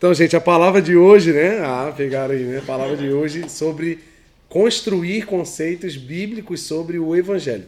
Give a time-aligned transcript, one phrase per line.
[0.00, 1.58] Então, gente, a palavra de hoje, né?
[1.60, 2.56] Ah, pegaram aí, né?
[2.56, 3.98] A palavra de hoje sobre
[4.48, 7.66] construir conceitos bíblicos sobre o Evangelho.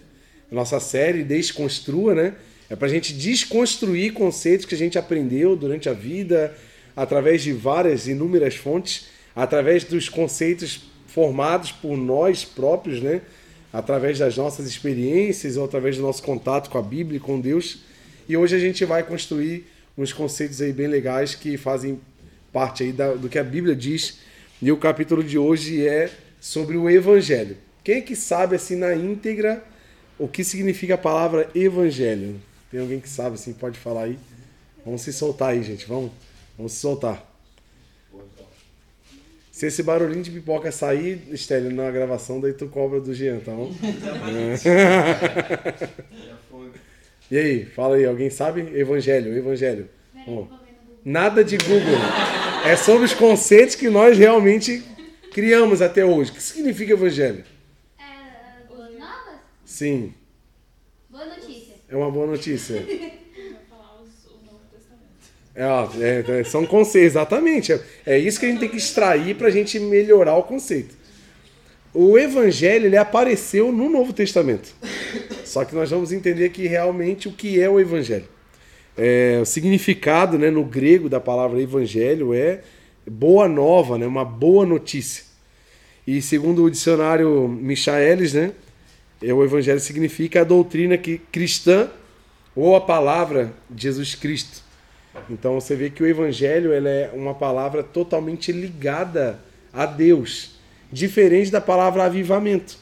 [0.51, 2.35] Nossa série Desconstrua, né?
[2.71, 6.57] É para a gente desconstruir conceitos que a gente aprendeu durante a vida,
[6.97, 13.21] através de várias, inúmeras fontes, através dos conceitos formados por nós próprios, né?
[13.71, 17.81] Através das nossas experiências ou através do nosso contato com a Bíblia e com Deus.
[18.27, 19.67] E hoje a gente vai construir
[19.99, 22.01] uns conceitos aí bem legais que fazem
[22.53, 24.19] parte aí da, do que a Bíblia diz.
[24.61, 26.11] E o capítulo de hoje é
[26.41, 27.57] sobre o Evangelho.
[27.83, 29.65] Quem é que sabe assim na íntegra
[30.19, 32.41] o que significa a palavra Evangelho?
[32.71, 34.19] Tem alguém que sabe assim, pode falar aí?
[34.85, 35.87] Vamos se soltar aí, gente.
[35.87, 36.11] Vamos,
[36.57, 37.29] vamos se soltar.
[39.51, 43.53] Se esse barulhinho de pipoca sair, Estélio, na gravação, daí tu cobra do Jean, tá
[43.53, 43.73] bom?
[47.31, 48.61] E aí, fala aí, alguém sabe?
[48.79, 49.89] Evangelho, Evangelho.
[50.29, 50.45] Oh.
[51.03, 51.97] Nada de Google.
[52.65, 54.83] É sobre os conceitos que nós realmente
[55.33, 56.31] criamos até hoje.
[56.31, 57.45] O que significa evangelho?
[57.99, 59.41] É, boas novas?
[59.65, 60.15] Sim.
[61.11, 61.75] Boa notícia.
[61.89, 62.87] É uma boa notícia.
[65.55, 65.65] É,
[66.01, 67.75] é, é, são conceitos, exatamente.
[67.75, 70.97] É, é isso que a gente tem que extrair para a gente melhorar o conceito.
[71.93, 74.75] O evangelho ele apareceu no Novo Testamento.
[75.45, 78.27] Só que nós vamos entender aqui realmente o que é o evangelho.
[78.97, 82.61] É, o significado né, no grego da palavra evangelho é
[83.07, 85.25] boa nova, né, uma boa notícia.
[86.07, 88.53] E segundo o dicionário Michaelis, né,
[89.23, 91.89] é, o evangelho significa a doutrina que, cristã
[92.55, 94.63] ou a palavra de Jesus Cristo.
[95.31, 99.39] Então você vê que o evangelho é uma palavra totalmente ligada
[99.73, 100.57] a Deus,
[100.91, 102.77] diferente da palavra avivamento,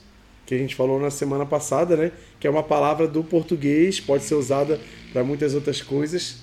[0.47, 2.13] que a gente falou na semana passada, né?
[2.39, 4.81] Que é uma palavra do português, pode ser usada
[5.13, 6.39] para muitas outras coisas,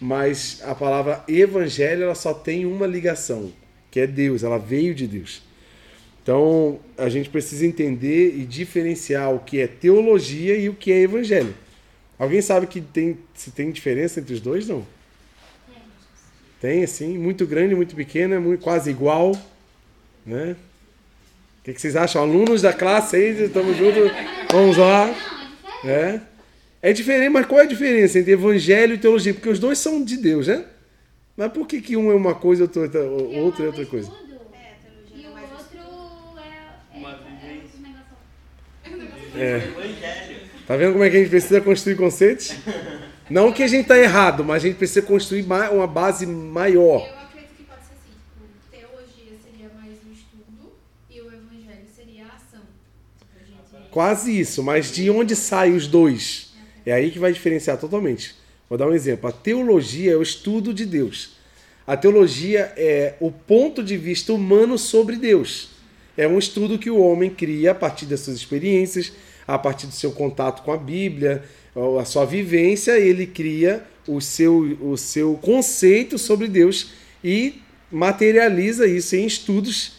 [0.00, 3.52] mas a palavra evangelho ela só tem uma ligação,
[3.90, 5.42] que é Deus, ela veio de Deus.
[6.22, 11.00] Então a gente precisa entender e diferenciar o que é teologia e o que é
[11.00, 11.54] evangelho.
[12.18, 14.86] Alguém sabe que tem, se tem diferença entre os dois, não?
[16.60, 19.32] Tem, assim, muito grande, muito pequena, muito, quase igual,
[20.26, 20.54] né?
[21.58, 22.20] O que, que vocês acham?
[22.20, 24.10] Alunos da classe aí, estamos juntos,
[24.50, 25.08] vamos lá.
[25.82, 26.20] É.
[26.82, 29.34] É diferente, mas qual é a diferença entre evangelho e teologia?
[29.34, 30.64] Porque os dois são de Deus, né?
[31.36, 34.10] Mas por que, que um é uma coisa e outro, outra é outra coisa?
[35.14, 35.80] E o outro
[36.38, 36.98] é.
[36.98, 37.80] Uma vivência.
[39.36, 39.60] É.
[40.66, 42.54] Tá vendo como é que a gente precisa construir conceitos?
[43.28, 47.06] Não que a gente tá errado, mas a gente precisa construir uma base maior.
[47.06, 50.72] Eu acredito que pode ser assim, tipo, teologia seria mais o estudo
[51.10, 52.62] e o evangelho seria a ação.
[53.36, 53.90] A gente...
[53.90, 56.49] Quase isso, mas de onde saem os dois?
[56.90, 58.34] É aí que vai diferenciar totalmente.
[58.68, 59.30] Vou dar um exemplo.
[59.30, 61.36] A teologia é o estudo de Deus.
[61.86, 65.68] A teologia é o ponto de vista humano sobre Deus.
[66.16, 69.12] É um estudo que o homem cria a partir das suas experiências,
[69.46, 71.44] a partir do seu contato com a Bíblia,
[72.00, 76.90] a sua vivência, ele cria o seu, o seu conceito sobre Deus
[77.22, 79.92] e materializa isso em estudos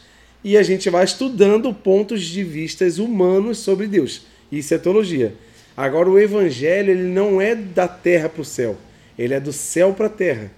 [0.44, 4.24] e a gente vai estudando pontos de vistas humanos sobre Deus.
[4.52, 5.34] Isso é teologia.
[5.82, 8.78] Agora o evangelho ele não é da terra para o céu,
[9.18, 10.52] ele é do céu para a terra.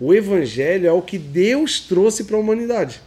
[0.00, 2.98] O evangelho é o que Deus trouxe para a humanidade.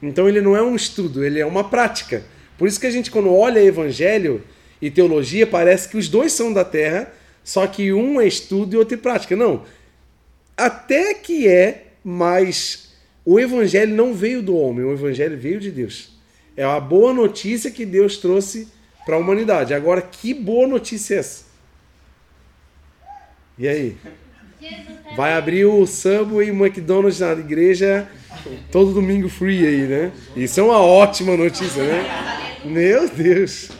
[0.00, 2.22] Então ele não é um estudo, ele é uma prática.
[2.56, 4.40] Por isso que a gente quando olha evangelho
[4.80, 8.78] e teologia parece que os dois são da terra, só que um é estudo e
[8.78, 9.34] outro é prática.
[9.34, 9.64] Não.
[10.56, 12.92] Até que é, mas
[13.24, 16.16] o evangelho não veio do homem, o evangelho veio de Deus.
[16.56, 18.75] É a boa notícia que Deus trouxe
[19.06, 19.72] para a humanidade.
[19.72, 21.44] Agora, que boa notícia é essa?
[23.56, 23.96] E aí?
[25.16, 28.08] Vai abrir o Subway e o McDonald's na igreja
[28.70, 30.12] todo domingo free aí, né?
[30.34, 32.04] Isso é uma ótima notícia, né?
[32.64, 33.70] Meu Deus!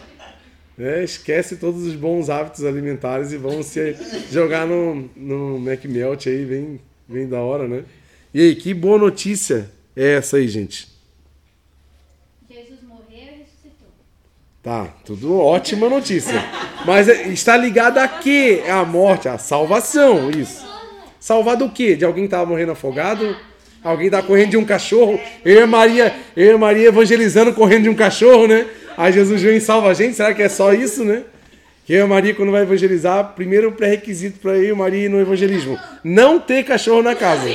[0.79, 3.97] É, esquece todos os bons hábitos alimentares e vamos se
[4.31, 7.83] jogar no, no McMelt aí, bem, bem da hora, né?
[8.33, 10.96] E aí, que boa notícia é essa aí, gente?
[14.67, 16.45] Tá, tudo ótima notícia.
[16.85, 18.65] Mas é, está ligado a quê?
[18.67, 20.67] É a morte, a salvação, isso.
[21.21, 21.95] Salvar do quê?
[21.95, 23.37] De alguém que estava morrendo afogado?
[23.81, 25.21] Alguém está correndo de um cachorro?
[25.45, 28.67] Eu e Maria, eu e Maria evangelizando correndo de um cachorro, né?
[28.97, 30.17] Aí Jesus vem e salva a gente.
[30.17, 31.23] Será que é só isso, né?
[31.89, 36.41] Eu e Maria, quando vai evangelizar, primeiro pré-requisito para eu e Maria no evangelismo: não
[36.41, 37.49] ter cachorro na casa.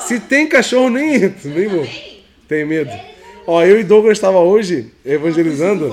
[0.00, 1.86] Se tem cachorro, nem entro, nem vou.
[2.48, 2.90] Tem medo.
[3.46, 5.88] Ó, eu e Douglas estava hoje evangelizando.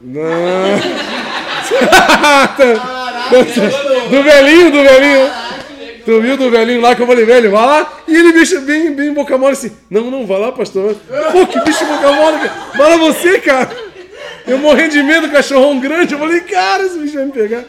[0.00, 0.78] Não.
[4.10, 5.30] do velhinho, do velhinho.
[6.04, 7.92] Tu viu do velhinho lá que eu falei, velho, vai lá.
[8.08, 9.70] E ele, bicho, bem, bem boca mole assim.
[9.90, 10.96] Não, não, vai lá, pastor.
[11.32, 12.54] Pô, que bicho boca mole, cara.
[12.78, 13.68] Lá você, cara.
[14.46, 16.14] Eu morrendo de medo, cachorrão grande.
[16.14, 17.64] Eu falei, cara, esse bicho vai me pegar.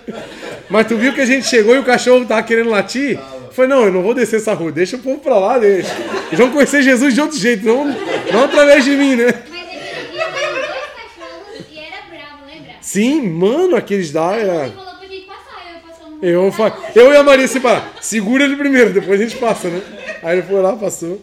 [0.70, 3.20] Mas tu viu que a gente chegou e o cachorro tava querendo latir?
[3.20, 4.72] Eu falei, não, eu não vou descer essa rua.
[4.72, 5.94] Deixa o povo pra lá, deixa.
[6.28, 7.84] Eles vão conhecer Jesus de outro jeito, não,
[8.32, 9.34] não através de mim, né?
[9.50, 12.76] Mas aquele dia veio dois cachorros e era bravo, lembra?
[12.92, 14.70] Sim, mano, aqueles da Você era...
[14.72, 17.94] falou pra gente passar, eu fa- eu e a Maria se parar.
[18.02, 19.80] Segura ele primeiro, depois a gente passa, né?
[20.24, 21.22] Aí ele foi lá, passou.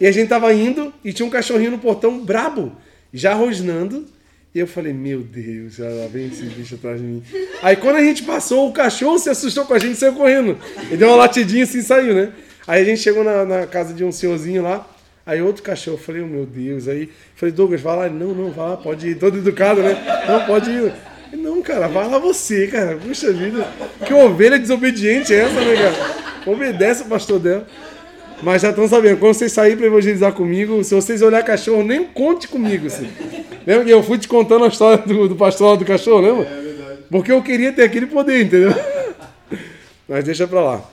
[0.00, 2.72] E a gente tava indo e tinha um cachorrinho no portão brabo,
[3.12, 4.06] já rosnando.
[4.52, 7.22] E eu falei, meu Deus, já lá vem esse bicho atrás de mim.
[7.62, 10.58] Aí quando a gente passou, o cachorro se assustou com a gente e saiu correndo.
[10.88, 12.32] Ele deu uma latidinha assim e saiu, né?
[12.66, 14.84] Aí a gente chegou na, na casa de um senhorzinho lá.
[15.26, 16.86] Aí outro cachorro, eu falei, oh, meu Deus.
[16.86, 18.08] Aí falei, Douglas, vai lá.
[18.08, 19.14] Não, não, vai lá, pode ir.
[19.18, 19.96] Todo educado, né?
[20.28, 20.92] Não, pode ir.
[21.32, 22.96] Não, cara, vai lá você, cara.
[22.96, 23.66] Puxa vida.
[24.06, 26.24] Que ovelha desobediente é essa, né, cara?
[26.46, 27.66] Obedece o pastor dela.
[28.42, 32.04] Mas já estão sabendo, quando vocês saírem para evangelizar comigo, se vocês olhar cachorro, nem
[32.04, 32.86] conte comigo.
[32.86, 33.08] Assim.
[33.66, 36.44] Lembra que eu fui te contando a história do, do pastor do cachorro, lembra?
[36.46, 36.98] É verdade.
[37.10, 38.74] Porque eu queria ter aquele poder, entendeu?
[40.06, 40.90] Mas deixa pra lá.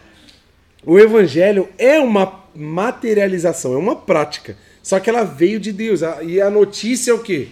[0.86, 4.58] O evangelho é uma materialização, é uma prática.
[4.82, 6.02] Só que ela veio de Deus.
[6.24, 7.50] E a notícia é o quê?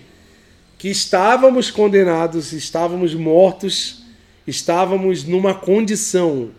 [0.77, 4.03] Que estávamos condenados, estávamos mortos,
[4.47, 6.51] estávamos numa condição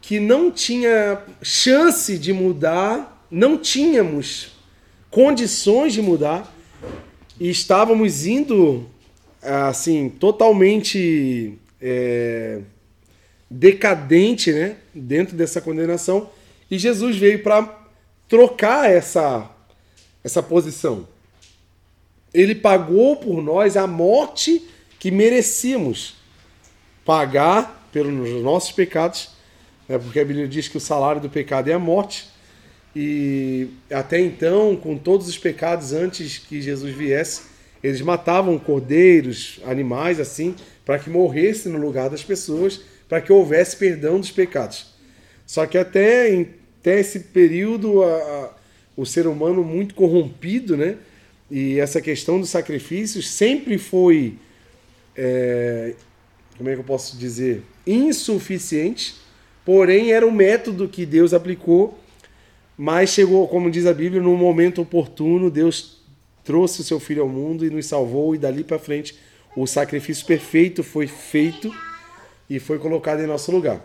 [0.00, 4.52] que não tinha chance de mudar, não tínhamos
[5.10, 6.52] condições de mudar
[7.38, 8.86] e estávamos indo
[9.42, 12.60] assim totalmente é,
[13.50, 16.30] decadente, né, dentro dessa condenação
[16.70, 17.78] e Jesus veio para
[18.28, 19.50] trocar essa
[20.22, 21.08] essa posição.
[22.32, 24.62] Ele pagou por nós a morte
[24.98, 26.14] que merecíamos
[27.04, 29.30] pagar pelos nossos pecados,
[29.88, 32.28] né, porque a Bíblia diz que o salário do pecado é a morte.
[32.94, 37.42] E até então, com todos os pecados antes que Jesus viesse,
[37.82, 40.54] eles matavam cordeiros, animais assim,
[40.84, 44.94] para que morresse no lugar das pessoas, para que houvesse perdão dos pecados.
[45.44, 46.46] Só que até,
[46.80, 48.50] até esse período, a- a-
[48.96, 50.96] o ser humano muito corrompido, né?
[51.50, 54.34] E essa questão dos sacrifícios sempre foi,
[55.16, 55.94] é,
[56.56, 59.16] como é que eu posso dizer, insuficiente,
[59.64, 61.98] porém era o método que Deus aplicou
[62.82, 65.98] mas chegou, como diz a Bíblia, num momento oportuno, Deus
[66.42, 69.14] trouxe o seu filho ao mundo e nos salvou, e dali para frente
[69.54, 71.70] o sacrifício perfeito foi feito
[72.50, 73.80] e foi colocado em nosso lugar.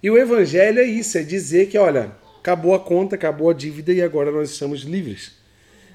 [0.00, 3.92] E o evangelho é isso, é dizer que, olha, acabou a conta, acabou a dívida
[3.92, 5.32] e agora nós estamos livres.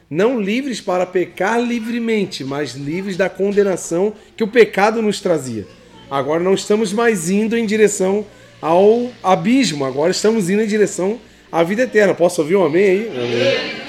[0.10, 5.66] Não livres para pecar livremente, mas livres da condenação que o pecado nos trazia.
[6.12, 8.26] Agora não estamos mais indo em direção
[8.62, 11.20] ao abismo, agora estamos indo em direção
[11.52, 12.14] à vida eterna.
[12.14, 13.10] Posso ouvir um amém aí?
[13.10, 13.88] Amém.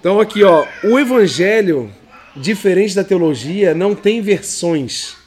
[0.00, 1.90] Então aqui, ó, o evangelho,
[2.36, 5.23] diferente da teologia, não tem versões.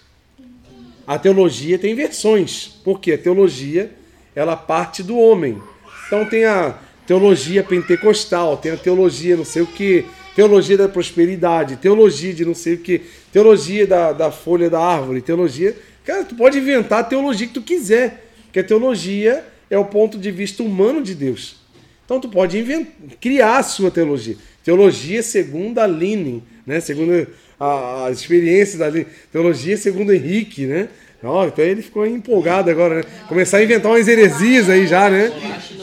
[1.08, 2.80] A teologia tem versões.
[2.84, 3.90] Porque a teologia,
[4.36, 5.62] ela parte do homem.
[6.06, 6.78] Então tem a
[7.08, 10.04] teologia pentecostal, tem a teologia não sei o que,
[10.36, 13.02] teologia da prosperidade, teologia de não sei o que,
[13.32, 15.76] teologia da, da folha da árvore, teologia...
[16.04, 18.32] Cara, tu pode inventar a teologia que tu quiser.
[18.46, 21.58] Porque a teologia é o ponto de vista humano de Deus.
[22.06, 24.38] Então tu pode inventar, criar a sua teologia.
[24.64, 26.80] Teologia segundo a Line, né?
[26.80, 27.28] Segundo
[27.60, 28.92] a, a experiência da.
[29.32, 30.90] Teologia segundo Henrique, né?
[31.24, 33.04] Ó, então ele ficou empolgado agora, né?
[33.28, 35.32] Começar a inventar umas heresias aí já, né?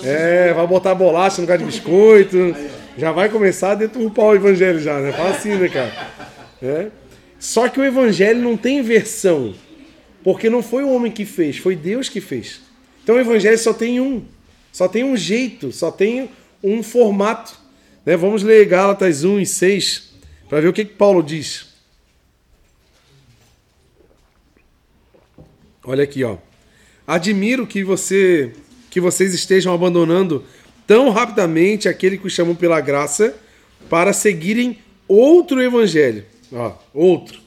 [0.04, 2.54] É, vai botar bolacha no lugar de biscoito.
[2.96, 5.12] Já vai começar a deturpar o evangelho já, né?
[5.12, 5.92] Fala assim, né, cara?
[6.62, 6.86] É.
[7.38, 9.54] Só que o evangelho não tem versão.
[10.22, 12.60] Porque não foi o homem que fez, foi Deus que fez.
[13.02, 14.22] Então o evangelho só tem um.
[14.72, 16.30] Só tem um jeito, só tem
[16.62, 17.58] um formato.
[18.06, 18.16] Né?
[18.16, 20.13] Vamos ler Gálatas 1 e 6
[20.54, 21.66] para ver o que, que Paulo diz.
[25.82, 26.36] Olha aqui, ó.
[27.04, 28.52] Admiro que você
[28.88, 30.44] que vocês estejam abandonando
[30.86, 33.34] tão rapidamente aquele que os chamam pela graça
[33.90, 36.24] para seguirem outro evangelho.
[36.52, 37.40] Ó, outro.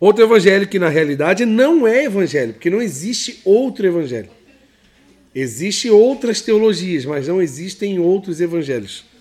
[0.00, 4.30] Outro evangelho que na realidade não é evangelho, porque não existe outro evangelho.
[5.34, 9.11] Existem outras teologias, mas não existem outros evangelhos.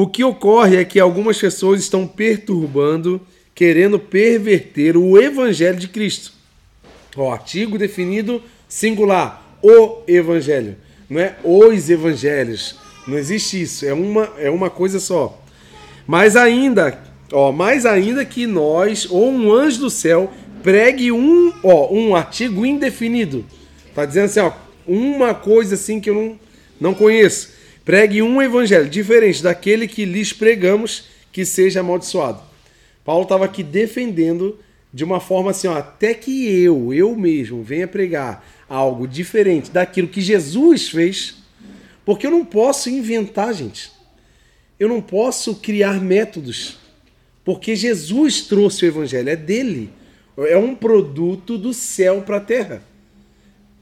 [0.00, 3.20] O que ocorre é que algumas pessoas estão perturbando,
[3.52, 6.32] querendo perverter o evangelho de Cristo.
[7.16, 10.76] O artigo definido singular, o evangelho.
[11.10, 12.76] Não é os evangelhos.
[13.08, 13.84] Não existe isso.
[13.84, 15.42] É uma, é uma coisa só.
[16.06, 16.96] Mas ainda,
[17.32, 22.64] ó, mais ainda que nós ou um anjo do céu pregue um, ó, um artigo
[22.64, 23.44] indefinido.
[23.96, 24.52] Tá dizendo assim, ó,
[24.86, 26.40] uma coisa assim que eu não,
[26.80, 27.57] não conheço.
[27.88, 32.42] Pregue um evangelho diferente daquele que lhes pregamos que seja amaldiçoado.
[33.02, 34.58] Paulo estava aqui defendendo
[34.92, 40.06] de uma forma assim, ó, até que eu, eu mesmo, venha pregar algo diferente daquilo
[40.06, 41.36] que Jesus fez,
[42.04, 43.90] porque eu não posso inventar, gente.
[44.78, 46.76] Eu não posso criar métodos,
[47.42, 49.88] porque Jesus trouxe o evangelho, é dele.
[50.36, 52.82] É um produto do céu para a terra.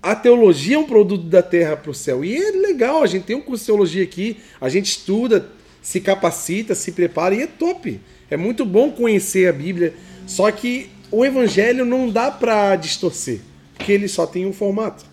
[0.02, 2.24] A teologia é um produto da terra para o céu.
[2.24, 5.48] E é legal, a gente tem um curso de teologia aqui, a gente estuda,
[5.82, 8.00] se capacita, se prepara e é top.
[8.30, 9.94] É muito bom conhecer a Bíblia,
[10.26, 13.40] só que o evangelho não dá para distorcer,
[13.74, 15.04] porque ele só tem um formato.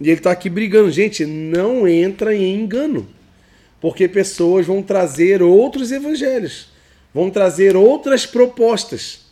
[0.00, 3.06] E ele está aqui brigando, gente, não entra em engano,
[3.80, 6.68] porque pessoas vão trazer outros evangelhos,
[7.14, 9.29] vão trazer outras propostas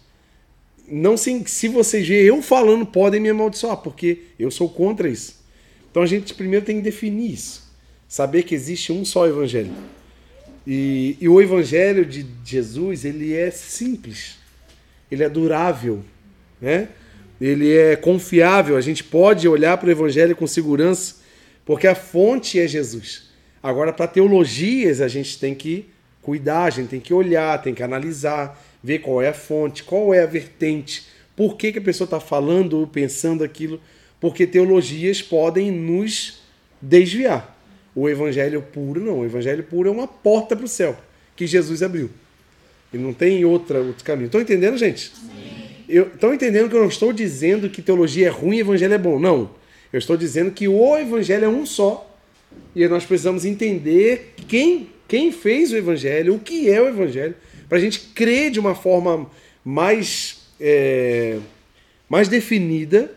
[0.90, 5.38] não se, se vocês verem eu falando, podem me amaldiçoar, porque eu sou contra isso.
[5.90, 7.68] Então a gente primeiro tem que definir isso.
[8.08, 9.72] Saber que existe um só evangelho.
[10.66, 14.36] E, e o evangelho de Jesus, ele é simples.
[15.10, 16.02] Ele é durável,
[16.60, 16.88] né?
[17.40, 18.76] Ele é confiável.
[18.76, 21.16] A gente pode olhar para o evangelho com segurança,
[21.64, 23.28] porque a fonte é Jesus.
[23.62, 25.86] Agora, para teologias, a gente tem que
[26.22, 30.14] cuidar, a gente tem que olhar, tem que analisar, ver qual é a fonte, qual
[30.14, 31.06] é a vertente,
[31.36, 33.80] por que, que a pessoa está falando ou pensando aquilo,
[34.20, 36.40] porque teologias podem nos
[36.80, 37.56] desviar.
[37.94, 40.96] O evangelho puro não, o evangelho puro é uma porta para o céu
[41.34, 42.10] que Jesus abriu.
[42.92, 44.26] E não tem outra, outro caminho.
[44.26, 45.12] Estão entendendo, gente?
[45.88, 49.18] Estão entendendo que eu não estou dizendo que teologia é ruim e evangelho é bom.
[49.18, 49.50] Não.
[49.92, 52.04] Eu estou dizendo que o evangelho é um só.
[52.74, 57.34] E nós precisamos entender quem, quem fez o evangelho, o que é o evangelho,
[57.68, 59.30] para a gente crer de uma forma
[59.64, 61.38] mais, é,
[62.08, 63.12] mais definida.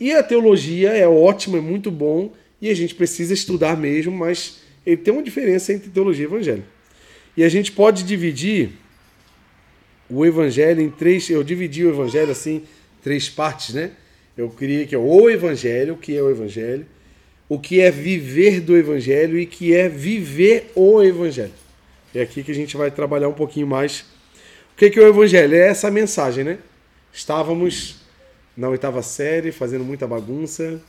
[0.00, 4.60] E a teologia é ótima, é muito bom, e a gente precisa estudar mesmo, mas
[4.84, 6.64] ele tem uma diferença entre teologia e evangelho.
[7.36, 8.70] E a gente pode dividir
[10.08, 11.28] o evangelho em três.
[11.30, 12.62] Eu dividi o evangelho assim,
[13.02, 13.90] três partes, né?
[14.36, 16.86] Eu queria que é o evangelho, o que é o evangelho,
[17.48, 21.52] o que é viver do evangelho e que é viver o evangelho.
[22.14, 24.02] É aqui que a gente vai trabalhar um pouquinho mais.
[24.72, 25.54] O que, que é o Evangelho?
[25.54, 26.58] É essa mensagem, né?
[27.12, 27.96] Estávamos
[28.56, 30.80] na oitava série, fazendo muita bagunça,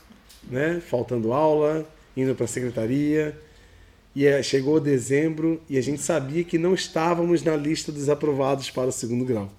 [0.48, 0.80] né?
[0.86, 1.84] faltando aula,
[2.16, 3.36] indo para a secretaria.
[4.14, 8.70] E é, chegou dezembro e a gente sabia que não estávamos na lista dos aprovados
[8.70, 9.52] para o segundo grau.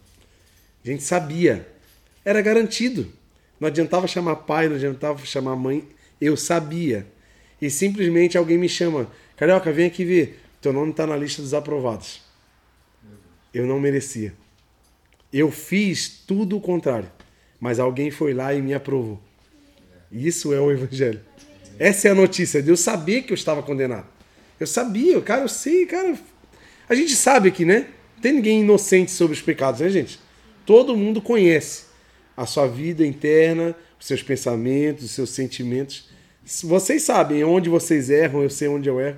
[0.84, 1.68] A gente sabia.
[2.24, 3.12] Era garantido.
[3.60, 5.84] Não adiantava chamar pai, não adiantava chamar mãe.
[6.20, 7.06] Eu sabia.
[7.62, 9.12] E simplesmente alguém me chama.
[9.36, 10.40] Carioca, vem aqui ver.
[10.62, 12.22] Teu nome está na lista dos aprovados.
[13.54, 14.34] Eu não merecia.
[15.32, 17.12] Eu fiz tudo o contrário.
[17.60, 19.20] Mas alguém foi lá e me aprovou.
[20.12, 21.22] Isso é o Evangelho.
[21.80, 24.08] Essa é a notícia de eu saber que eu estava condenado.
[24.60, 26.18] Eu sabia, cara, eu sei, cara.
[26.90, 27.88] A gente sabe aqui, né?
[28.16, 30.20] Não tem ninguém inocente sobre os pecados, né, gente?
[30.66, 31.86] Todo mundo conhece
[32.36, 36.10] a sua vida interna, os seus pensamentos, os seus sentimentos.
[36.64, 39.18] Vocês sabem onde vocês erram, eu sei onde eu erro.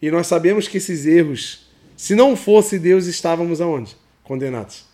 [0.00, 3.96] E nós sabemos que esses erros, se não fosse Deus, estávamos aonde?
[4.22, 4.84] Condenados.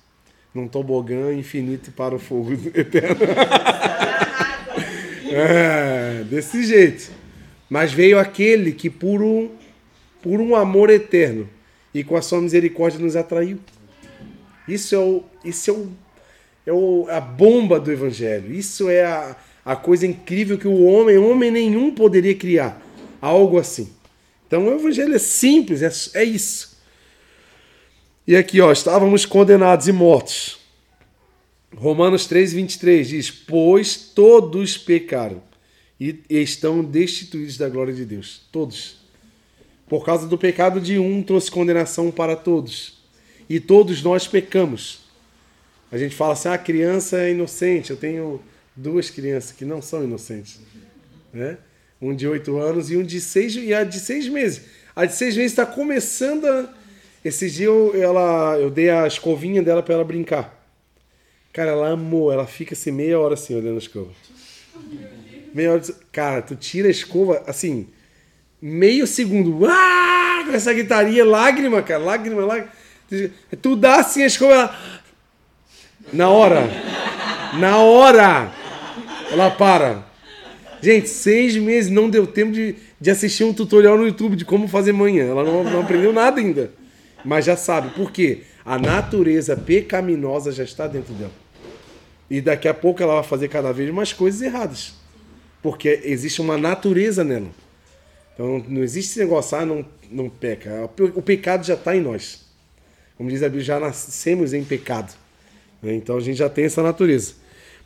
[0.55, 3.17] Num tobogã infinito para o fogo eterno.
[5.33, 7.11] é, desse jeito.
[7.69, 9.51] Mas veio aquele que, por um,
[10.21, 11.49] por um amor eterno
[11.95, 13.59] e com a sua misericórdia, nos atraiu.
[14.69, 15.89] Isso é, o, isso é, o,
[16.67, 18.55] é o, a bomba do Evangelho.
[18.55, 22.81] Isso é a, a coisa incrível que o homem, homem nenhum, poderia criar.
[23.21, 23.89] Algo assim.
[24.53, 26.77] Então o evangelho é simples, é, é isso.
[28.27, 30.61] E aqui, ó, estávamos condenados e mortos.
[31.75, 35.43] Romanos 3, 23 diz: Pois todos pecaram
[35.99, 38.43] e estão destituídos da glória de Deus.
[38.53, 38.99] Todos.
[39.89, 42.99] Por causa do pecado de um, trouxe condenação para todos.
[43.49, 44.99] E todos nós pecamos.
[45.91, 47.89] A gente fala assim: ah, a criança é inocente.
[47.89, 48.39] Eu tenho
[48.77, 50.61] duas crianças que não são inocentes.
[51.33, 51.57] Né?
[52.03, 54.63] Um de oito anos e um de seis e a de seis meses.
[54.95, 56.69] A de seis meses está começando a.
[57.25, 60.61] Esses dias eu, ela, eu dei a escovinha dela para ela brincar.
[61.53, 62.33] Cara, ela amou.
[62.33, 64.11] Ela fica assim meia hora assim olhando a escova.
[65.55, 65.83] Meia hora.
[66.11, 67.87] Cara, tu tira a escova assim,
[68.61, 69.65] meio segundo.
[69.65, 70.43] Ah!
[70.45, 72.03] Com essa guitarria, lágrima, cara.
[72.03, 72.73] Lágrima, lágrima.
[73.63, 74.55] Tu dá assim a escova.
[74.55, 74.79] Ela...
[76.13, 76.69] Na hora.
[77.61, 78.53] Na hora.
[79.31, 80.12] Ela para.
[80.83, 84.67] Gente, seis meses não deu tempo de, de assistir um tutorial no YouTube de como
[84.67, 85.29] fazer manhã.
[85.29, 86.73] Ela não, não aprendeu nada ainda.
[87.25, 87.91] Mas já sabe.
[87.95, 88.41] Por quê?
[88.65, 91.31] A natureza pecaminosa já está dentro dela.
[92.29, 94.95] E daqui a pouco ela vai fazer cada vez mais coisas erradas.
[95.63, 97.51] Porque existe uma natureza nela.
[98.35, 100.91] Então não existe esse negócio, ah, não, não peca.
[101.15, 102.45] O pecado já está em nós.
[103.17, 105.15] Como diz a Bíblia, já nascemos em pecado.
[105.81, 105.95] Né?
[105.95, 107.35] Então a gente já tem essa natureza.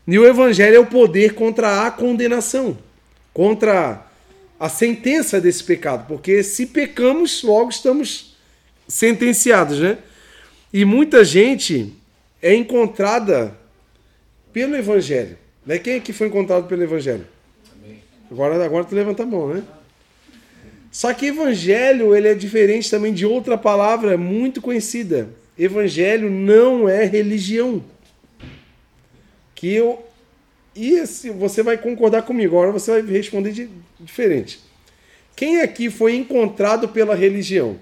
[0.07, 2.79] E o evangelho é o poder contra a condenação,
[3.37, 4.07] contra
[4.59, 8.35] a sentença desse pecado, porque se pecamos, logo estamos
[8.89, 9.99] sentenciados, né?
[10.73, 11.93] E muita gente
[12.41, 13.55] é encontrada
[14.55, 15.37] pelo evangelho.
[15.67, 15.79] Né?
[15.79, 17.27] Quem é que foi encontrado pelo evangelho?
[18.31, 19.63] Agora, agora tu levanta a mão, né?
[20.91, 25.29] Só que evangelho ele é diferente também de outra palavra muito conhecida.
[25.59, 27.85] Evangelho não é religião.
[29.55, 30.07] Que eu
[30.77, 32.57] e esse, você vai concordar comigo.
[32.57, 34.61] Agora você vai responder de, diferente.
[35.35, 37.79] Quem aqui foi encontrado pela religião?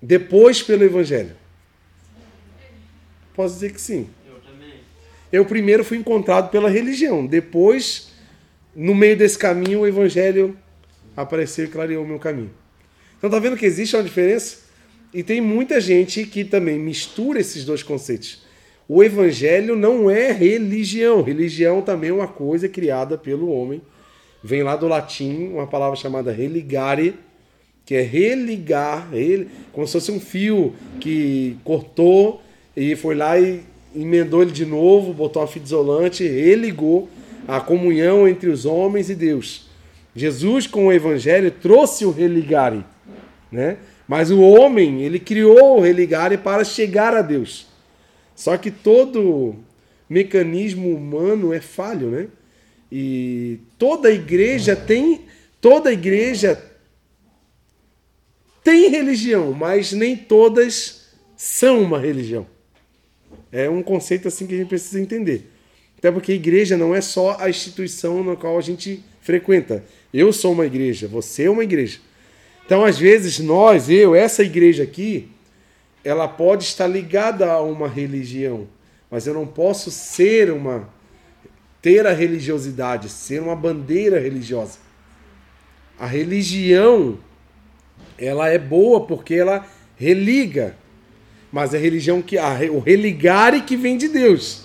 [0.00, 1.36] Depois pelo evangelho?
[3.34, 4.08] Posso dizer que sim.
[4.26, 4.74] Eu também.
[5.32, 7.26] Eu primeiro fui encontrado pela religião.
[7.26, 8.12] Depois,
[8.74, 10.56] no meio desse caminho, o evangelho
[11.16, 12.50] apareceu e clareou o meu caminho.
[13.18, 14.58] Então tá vendo que existe uma diferença?
[15.12, 18.43] E tem muita gente que também mistura esses dois conceitos.
[18.88, 21.22] O evangelho não é religião.
[21.22, 23.80] Religião também é uma coisa criada pelo homem.
[24.42, 27.14] Vem lá do latim uma palavra chamada religare,
[27.86, 29.08] que é religar,
[29.72, 32.42] como se fosse um fio que cortou
[32.76, 33.62] e foi lá e
[33.94, 37.08] emendou ele de novo, botou uma fita isolante, religou
[37.46, 39.68] a comunhão entre os homens e Deus.
[40.14, 42.84] Jesus, com o evangelho, trouxe o religare,
[43.50, 43.78] né?
[44.06, 47.66] Mas o homem, ele criou o religare para chegar a Deus.
[48.34, 49.56] Só que todo
[50.08, 52.28] mecanismo humano é falho, né?
[52.90, 55.22] E toda igreja tem,
[55.60, 56.62] toda igreja
[58.62, 62.46] tem religião, mas nem todas são uma religião.
[63.50, 65.50] É um conceito assim que a gente precisa entender.
[65.98, 69.84] Até porque a igreja não é só a instituição na qual a gente frequenta.
[70.12, 71.98] Eu sou uma igreja, você é uma igreja.
[72.64, 75.28] Então, às vezes, nós, eu, essa igreja aqui,
[76.04, 78.68] ela pode estar ligada a uma religião,
[79.10, 80.88] mas eu não posso ser uma
[81.80, 84.78] ter a religiosidade, ser uma bandeira religiosa.
[85.98, 87.18] A religião
[88.18, 90.76] ela é boa porque ela religa,
[91.52, 94.64] mas a religião que a, o religare que vem de Deus,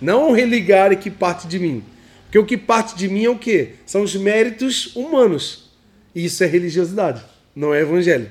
[0.00, 1.84] não o religare que parte de mim.
[2.24, 3.74] Porque o que parte de mim é o quê?
[3.84, 5.70] São os méritos humanos.
[6.14, 7.22] Isso é religiosidade,
[7.54, 8.30] não é evangelho.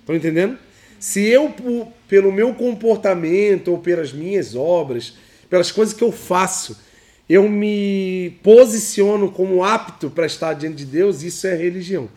[0.00, 0.58] Estão entendendo?
[1.02, 1.52] Se eu,
[2.06, 5.14] pelo meu comportamento ou pelas minhas obras,
[5.50, 6.78] pelas coisas que eu faço,
[7.28, 12.08] eu me posiciono como apto para estar diante de Deus, isso é religião.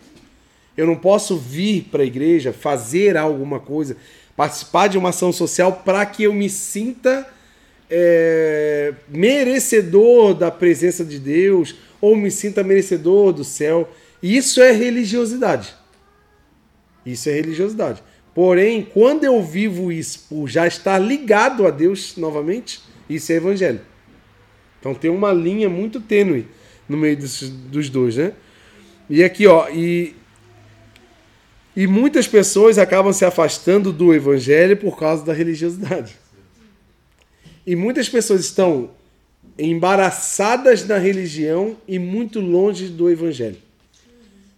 [0.77, 3.97] Eu não posso vir para a igreja, fazer alguma coisa,
[4.37, 7.27] participar de uma ação social para que eu me sinta
[7.89, 13.89] é, merecedor da presença de Deus ou me sinta merecedor do céu.
[14.21, 15.73] Isso é religiosidade.
[17.03, 18.03] Isso é religiosidade.
[18.35, 23.79] Porém, quando eu vivo isso por já estar ligado a Deus novamente, isso é evangelho.
[24.77, 26.45] Então tem uma linha muito tênue
[26.87, 28.33] no meio dos, dos dois, né?
[29.09, 30.13] E aqui, ó, e,
[31.77, 36.17] e muitas pessoas acabam se afastando do evangelho por causa da religiosidade.
[37.65, 38.91] E muitas pessoas estão
[39.57, 43.57] embaraçadas na religião e muito longe do evangelho.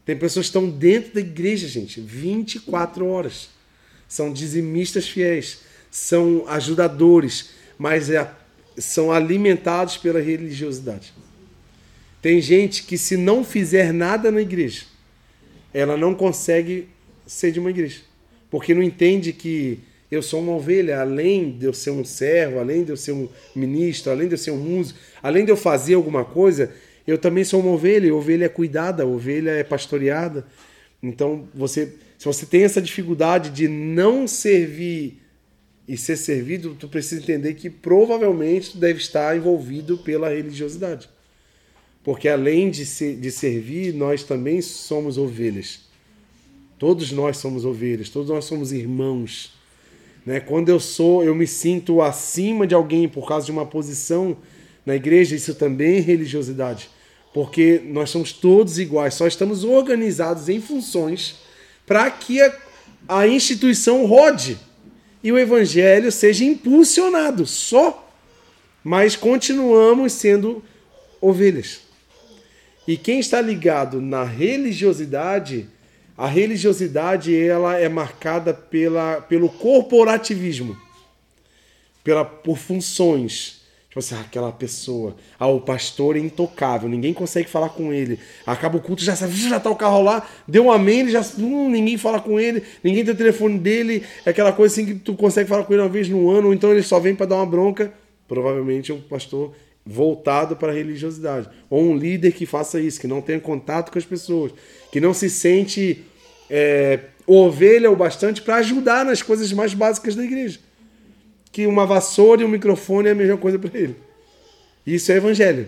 [0.04, 3.56] Tem pessoas que estão dentro da igreja, gente, 24 horas.
[4.08, 5.60] São dizimistas fiéis,
[5.92, 8.30] são ajudadores, mas é,
[8.78, 11.14] são alimentados pela religiosidade.
[12.22, 14.84] Tem gente que, se não fizer nada na igreja,
[15.74, 16.88] ela não consegue
[17.26, 18.02] ser de uma igreja.
[18.50, 22.84] Porque não entende que eu sou uma ovelha, além de eu ser um servo, além
[22.84, 25.96] de eu ser um ministro, além de eu ser um músico, além de eu fazer
[25.96, 26.74] alguma coisa,
[27.06, 30.46] eu também sou uma ovelha, ovelha é cuidada, ovelha é pastoreada.
[31.04, 35.22] Então, você, se você tem essa dificuldade de não servir
[35.88, 41.08] e ser servido, tu precisa entender que provavelmente tu deve estar envolvido pela religiosidade.
[42.04, 45.82] Porque além de, ser, de servir, nós também somos ovelhas.
[46.80, 49.54] Todos nós somos ovelhas, todos nós somos irmãos.
[50.26, 50.40] Né?
[50.40, 54.38] Quando eu sou, eu me sinto acima de alguém por causa de uma posição
[54.86, 56.90] na igreja, isso também é religiosidade.
[57.34, 61.47] Porque nós somos todos iguais, só estamos organizados em funções
[61.88, 62.56] para que a,
[63.08, 64.60] a instituição rode
[65.24, 68.04] e o evangelho seja impulsionado só.
[68.84, 70.64] Mas continuamos sendo
[71.20, 71.82] ovelhas.
[72.88, 75.68] E quem está ligado na religiosidade
[76.18, 80.76] a religiosidade ela é marcada pela, pelo corporativismo,
[82.04, 83.57] pela, por funções.
[83.98, 85.16] Tipo assim, aquela pessoa.
[85.40, 88.20] Ah, o pastor é intocável, ninguém consegue falar com ele.
[88.46, 91.26] Acaba o culto, já sabe, já tá o carro lá, deu um amém, ele já.
[91.40, 94.04] Hum, ninguém fala com ele, ninguém tem o telefone dele.
[94.24, 96.54] É aquela coisa assim que tu consegue falar com ele uma vez no ano, ou
[96.54, 97.92] então ele só vem para dar uma bronca.
[98.28, 101.50] Provavelmente é um pastor voltado para a religiosidade.
[101.68, 104.52] Ou um líder que faça isso, que não tenha contato com as pessoas,
[104.92, 106.04] que não se sente
[106.52, 110.67] é, ovelha o bastante para ajudar nas coisas mais básicas da igreja
[111.58, 113.96] que uma vassoura e um microfone é a mesma coisa para ele.
[114.86, 115.68] Isso é evangelho.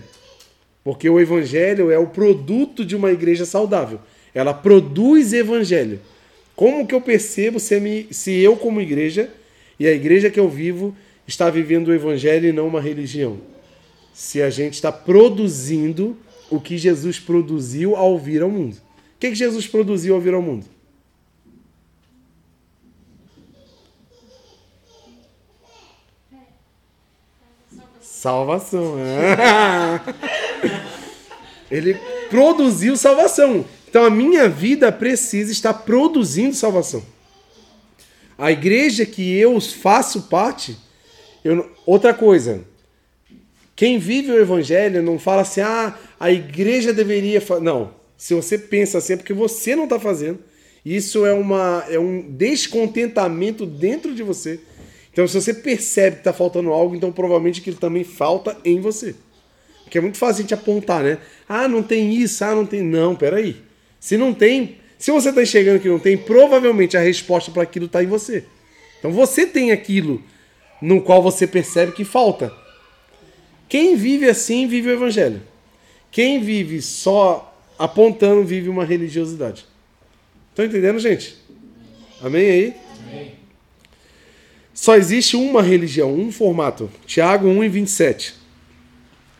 [0.84, 3.98] Porque o evangelho é o produto de uma igreja saudável.
[4.32, 5.98] Ela produz evangelho.
[6.54, 9.30] Como que eu percebo se, se eu, como igreja,
[9.80, 10.94] e a igreja que eu vivo,
[11.26, 13.38] está vivendo o evangelho e não uma religião?
[14.14, 16.16] Se a gente está produzindo
[16.48, 18.74] o que Jesus produziu ao vir ao mundo.
[18.76, 20.66] O que, que Jesus produziu ao vir ao mundo?
[28.20, 28.96] Salvação.
[31.70, 31.96] Ele
[32.28, 33.64] produziu salvação.
[33.88, 37.02] Então a minha vida precisa estar produzindo salvação.
[38.36, 40.76] A igreja que eu faço parte.
[41.42, 42.60] Eu, outra coisa.
[43.74, 47.42] Quem vive o evangelho não fala assim, ah, a igreja deveria.
[47.62, 47.94] Não.
[48.18, 50.40] Se você pensa assim, é porque você não está fazendo.
[50.84, 54.60] Isso é, uma, é um descontentamento dentro de você
[55.12, 59.14] então, se você percebe que está faltando algo, então provavelmente aquilo também falta em você.
[59.82, 61.18] Porque é muito fácil a gente apontar, né?
[61.48, 62.80] Ah, não tem isso, ah, não tem.
[62.80, 63.56] Não, peraí.
[63.98, 67.86] Se não tem, se você está enxergando que não tem, provavelmente a resposta para aquilo
[67.86, 68.44] está em você.
[68.98, 70.22] Então você tem aquilo
[70.80, 72.52] no qual você percebe que falta.
[73.68, 75.42] Quem vive assim, vive o evangelho.
[76.10, 79.64] Quem vive só apontando, vive uma religiosidade.
[80.50, 81.36] Estão entendendo, gente?
[82.22, 82.74] Amém aí?
[83.08, 83.39] Amém.
[84.80, 86.90] Só existe uma religião, um formato.
[87.06, 88.34] Tiago 1 e 27.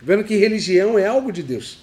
[0.03, 1.79] Vendo que religião é algo de Deus.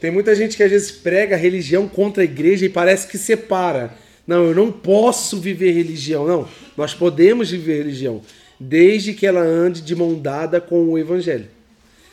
[0.00, 3.92] Tem muita gente que às vezes prega religião contra a igreja e parece que separa.
[4.26, 6.26] Não, eu não posso viver religião.
[6.26, 8.22] Não, nós podemos viver religião,
[8.58, 11.48] desde que ela ande de mão dada com o evangelho.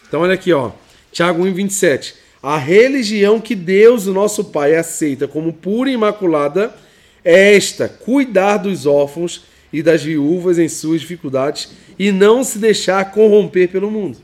[0.06, 0.72] Então olha aqui, ó.
[1.14, 2.14] Tiago 1, 27.
[2.44, 6.76] A religião que Deus, o nosso Pai, aceita como pura e imaculada
[7.24, 13.12] é esta: cuidar dos órfãos e das viúvas em suas dificuldades e não se deixar
[13.12, 14.18] corromper pelo mundo.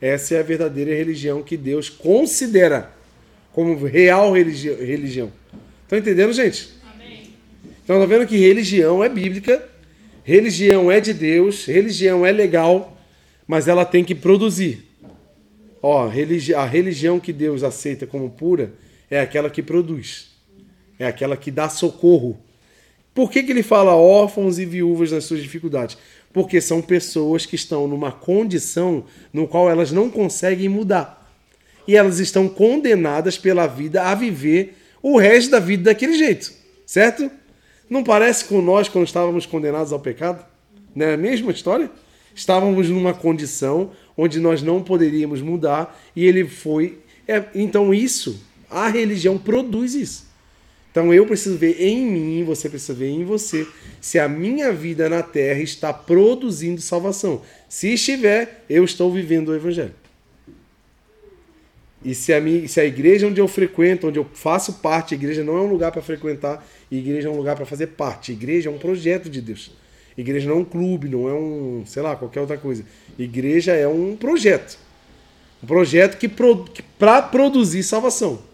[0.00, 2.90] Essa é a verdadeira religião que Deus considera
[3.52, 5.32] como real religi religião.
[5.82, 6.70] Estão entendendo, gente?
[6.94, 7.34] Amém.
[7.84, 9.68] Então, tá vendo que religião é bíblica,
[10.22, 12.96] religião é de Deus, religião é legal,
[13.46, 14.86] mas ela tem que produzir.
[15.82, 18.72] Ó, religi a religião que Deus aceita como pura
[19.10, 20.28] é aquela que produz,
[20.98, 22.38] é aquela que dá socorro
[23.20, 25.98] por que, que ele fala órfãos e viúvas nas suas dificuldades?
[26.32, 31.30] Porque são pessoas que estão numa condição no qual elas não conseguem mudar.
[31.86, 36.50] E elas estão condenadas pela vida a viver o resto da vida daquele jeito.
[36.86, 37.30] Certo?
[37.90, 40.42] Não parece com nós quando estávamos condenados ao pecado?
[40.94, 41.90] Não é a mesma história?
[42.34, 47.00] Estávamos numa condição onde nós não poderíamos mudar e ele foi.
[47.28, 50.29] É, então, isso, a religião produz isso.
[50.90, 53.66] Então eu preciso ver em mim, você precisa ver em você,
[54.00, 57.42] se a minha vida na terra está produzindo salvação.
[57.68, 59.94] Se estiver, eu estou vivendo o Evangelho.
[62.04, 65.16] E se a, minha, se a igreja onde eu frequento, onde eu faço parte, a
[65.16, 68.32] igreja não é um lugar para frequentar, a igreja é um lugar para fazer parte.
[68.32, 69.70] A igreja é um projeto de Deus.
[70.16, 72.84] A igreja não é um clube, não é um, sei lá, qualquer outra coisa.
[73.18, 74.78] A igreja é um projeto.
[75.62, 78.49] Um projeto que, que para produzir salvação.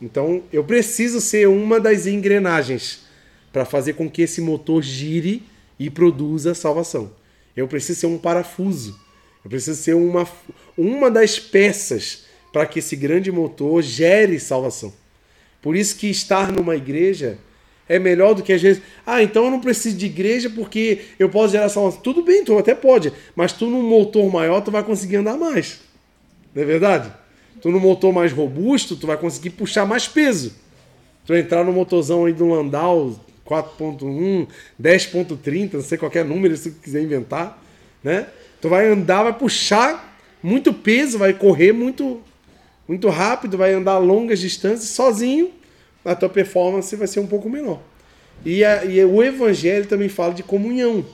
[0.00, 3.00] Então eu preciso ser uma das engrenagens
[3.52, 5.42] para fazer com que esse motor gire
[5.78, 7.12] e produza salvação.
[7.56, 8.98] Eu preciso ser um parafuso.
[9.44, 10.28] Eu preciso ser uma,
[10.76, 14.92] uma das peças para que esse grande motor gere salvação.
[15.62, 17.38] Por isso que estar numa igreja
[17.88, 21.28] é melhor do que às vezes, ah, então eu não preciso de igreja porque eu
[21.28, 22.00] posso gerar salvação.
[22.00, 25.80] Tudo bem, tu até pode, mas tu num motor maior tu vai conseguir andar mais.
[26.54, 27.12] Não é verdade?
[27.60, 30.54] Tu no motor mais robusto, tu vai conseguir puxar mais peso.
[31.26, 34.46] Tu entrar no motorzão aí do Landau 4.1,
[34.80, 37.62] 10.30, não sei qualquer número se tu quiser inventar,
[38.02, 38.26] né?
[38.60, 42.22] Tu vai andar, vai puxar muito peso, vai correr muito
[42.86, 45.52] muito rápido, vai andar longas distâncias sozinho,
[46.04, 47.80] a tua performance vai ser um pouco menor.
[48.44, 51.04] E, a, e o evangelho também fala de comunhão.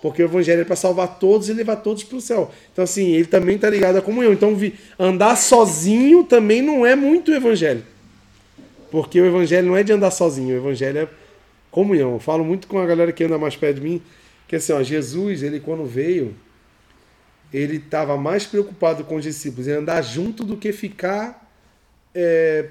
[0.00, 2.50] Porque o evangelho é para salvar todos e levar todos para o céu.
[2.72, 4.32] Então, assim, ele também está ligado à comunhão.
[4.32, 4.56] Então,
[4.98, 7.82] andar sozinho também não é muito evangelho.
[8.90, 11.08] Porque o evangelho não é de andar sozinho, o evangelho é
[11.70, 12.14] comunhão.
[12.14, 14.02] Eu falo muito com a galera que anda mais perto de mim,
[14.46, 16.34] que assim, ó, Jesus, ele quando veio,
[17.52, 21.50] ele estava mais preocupado com os discípulos em andar junto do que ficar
[22.14, 22.70] é,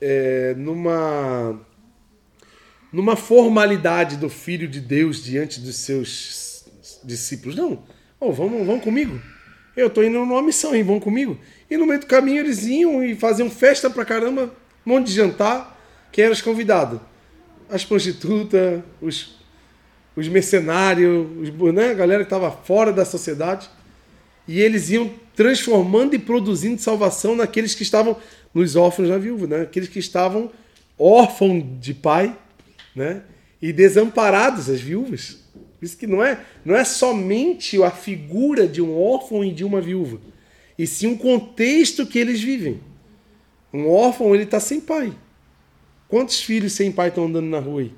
[0.00, 1.60] é, numa
[2.92, 6.49] numa formalidade do Filho de Deus diante dos seus
[7.04, 7.56] discípulos.
[7.56, 7.82] Não,
[8.18, 9.20] oh, vamos, vamos comigo.
[9.76, 10.82] Eu estou indo numa missão, hein?
[10.82, 11.38] Vão comigo.
[11.70, 14.52] E no meio do caminho eles iam e faziam festa pra caramba,
[14.84, 15.78] um monte de jantar.
[16.12, 17.00] Quem era os convidados?
[17.68, 19.36] As prostitutas, os,
[20.16, 21.90] os mercenários, os, né?
[21.90, 23.70] a galera que estava fora da sociedade.
[24.46, 28.16] E eles iam transformando e produzindo salvação naqueles que estavam
[28.52, 29.62] nos órfãos da viúva, né?
[29.62, 30.50] aqueles que estavam
[30.98, 32.36] órfãos de pai
[32.94, 33.22] né?
[33.62, 35.39] e desamparados, as viúvas.
[35.80, 39.80] Isso que não é, não é somente a figura de um órfão e de uma
[39.80, 40.20] viúva,
[40.78, 42.80] e sim um contexto que eles vivem.
[43.72, 45.12] Um órfão, ele está sem pai.
[46.08, 47.94] Quantos filhos sem pai estão andando na rua aí?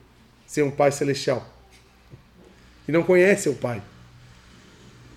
[0.47, 1.49] Sem um pai celestial?
[2.87, 3.83] E não conhece o pai.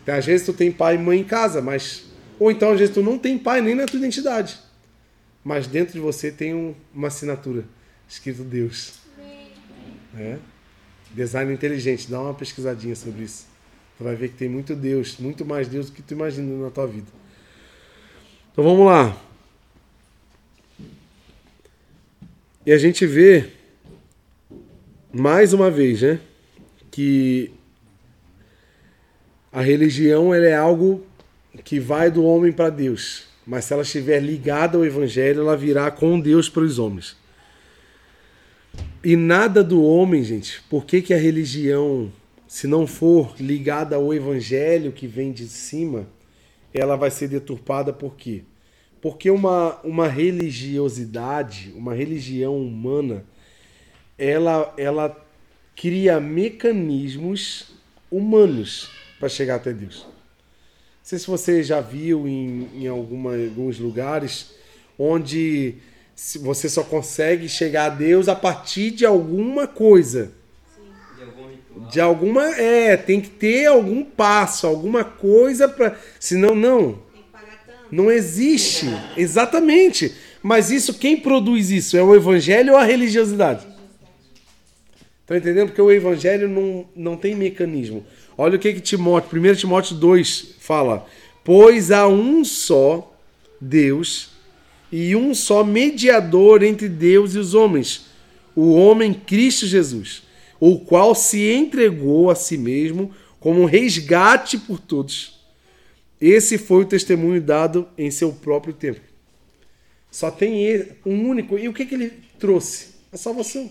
[0.02, 2.06] Então, às vezes tu tem pai e mãe em casa, mas.
[2.40, 4.60] Ou então às vezes tu não tem pai nem na tua identidade.
[5.44, 7.66] Mas dentro de você tem um, uma assinatura
[8.08, 9.00] escrito Deus.
[10.18, 10.38] É.
[11.16, 13.48] Design inteligente, dá uma pesquisadinha sobre isso.
[13.98, 16.70] Tu vai ver que tem muito Deus, muito mais Deus do que tu imagina na
[16.70, 17.08] tua vida.
[18.52, 19.18] Então vamos lá.
[22.66, 23.50] E a gente vê
[25.14, 26.20] mais uma vez, né,
[26.92, 27.50] que
[29.54, 31.06] a religião ela é algo
[31.64, 35.90] que vai do homem para Deus, mas se ela estiver ligada ao evangelho, ela virá
[35.90, 37.16] com Deus para os homens.
[39.04, 40.62] E nada do homem, gente.
[40.70, 42.12] Por que, que a religião,
[42.48, 46.08] se não for ligada ao evangelho que vem de cima,
[46.74, 48.44] ela vai ser deturpada por quê?
[49.00, 53.24] Porque uma, uma religiosidade, uma religião humana,
[54.18, 55.16] ela, ela
[55.76, 57.76] cria mecanismos
[58.10, 60.04] humanos para chegar até Deus.
[60.04, 64.56] Não sei se você já viu em, em alguma, alguns lugares
[64.98, 65.76] onde
[66.40, 70.32] você só consegue chegar a Deus a partir de alguma coisa.
[71.18, 71.90] De algum.
[71.90, 72.46] De alguma.
[72.56, 76.00] É, tem que ter algum passo, alguma coisa para.
[76.20, 76.94] Senão, não.
[77.12, 77.80] Tem que pagar tanto.
[77.92, 78.86] Não existe.
[79.18, 80.16] Exatamente.
[80.42, 81.98] Mas isso, quem produz isso?
[81.98, 83.66] É o evangelho ou a religiosidade?
[85.26, 85.68] Tá entendendo?
[85.68, 88.06] Porque o evangelho não, não tem mecanismo.
[88.38, 91.06] Olha o que, que Timóteo, 1 Timóteo 2 fala.
[91.44, 93.12] Pois há um só
[93.60, 94.35] Deus
[94.98, 98.06] e um só mediador entre Deus e os homens,
[98.56, 100.24] o homem Cristo Jesus,
[100.58, 105.38] o qual se entregou a si mesmo como um resgate por todos.
[106.20, 109.02] Esse foi o testemunho dado em seu próprio tempo.
[110.10, 111.60] Só tem um único.
[111.60, 112.96] E o que, que ele trouxe?
[113.12, 113.70] A salvação.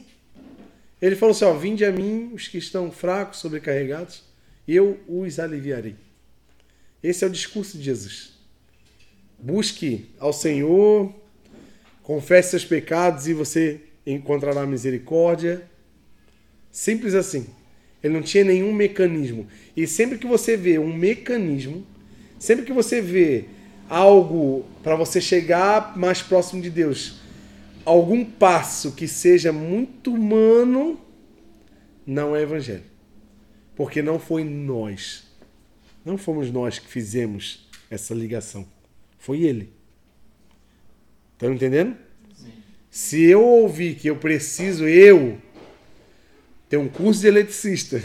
[1.01, 4.23] Ele falou assim: ó, Vinde a mim os que estão fracos, sobrecarregados,
[4.69, 5.97] eu os aliviarei.
[7.03, 8.34] Esse é o discurso de Jesus.
[9.45, 11.15] Busque ao Senhor,
[12.03, 15.69] confesse seus pecados e você encontrará misericórdia.
[16.73, 17.47] Simples assim.
[18.03, 19.47] Ele não tinha nenhum mecanismo.
[19.77, 21.87] E sempre que você vê um mecanismo,
[22.39, 23.45] sempre que você vê
[23.87, 27.21] algo para você chegar mais próximo de Deus,
[27.85, 30.99] algum passo que seja muito humano,
[32.07, 32.85] não é evangelho.
[33.77, 35.25] Porque não foi nós.
[36.03, 38.74] Não fomos nós que fizemos essa ligação.
[39.25, 39.73] Foi ele.
[41.33, 41.97] Estão entendendo?
[42.37, 42.53] Sim.
[42.91, 45.39] Se eu ouvir que eu preciso, eu,
[46.69, 48.03] ter um curso de eletricista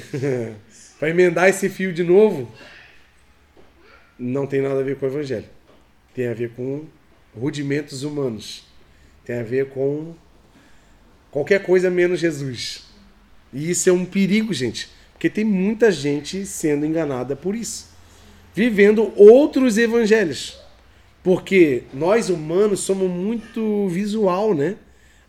[0.97, 2.49] para emendar esse fio de novo,
[4.17, 5.49] não tem nada a ver com o evangelho.
[6.15, 6.85] Tem a ver com
[7.37, 8.63] rudimentos humanos.
[9.25, 10.15] Tem a ver com
[11.29, 12.85] qualquer coisa menos Jesus.
[13.51, 14.89] E isso é um perigo, gente.
[15.11, 17.89] Porque tem muita gente sendo enganada por isso.
[18.55, 20.58] Vivendo outros evangelhos.
[21.29, 24.77] Porque nós humanos somos muito visual, né?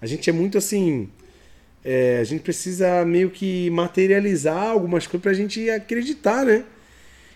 [0.00, 1.10] A gente é muito assim.
[1.84, 6.64] é, a gente precisa meio que materializar algumas coisas pra gente acreditar, né?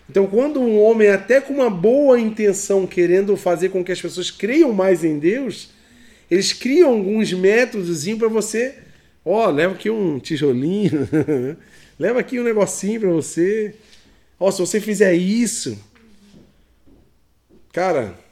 [0.09, 4.31] Então, quando um homem, até com uma boa intenção, querendo fazer com que as pessoas
[4.31, 5.69] creiam mais em Deus,
[6.29, 8.79] eles criam alguns métodos para você.
[9.23, 11.07] Ó, leva aqui um tijolinho,
[11.99, 13.75] leva aqui um negocinho para você.
[14.39, 15.77] Ó, se você fizer isso,
[17.71, 18.24] cara,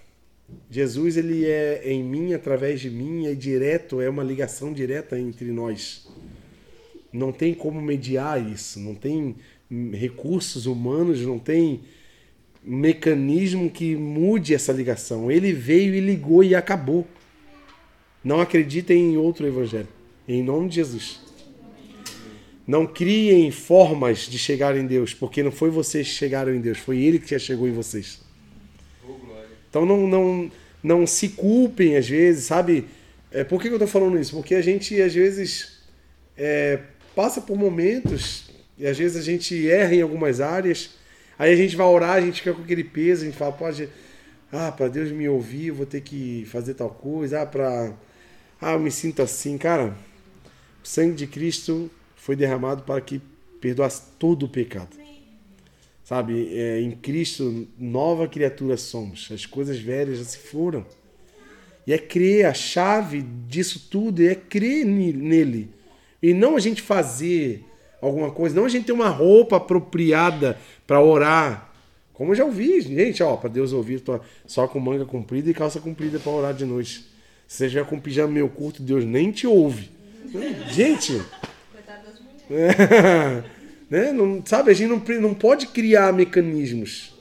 [0.69, 5.51] Jesus ele é em mim, através de mim, é direto, é uma ligação direta entre
[5.51, 6.07] nós.
[7.11, 9.35] Não tem como mediar isso, não tem
[9.93, 11.81] recursos humanos, não tem
[12.63, 15.29] mecanismo que mude essa ligação.
[15.29, 17.07] Ele veio e ligou e acabou.
[18.23, 19.87] Não acreditem em outro evangelho.
[20.27, 21.19] Em nome de Jesus.
[22.65, 26.77] Não criem formas de chegar em Deus, porque não foi vocês que chegaram em Deus,
[26.77, 28.22] foi Ele que já chegou em vocês.
[29.73, 30.51] Então não, não,
[30.83, 32.85] não se culpem às vezes, sabe?
[33.31, 34.35] É, por que, que eu tô falando isso?
[34.35, 35.79] Porque a gente às vezes
[36.37, 36.79] é,
[37.15, 40.91] passa por momentos e às vezes a gente erra em algumas áreas,
[41.39, 43.89] aí a gente vai orar, a gente fica com aquele peso, a gente fala, pode.
[44.51, 47.41] Ah, para Deus me ouvir, eu vou ter que fazer tal coisa.
[47.41, 47.93] Ah, para.
[48.61, 49.57] Ah, eu me sinto assim.
[49.57, 49.95] Cara,
[50.83, 53.19] o sangue de Cristo foi derramado para que
[53.59, 55.02] perdoasse todo o pecado.
[56.03, 59.29] Sabe, é, em Cristo, nova criatura somos.
[59.31, 60.85] As coisas velhas já se foram.
[61.87, 65.69] E é crer, a chave disso tudo é crer ne- nele.
[66.21, 67.63] E não a gente fazer
[68.01, 71.71] alguma coisa, não a gente ter uma roupa apropriada para orar.
[72.13, 75.53] Como eu já ouvi, gente, ó, para Deus ouvir, tô só com manga comprida e
[75.53, 77.05] calça comprida para orar de noite.
[77.47, 79.89] Se você estiver com pijama meio curto, Deus nem te ouve.
[80.71, 81.21] Gente,
[81.71, 83.45] Coitado das mulheres.
[83.93, 84.11] né?
[84.11, 87.13] Não, sabe, a gente não, não pode criar mecanismos.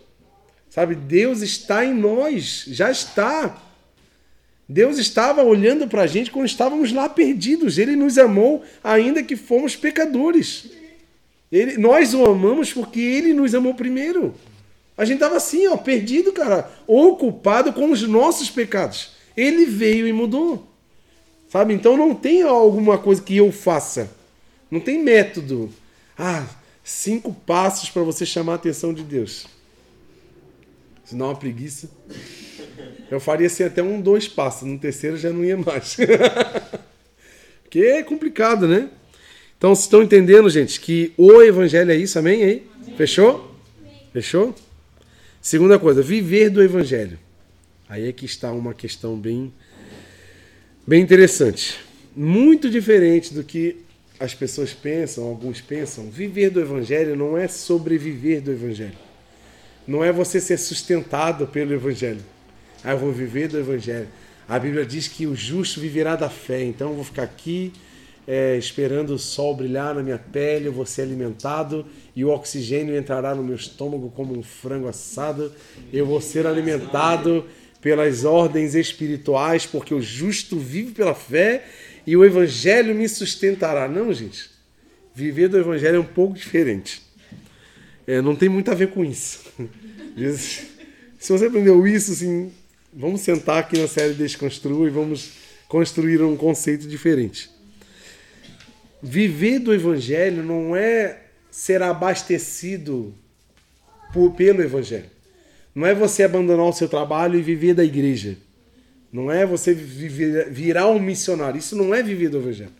[0.70, 3.62] Sabe, Deus está em nós, já está.
[4.66, 7.76] Deus estava olhando para a gente quando estávamos lá perdidos.
[7.76, 10.70] Ele nos amou ainda que fomos pecadores.
[11.52, 14.34] Ele, nós o amamos porque ele nos amou primeiro.
[14.96, 19.10] A gente estava assim, ó, perdido, cara, ocupado com os nossos pecados.
[19.36, 20.66] Ele veio e mudou.
[21.50, 21.74] Sabe?
[21.74, 24.10] Então não tem alguma coisa que eu faça.
[24.70, 25.70] Não tem método.
[26.18, 26.46] Ah,
[26.82, 29.46] cinco passos para você chamar a atenção de Deus.
[31.04, 31.90] Se não é uma preguiça.
[33.10, 34.66] Eu faria assim até um, dois passos.
[34.66, 35.96] No terceiro já não ia mais.
[37.62, 38.88] Porque é complicado, né?
[39.56, 42.42] Então, vocês estão entendendo, gente, que o evangelho é isso, amém?
[42.42, 42.66] Aí?
[42.96, 43.54] Fechou?
[44.12, 44.54] Fechou?
[45.40, 47.18] Segunda coisa, viver do evangelho.
[47.88, 49.52] Aí é que está uma questão bem,
[50.86, 51.78] bem interessante.
[52.14, 53.76] Muito diferente do que
[54.22, 56.08] as pessoas pensam, alguns pensam.
[56.08, 58.96] Viver do evangelho não é sobreviver do evangelho.
[59.84, 62.22] Não é você ser sustentado pelo evangelho.
[62.84, 64.06] Ah, eu vou viver do evangelho.
[64.48, 66.62] A Bíblia diz que o justo viverá da fé.
[66.62, 67.72] Então eu vou ficar aqui
[68.24, 72.96] é, esperando o sol brilhar na minha pele, eu vou ser alimentado e o oxigênio
[72.96, 75.52] entrará no meu estômago como um frango assado.
[75.92, 77.44] Eu vou ser alimentado
[77.80, 81.64] pelas ordens espirituais, porque o justo vive pela fé
[82.06, 83.88] e o evangelho me sustentará.
[83.88, 84.50] Não, gente.
[85.14, 87.02] Viver do evangelho é um pouco diferente.
[88.06, 89.40] É, não tem muito a ver com isso.
[91.18, 92.50] Se você aprendeu isso, assim,
[92.92, 95.32] vamos sentar aqui na série Desconstrua e vamos
[95.68, 97.50] construir um conceito diferente.
[99.02, 103.14] Viver do evangelho não é ser abastecido
[104.12, 105.10] por, pelo evangelho.
[105.74, 108.36] Não é você abandonar o seu trabalho e viver da igreja.
[109.12, 111.58] Não é você viver, virar um missionário.
[111.58, 112.72] Isso não é viver do evangelho.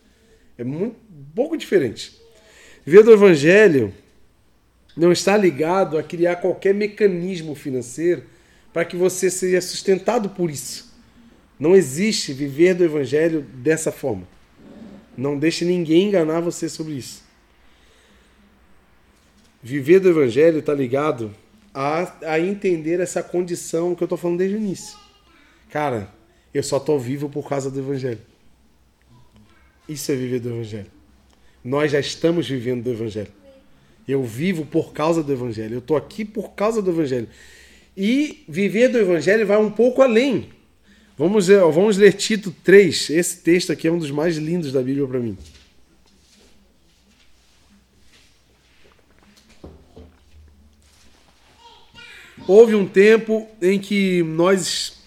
[0.57, 2.19] É muito, um pouco diferente.
[2.83, 3.93] Viver do evangelho
[4.97, 8.23] não está ligado a criar qualquer mecanismo financeiro
[8.73, 10.91] para que você seja sustentado por isso.
[11.59, 14.27] Não existe viver do evangelho dessa forma.
[15.15, 17.23] Não deixe ninguém enganar você sobre isso.
[19.61, 21.33] Viver do evangelho está ligado
[21.73, 24.97] a, a entender essa condição que eu estou falando desde o início.
[25.69, 26.09] Cara,
[26.53, 28.19] eu só estou vivo por causa do evangelho.
[29.87, 30.91] Isso é viver do evangelho.
[31.63, 33.31] Nós já estamos vivendo do evangelho.
[34.07, 35.75] Eu vivo por causa do evangelho.
[35.75, 37.27] Eu estou aqui por causa do evangelho.
[37.95, 40.49] E viver do evangelho vai um pouco além.
[41.17, 43.09] Vamos, ver- vamos ler Tito 3.
[43.11, 45.37] Esse texto aqui é um dos mais lindos da Bíblia para mim.
[52.47, 55.02] Houve um tempo em que nós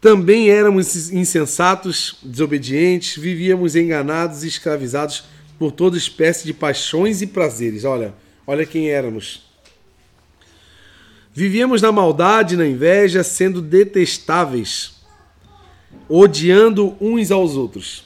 [0.00, 5.24] também éramos insensatos, desobedientes, vivíamos enganados e escravizados
[5.58, 7.84] por toda espécie de paixões e prazeres.
[7.84, 8.14] Olha,
[8.46, 9.46] olha quem éramos.
[11.32, 14.94] Vivíamos na maldade, na inveja, sendo detestáveis,
[16.08, 18.04] odiando uns aos outros.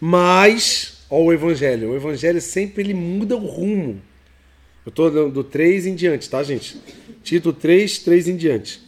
[0.00, 4.00] Mas, ó, o evangelho, o evangelho sempre ele muda o rumo.
[4.84, 6.80] Eu estou do 3 em diante, tá, gente?
[7.22, 8.80] Tito 3, 3 em diante.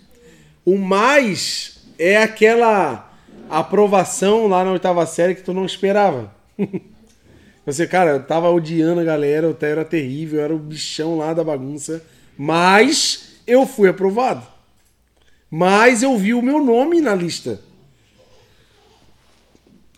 [0.64, 3.12] O mais é aquela
[3.48, 6.34] aprovação lá na oitava série que tu não esperava.
[7.66, 11.32] Você, cara, eu tava odiando a galera, eu era terrível, eu era o bichão lá
[11.32, 12.04] da bagunça,
[12.36, 14.46] mas eu fui aprovado.
[15.50, 17.60] Mas eu vi o meu nome na lista.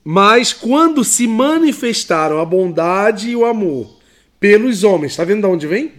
[0.04, 3.96] Mas quando se manifestaram a bondade e o amor
[4.38, 5.92] pelos homens, tá vendo de onde vem?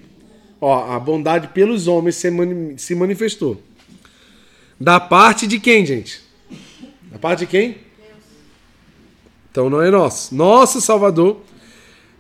[0.62, 3.62] Ó, a bondade pelos homens se, mani- se manifestou.
[4.80, 6.22] Da parte de quem, gente?
[7.12, 7.78] Da parte de quem?
[9.52, 10.36] Então não é nosso.
[10.36, 11.42] Nosso Salvador,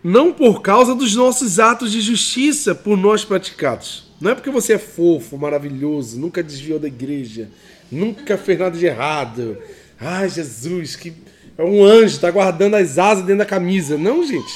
[0.03, 4.73] não por causa dos nossos atos de justiça por nós praticados, Não é porque você
[4.73, 7.51] é fofo, maravilhoso, nunca desviou da igreja,
[7.91, 9.59] nunca fez nada de errado.
[9.99, 11.13] Ai, Jesus, que
[11.55, 13.95] é um anjo, tá guardando as asas dentro da camisa.
[13.97, 14.53] Não, gente.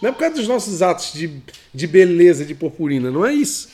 [0.00, 1.42] Não é por causa dos nossos atos de,
[1.74, 3.10] de beleza, de purpurina.
[3.10, 3.68] Não é isso.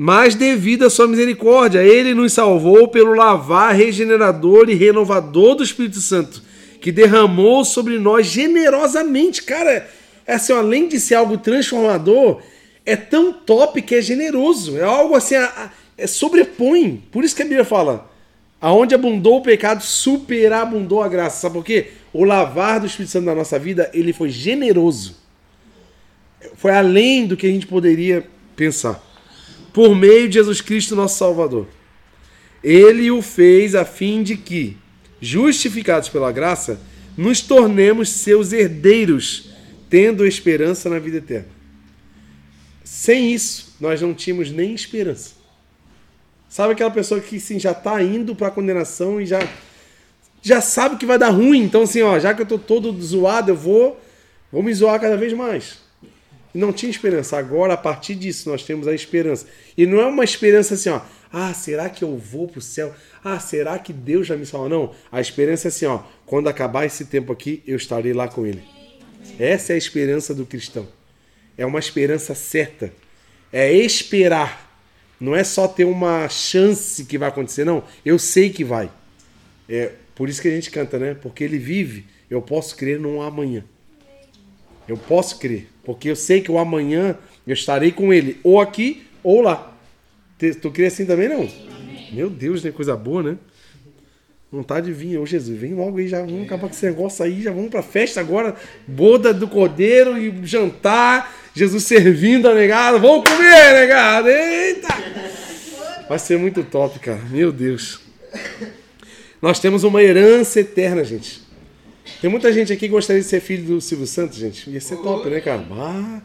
[0.00, 6.00] Mas devido à sua misericórdia, ele nos salvou pelo lavar regenerador e renovador do Espírito
[6.00, 6.40] Santo,
[6.80, 9.42] que derramou sobre nós generosamente.
[9.42, 9.90] Cara,
[10.24, 12.40] é assim, além de ser algo transformador,
[12.86, 14.78] é tão top que é generoso.
[14.78, 17.02] É algo assim, a- a- é sobrepõe.
[17.10, 18.08] Por isso que a Bíblia fala:
[18.60, 21.40] aonde abundou o pecado, superabundou a graça.
[21.40, 21.88] Sabe por quê?
[22.12, 25.16] O lavar do Espírito Santo na nossa vida, ele foi generoso.
[26.54, 28.24] Foi além do que a gente poderia
[28.54, 29.07] pensar.
[29.78, 31.68] Por meio de Jesus Cristo, nosso Salvador.
[32.64, 34.76] Ele o fez a fim de que,
[35.20, 36.80] justificados pela graça,
[37.16, 39.50] nos tornemos seus herdeiros,
[39.88, 41.46] tendo esperança na vida eterna.
[42.82, 45.34] Sem isso, nós não tínhamos nem esperança.
[46.48, 49.48] Sabe aquela pessoa que sim, já está indo para a condenação e já,
[50.42, 51.62] já sabe que vai dar ruim.
[51.62, 54.00] Então, assim, ó, já que eu estou todo zoado, eu vou,
[54.50, 55.78] vou me zoar cada vez mais.
[56.54, 57.36] Não tinha esperança.
[57.36, 59.46] Agora, a partir disso, nós temos a esperança.
[59.76, 61.00] E não é uma esperança assim, ó.
[61.32, 62.94] Ah, será que eu vou pro céu?
[63.22, 64.68] Ah, será que Deus já me salva?
[64.68, 64.94] Não.
[65.12, 66.00] A esperança é assim, ó.
[66.24, 68.62] Quando acabar esse tempo aqui, eu estarei lá com Ele.
[69.38, 70.88] Essa é a esperança do cristão.
[71.56, 72.92] É uma esperança certa.
[73.52, 74.66] É esperar.
[75.20, 77.82] Não é só ter uma chance que vai acontecer, não.
[78.04, 78.90] Eu sei que vai.
[79.68, 81.14] É por isso que a gente canta, né?
[81.14, 83.64] Porque ele vive, eu posso crer num amanhã.
[84.88, 87.16] Eu posso crer, porque eu sei que o amanhã
[87.46, 89.74] eu estarei com ele, ou aqui ou lá.
[90.62, 91.48] Tu crê assim também, não?
[92.12, 92.70] Meu Deus, né?
[92.70, 93.36] Coisa boa, né?
[94.50, 97.42] Vontade de vir, ô Jesus, vem logo aí, já vamos acabar com esse negócio aí,
[97.42, 103.28] já vamos pra festa agora, boda do cordeiro e jantar, Jesus servindo a negada, vamos
[103.28, 104.88] comer, negada, eita!
[106.08, 108.00] Vai ser muito top, cara, meu Deus.
[109.42, 111.42] Nós temos uma herança eterna, gente.
[112.20, 114.68] Tem muita gente aqui que gostaria de ser filho do Silvio Santos, gente.
[114.70, 115.64] Ia ser top, né, cara?
[115.72, 116.20] Ah,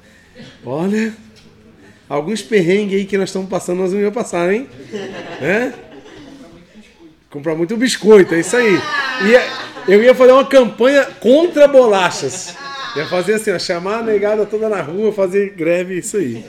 [0.65, 1.13] olha,
[2.09, 4.67] alguns perrengues aí que nós estamos passando, nós não íamos passar, hein?
[5.41, 5.71] É?
[7.29, 8.73] Comprar muito biscoito, é isso aí.
[9.29, 12.55] Ia- eu ia fazer uma campanha contra bolachas.
[12.95, 16.45] Ia fazer assim, ó, chamar a negada toda na rua, fazer greve, isso aí.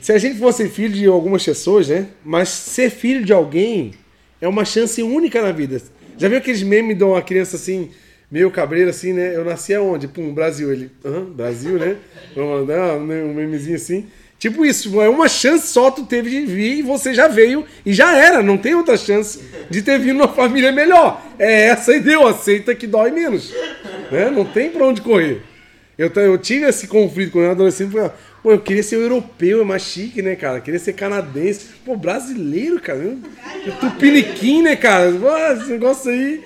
[0.00, 2.06] Se a gente fosse filho de algumas pessoas, né?
[2.24, 3.92] Mas ser filho de alguém
[4.40, 5.80] é uma chance única na vida.
[6.20, 7.90] Já viu aqueles memes de uma criança assim,
[8.30, 9.34] meio cabreiro assim, né?
[9.34, 10.06] Eu nasci aonde?
[10.06, 10.70] Pum, Brasil.
[10.70, 11.96] Ele, aham, Brasil, né?
[12.36, 14.06] Vamos mandar um um memezinho assim.
[14.38, 17.94] Tipo isso, é uma chance só tu teve de vir e você já veio e
[17.94, 18.42] já era.
[18.42, 19.40] Não tem outra chance
[19.70, 21.24] de ter vindo numa família melhor.
[21.38, 23.50] É essa e deu, aceita que dói menos.
[24.10, 24.30] Né?
[24.30, 25.40] Não tem pra onde correr.
[25.96, 27.94] Eu, eu tive esse conflito quando eu era adolescente.
[28.42, 30.58] Pô, eu queria ser europeu, é mais chique, né, cara?
[30.58, 31.66] Eu queria ser canadense.
[31.84, 33.16] Pô, brasileiro, cara.
[33.80, 35.12] Tupiniquim, né, cara?
[35.12, 36.42] Pô, esse negócio aí.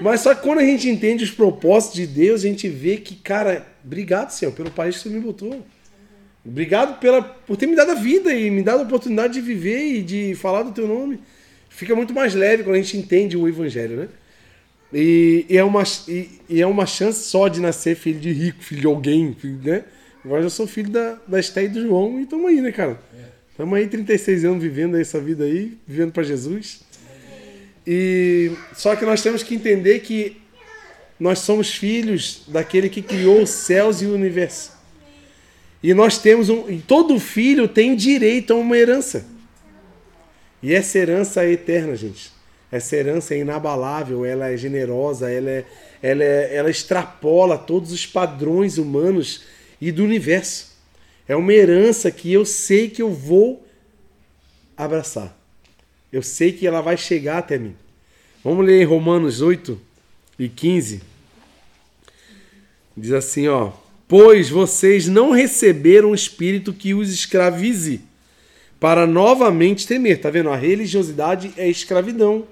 [0.00, 3.14] Mas só que quando a gente entende os propósitos de Deus, a gente vê que,
[3.14, 5.64] cara, obrigado, Senhor, pelo país que você me botou.
[6.44, 9.96] Obrigado pela, por ter me dado a vida e me dado a oportunidade de viver
[9.96, 11.18] e de falar do teu nome.
[11.68, 14.08] Fica muito mais leve quando a gente entende o evangelho, né?
[14.92, 18.62] E, e é, uma, e, e é uma chance só de nascer filho de rico,
[18.62, 19.84] filho de alguém, filho, né?
[20.26, 22.98] Agora eu sou filho da, da Esté e do João e estamos aí, né, cara?
[23.48, 26.80] Estamos aí 36 anos vivendo essa vida aí, vivendo para Jesus.
[27.86, 30.36] E só que nós temos que entender que
[31.20, 34.72] nós somos filhos daquele que criou os céus e o universo.
[35.80, 36.68] E nós temos um.
[36.68, 39.24] E todo filho tem direito a uma herança.
[40.60, 42.32] E essa herança é eterna, gente.
[42.72, 45.64] Essa herança é inabalável, ela é generosa, ela, é,
[46.02, 50.76] ela, é, ela extrapola todos os padrões humanos e do universo.
[51.28, 53.66] É uma herança que eu sei que eu vou
[54.76, 55.36] abraçar.
[56.12, 57.74] Eu sei que ela vai chegar até mim.
[58.44, 59.78] Vamos ler em Romanos 8
[60.38, 61.02] e 15.
[62.96, 63.72] Diz assim, ó:
[64.08, 68.00] Pois vocês não receberam um espírito que os escravize
[68.78, 70.20] para novamente temer.
[70.20, 70.50] Tá vendo?
[70.50, 72.46] A religiosidade é escravidão.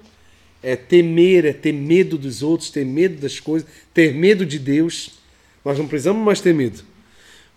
[0.61, 5.11] É temer, é ter medo dos outros, ter medo das coisas, ter medo de Deus.
[5.63, 6.83] Nós não precisamos mais ter medo.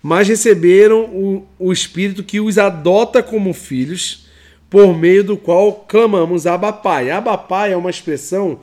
[0.02, 4.26] Mas receberam o, o Espírito que os adota como filhos,
[4.70, 7.10] por meio do qual clamamos Abba Pai.
[7.10, 8.60] Abba Pai é uma expressão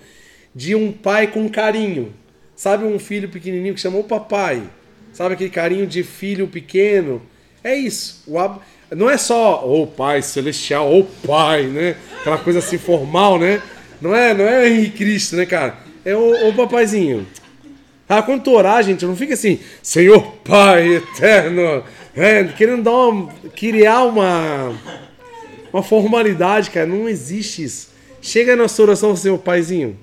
[0.53, 2.13] de um pai com carinho.
[2.55, 4.63] Sabe um filho pequenininho que chamou papai?
[5.11, 7.21] Sabe aquele carinho de filho pequeno?
[7.63, 8.23] É isso.
[8.27, 8.61] O Abba...
[8.91, 11.95] Não é só o Pai Celestial, o Pai, né?
[12.21, 13.61] Aquela coisa assim formal, né?
[13.99, 15.75] Não é, não é Henrique Cristo, né, cara?
[16.05, 17.25] É o, o papaizinho.
[18.07, 21.83] Ah, quando tu orar, gente, não fica assim, Senhor Pai eterno,
[22.15, 24.73] É, querendo dar uma, criar uma,
[25.73, 26.85] uma formalidade, cara.
[26.87, 27.89] Não existe isso.
[28.21, 29.97] Chega na sua oração, seu paizinho.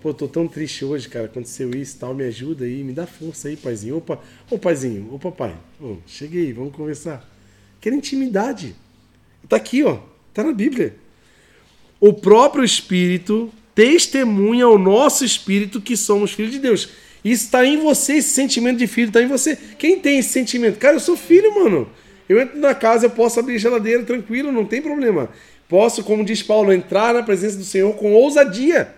[0.00, 1.26] Pô, tô tão triste hoje, cara.
[1.26, 2.14] Aconteceu isso tal.
[2.14, 3.98] Me ajuda aí, me dá força aí, paizinho.
[3.98, 4.18] Opa,
[4.50, 5.54] ô paizinho, ô papai.
[5.78, 7.28] Ô, cheguei, vamos conversar.
[7.82, 8.74] Quer intimidade.
[9.46, 9.98] Tá aqui, ó.
[10.32, 10.96] Tá na Bíblia.
[12.00, 16.88] O próprio Espírito testemunha ao nosso espírito que somos filhos de Deus.
[17.30, 19.58] Está em você, esse sentimento de filho está em você.
[19.78, 20.78] Quem tem esse sentimento?
[20.78, 21.88] Cara, eu sou filho, mano.
[22.28, 25.28] Eu entro na casa, eu posso abrir geladeira tranquilo, não tem problema.
[25.68, 28.94] Posso, como diz Paulo, entrar na presença do Senhor com ousadia.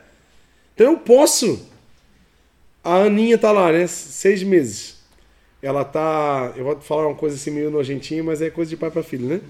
[0.74, 1.66] Então eu posso.
[2.85, 3.87] A Aninha tá lá, né?
[3.87, 4.99] Seis meses.
[5.62, 6.53] Ela tá.
[6.55, 9.26] Eu vou falar uma coisa assim meio nojentinha, mas é coisa de pai para filho,
[9.26, 9.41] né?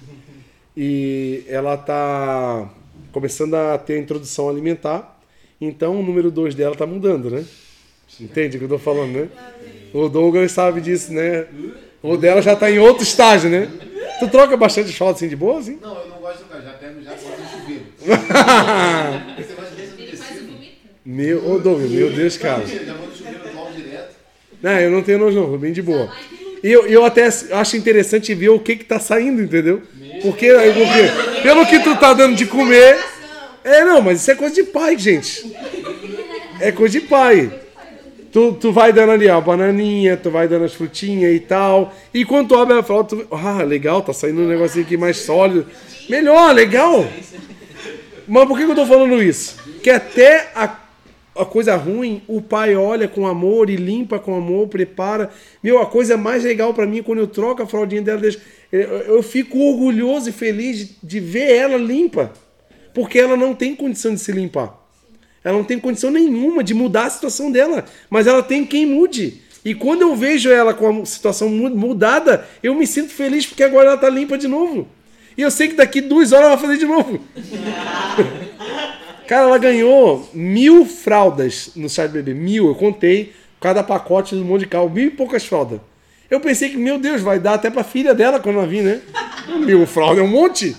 [0.76, 2.70] E ela tá
[3.10, 5.20] começando a ter a introdução alimentar.
[5.60, 7.44] Então o número 2 dela tá mudando, né?
[8.20, 9.28] Entende o que eu tô falando, né?
[9.92, 11.46] O Douglas sabe disso, né?
[12.02, 13.68] O dela já tá em outro estágio, né?
[14.18, 15.78] Tu troca bastante fralda assim de boa, assim?
[15.80, 17.84] Não, eu não gosto de trocar, já pego, já chuveiro.
[18.06, 20.72] Negócio de Ele faz o umedecido, vomito.
[21.04, 22.66] Meu, ô Douglas, meu Deus, cara.
[22.66, 23.40] já vou no chuveiro
[23.76, 24.14] direto.
[24.60, 26.12] Não, eu não tenho nojo, não, bem de boa.
[26.62, 29.82] E eu, eu até acho interessante ver o que que tá saindo, entendeu?
[30.22, 32.98] Porque, porque pelo que tu tá dando de comer.
[33.62, 35.52] É, não, mas isso é coisa de pai, gente.
[36.60, 37.52] É coisa de pai.
[38.32, 41.94] Tu, tu vai dando ali a bananinha, tu vai dando as frutinhas e tal.
[42.12, 43.26] E quando tu abre a fralda, tu.
[43.30, 45.66] Ah, legal, tá saindo um negocinho aqui mais sólido.
[46.08, 47.06] Melhor, legal.
[48.26, 49.56] Mas por que que eu tô falando isso?
[49.82, 50.78] Que até a,
[51.36, 55.30] a coisa ruim, o pai olha com amor e limpa com amor, prepara.
[55.62, 58.80] Meu, a coisa mais legal pra mim quando eu troco a fraldinha dela, deixo- eu,
[58.80, 62.30] eu fico orgulhoso e feliz de, de ver ela limpa.
[62.92, 64.77] Porque ela não tem condição de se limpar.
[65.48, 67.84] Ela não tem condição nenhuma de mudar a situação dela.
[68.10, 69.40] Mas ela tem quem mude.
[69.64, 73.62] E quando eu vejo ela com a situação mu- mudada, eu me sinto feliz porque
[73.62, 74.86] agora ela tá limpa de novo.
[75.36, 77.20] E eu sei que daqui duas horas ela vai fazer de novo.
[79.26, 82.32] Cara, ela ganhou mil fraldas no site bebê.
[82.34, 83.32] Mil, eu contei.
[83.60, 85.80] Cada pacote do monte de carro, mil e poucas fraldas.
[86.30, 89.00] Eu pensei que, meu Deus, vai dar até pra filha dela quando ela vir, né?
[89.60, 90.76] Mil fraldas é um monte.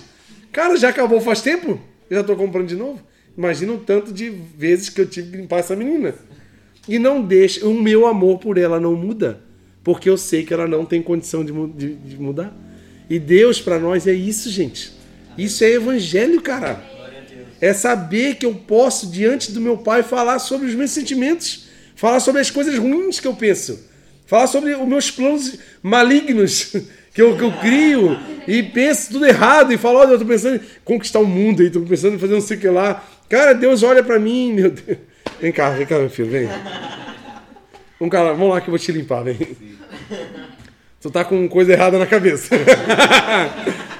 [0.52, 1.78] Cara, já acabou faz tempo?
[2.08, 3.00] Eu já tô comprando de novo.
[3.40, 6.14] Imagina o tanto de vezes que eu tive que limpar essa menina.
[6.86, 9.40] E não deixa, o meu amor por ela não muda.
[9.82, 12.54] Porque eu sei que ela não tem condição de, de- de mudar.
[13.08, 14.92] E Deus pra nós é isso, gente.
[15.38, 16.84] Isso é evangelho, cara.
[17.62, 21.64] É saber que eu posso, diante do meu pai, falar sobre os meus sentimentos.
[21.96, 23.88] Falar sobre as coisas ruins que eu penso.
[24.26, 26.76] Falar sobre os meus planos malignos
[27.14, 29.72] que eu, que eu crio e penso tudo errado.
[29.72, 32.34] E falo, olha, eu tô pensando em conquistar o mundo aí, tô pensando em fazer
[32.34, 33.02] não sei o que lá.
[33.30, 34.98] Cara, Deus olha pra mim, meu Deus.
[35.40, 36.48] Vem cá, vem cá, meu filho, vem.
[37.98, 39.38] Vamos, cá, vamos lá que eu vou te limpar, vem.
[41.00, 42.54] Tu tá com coisa errada na cabeça.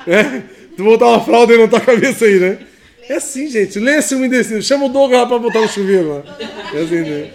[0.07, 0.43] É?
[0.79, 2.59] Tu botar uma fralda aí na tua cabeça aí, né?
[3.07, 3.79] É assim, gente.
[3.79, 4.63] Lê-se umedecido.
[4.63, 6.39] Chama o Douglas pra botar no chuveiro lá.
[6.73, 7.31] É assim, né?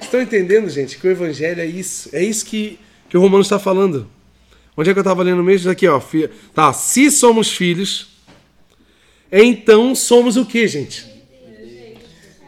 [0.00, 2.08] Estão entendendo, gente, que o evangelho é isso.
[2.10, 2.78] É isso que,
[3.10, 4.08] que o Romano está falando.
[4.74, 5.70] Onde é que eu estava lendo mesmo?
[5.70, 6.00] Aqui, ó.
[6.54, 6.72] Tá.
[6.72, 8.13] Se somos filhos,
[9.42, 11.06] então somos o que, gente?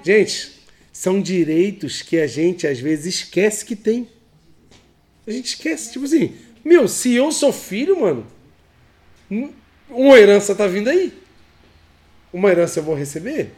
[0.05, 0.53] Gente,
[0.93, 4.09] são direitos que a gente às vezes esquece que tem.
[5.27, 6.35] A gente esquece, tipo assim,
[6.65, 8.27] meu, se eu sou filho, mano,
[9.91, 11.13] uma herança tá vindo aí.
[12.33, 13.51] Uma herança eu vou receber.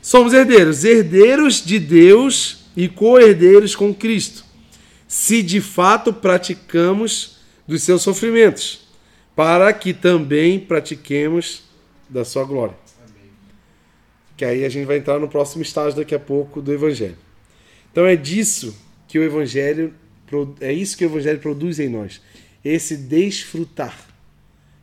[0.00, 4.44] Somos herdeiros, herdeiros de Deus e co-herdeiros com Cristo,
[5.06, 8.80] se de fato praticamos dos seus sofrimentos,
[9.36, 11.62] para que também pratiquemos
[12.12, 12.76] da sua glória.
[14.36, 17.16] Que aí a gente vai entrar no próximo estágio daqui a pouco do evangelho.
[17.90, 18.76] Então é disso
[19.08, 19.94] que o evangelho
[20.60, 22.20] é isso que o evangelho produz em nós,
[22.64, 24.08] esse desfrutar,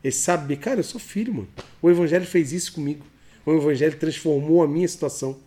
[0.04, 1.48] esse saber, cara, eu sou filho, mano.
[1.82, 3.06] O evangelho fez isso comigo.
[3.46, 5.38] O evangelho transformou a minha situação.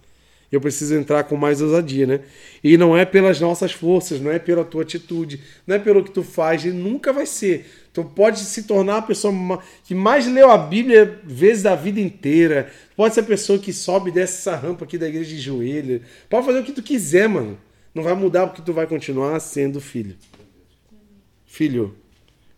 [0.50, 2.20] Eu preciso entrar com mais ousadia, né?
[2.62, 6.10] E não é pelas nossas forças, não é pela tua atitude, não é pelo que
[6.10, 7.81] tu faz, e nunca vai ser.
[7.92, 12.72] Tu pode se tornar a pessoa que mais leu a Bíblia vezes da vida inteira.
[12.96, 16.00] Pode ser a pessoa que sobe e desce essa rampa aqui da igreja de joelho.
[16.28, 17.58] Pode fazer o que tu quiser, mano.
[17.94, 20.16] Não vai mudar porque tu vai continuar sendo filho.
[21.44, 21.94] Filho.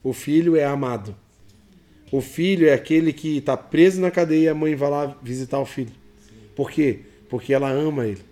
[0.05, 1.17] O filho é amado.
[2.13, 5.59] O filho é aquele que está preso na cadeia e a mãe vai lá visitar
[5.59, 5.91] o filho.
[6.55, 7.01] Por quê?
[7.29, 8.23] Porque ela ama ele.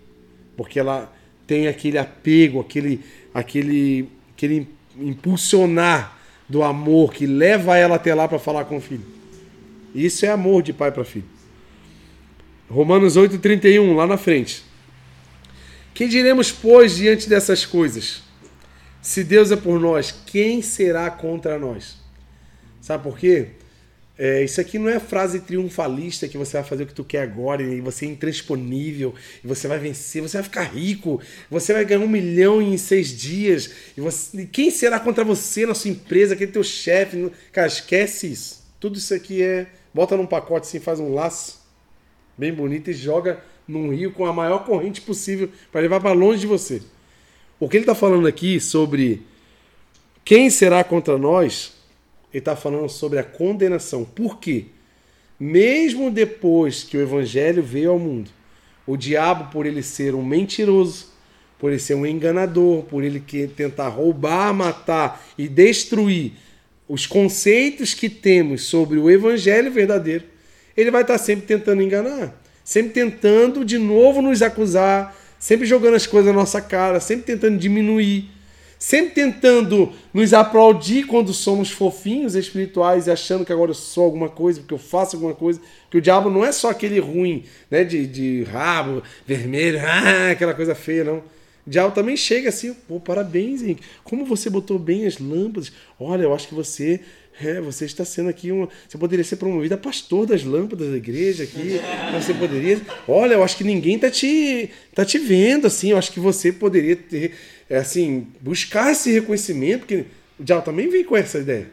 [0.55, 1.13] Porque ela
[1.45, 3.01] tem aquele apego, aquele,
[3.33, 9.05] aquele, aquele impulsionar do amor que leva ela até lá para falar com o filho.
[9.93, 11.25] Isso é amor de pai para filho.
[12.69, 14.63] Romanos 8,31, lá na frente.
[15.93, 18.23] Que diremos, pois, diante dessas coisas?
[19.01, 21.97] Se Deus é por nós, quem será contra nós?
[22.81, 23.49] Sabe por quê?
[24.17, 27.23] É, isso aqui não é frase triunfalista que você vai fazer o que tu quer
[27.23, 31.83] agora e você é intransponível e você vai vencer, você vai ficar rico, você vai
[31.83, 35.89] ganhar um milhão em seis dias e, você, e quem será contra você na sua
[35.89, 37.31] empresa, aquele teu chefe?
[37.51, 38.63] Cara, esquece isso.
[38.79, 39.67] Tudo isso aqui é.
[39.93, 41.61] Bota num pacote assim, faz um laço
[42.37, 46.41] bem bonito e joga num rio com a maior corrente possível para levar para longe
[46.41, 46.81] de você.
[47.59, 49.21] O que ele está falando aqui sobre
[50.25, 51.72] quem será contra nós,
[52.33, 54.03] ele está falando sobre a condenação.
[54.03, 54.65] Por quê?
[55.39, 58.31] Mesmo depois que o evangelho veio ao mundo,
[58.87, 61.13] o diabo, por ele ser um mentiroso,
[61.59, 63.19] por ele ser um enganador, por ele
[63.55, 66.33] tentar roubar, matar e destruir
[66.89, 70.25] os conceitos que temos sobre o evangelho verdadeiro,
[70.75, 76.07] ele vai estar sempre tentando enganar, sempre tentando de novo nos acusar, sempre jogando as
[76.07, 78.29] coisas na nossa cara, sempre tentando diminuir,
[78.83, 84.27] sempre tentando nos aplaudir quando somos fofinhos espirituais e achando que agora eu sou alguma
[84.27, 85.61] coisa, porque eu faço alguma coisa.
[85.89, 90.53] Que o diabo não é só aquele ruim, né, de, de rabo vermelho, ah, aquela
[90.53, 91.19] coisa feia, não.
[91.65, 93.61] O diabo também chega assim, pô, parabéns.
[94.03, 95.71] Como você botou bem as lâmpadas?
[95.97, 96.99] Olha, eu acho que você
[97.41, 98.69] é, você está sendo aqui uma.
[98.87, 101.79] Você poderia ser promovido a pastor das lâmpadas da igreja aqui.
[102.13, 102.79] Você poderia.
[103.07, 105.91] Olha, eu acho que ninguém está te, tá te vendo, assim.
[105.91, 107.33] Eu acho que você poderia ter,
[107.73, 110.05] é, assim, buscar esse reconhecimento, porque
[110.39, 111.71] o diabo também vem com essa ideia.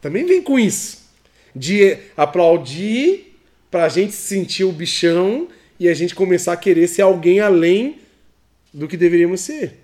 [0.00, 1.10] Também vem com isso.
[1.54, 3.36] De aplaudir
[3.68, 5.48] para a gente sentir o bichão
[5.80, 7.98] e a gente começar a querer ser alguém além
[8.72, 9.80] do que deveríamos ser.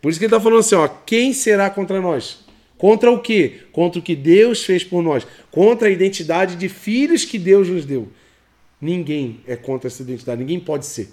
[0.00, 2.42] Por isso que ele está falando assim, ó, quem será contra nós?
[2.78, 3.60] Contra o quê?
[3.72, 5.26] Contra o que Deus fez por nós.
[5.50, 8.08] Contra a identidade de filhos que Deus nos deu.
[8.80, 11.10] Ninguém é contra essa identidade, ninguém pode ser.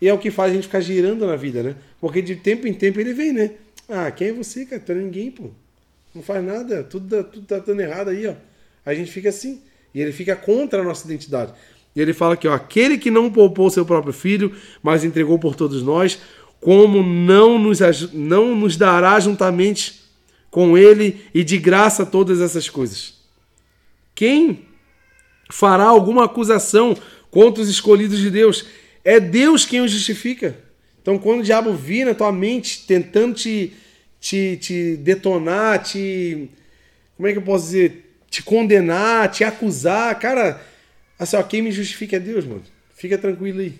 [0.00, 1.76] E é o que faz a gente ficar girando na vida, né?
[2.00, 3.52] Porque de tempo em tempo ele vem, né?
[3.88, 4.80] Ah, quem é você, cara?
[4.80, 5.50] Tu é ninguém, pô.
[6.14, 8.34] Não faz nada, tudo, tudo tá dando errado aí, ó.
[8.84, 9.60] A gente fica assim.
[9.94, 11.52] E ele fica contra a nossa identidade.
[11.94, 15.56] E ele fala aqui, ó, aquele que não poupou seu próprio filho, mas entregou por
[15.56, 16.20] todos nós,
[16.60, 17.80] como não nos,
[18.12, 20.00] não nos dará juntamente
[20.50, 23.14] com ele e de graça todas essas coisas?
[24.14, 24.66] Quem
[25.50, 26.96] fará alguma acusação
[27.30, 28.66] contra os escolhidos de Deus?
[29.08, 30.54] É Deus quem os justifica.
[31.00, 33.72] Então, quando o diabo vir na tua mente tentando te,
[34.20, 36.50] te, te detonar, te.
[37.16, 38.18] Como é que eu posso dizer?
[38.28, 40.60] Te condenar, te acusar, cara,
[41.18, 42.62] assim, ó, quem me justifica é Deus, mano.
[42.94, 43.76] Fica tranquilo aí.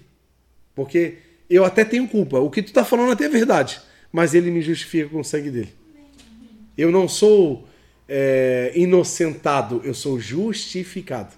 [0.74, 1.18] Porque
[1.50, 2.38] eu até tenho culpa.
[2.38, 3.82] O que tu tá falando até é verdade.
[4.10, 5.74] Mas ele me justifica com o sangue dele.
[6.74, 7.68] Eu não sou
[8.08, 11.34] é, inocentado, eu sou justificado.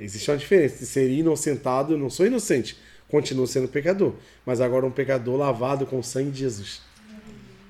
[0.00, 2.76] Existe uma diferença de ser inocentado, eu não sou inocente,
[3.08, 4.14] continuo sendo pecador,
[4.46, 6.80] mas agora um pecador lavado com o sangue de Jesus.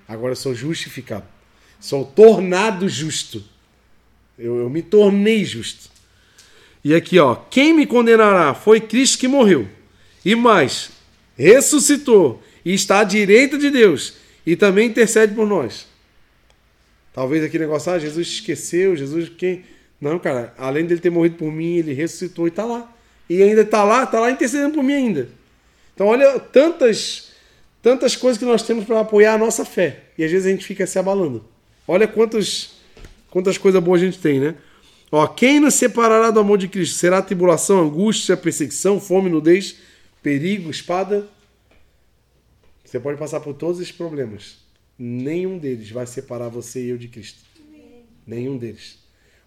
[0.06, 1.26] Agora eu sou justificado.
[1.80, 3.42] Sou tornado justo.
[4.38, 5.90] Eu, eu me tornei justo.
[6.84, 9.68] E aqui, ó, quem me condenará foi Cristo que morreu.
[10.24, 10.90] E mais,
[11.36, 14.14] ressuscitou e está à direita de Deus
[14.46, 15.86] e também intercede por nós.
[17.12, 19.64] Talvez aquele negócio, ah, Jesus esqueceu, Jesus quem.
[20.00, 22.90] Não, cara, além dele ter morrido por mim, ele ressuscitou e está lá.
[23.28, 25.28] E ainda está lá, está lá intercedendo por mim ainda.
[25.94, 27.32] Então, olha tantas,
[27.82, 30.04] tantas coisas que nós temos para apoiar a nossa fé.
[30.16, 31.44] E às vezes a gente fica se abalando.
[31.86, 32.76] Olha quantas,
[33.30, 34.54] quantas coisas boas a gente tem, né?
[35.12, 36.96] Ó, quem nos separará do amor de Cristo?
[36.96, 39.76] Será tribulação, angústia, perseguição, fome, nudez,
[40.22, 41.28] perigo, espada?
[42.84, 44.60] Você pode passar por todos esses problemas
[45.00, 47.40] nenhum deles vai separar você e eu de Cristo.
[48.26, 48.98] Nenhum deles.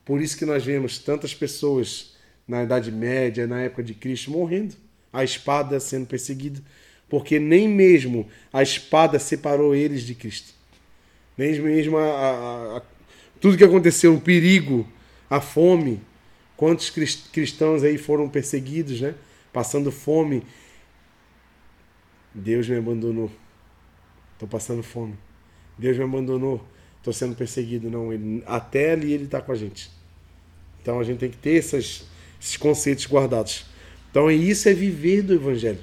[0.06, 2.16] Por isso que nós vemos tantas pessoas
[2.48, 4.76] na Idade Média, na época de Cristo, morrendo,
[5.12, 6.62] a espada sendo perseguida,
[7.08, 10.54] porque nem mesmo a espada separou eles de Cristo.
[11.38, 12.82] Nem mesmo a, a, a,
[13.40, 14.88] tudo que aconteceu, o perigo,
[15.30, 16.02] a fome,
[16.58, 19.16] quantos cristãos aí foram perseguidos, né?
[19.52, 20.44] Passando fome.
[22.34, 23.32] Deus me abandonou.
[24.34, 25.16] Estou passando fome.
[25.78, 26.66] Deus me abandonou,
[26.98, 27.90] estou sendo perseguido.
[27.90, 29.90] Não, ele, até ali ele está com a gente.
[30.84, 32.04] Então a gente tem que ter essas,
[32.40, 33.66] esses conceitos guardados.
[34.12, 35.80] Então isso é viver do Evangelho.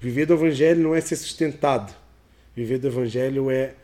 [0.00, 1.92] Viver do Evangelho não é ser sustentado.
[2.54, 3.74] Viver do Evangelho é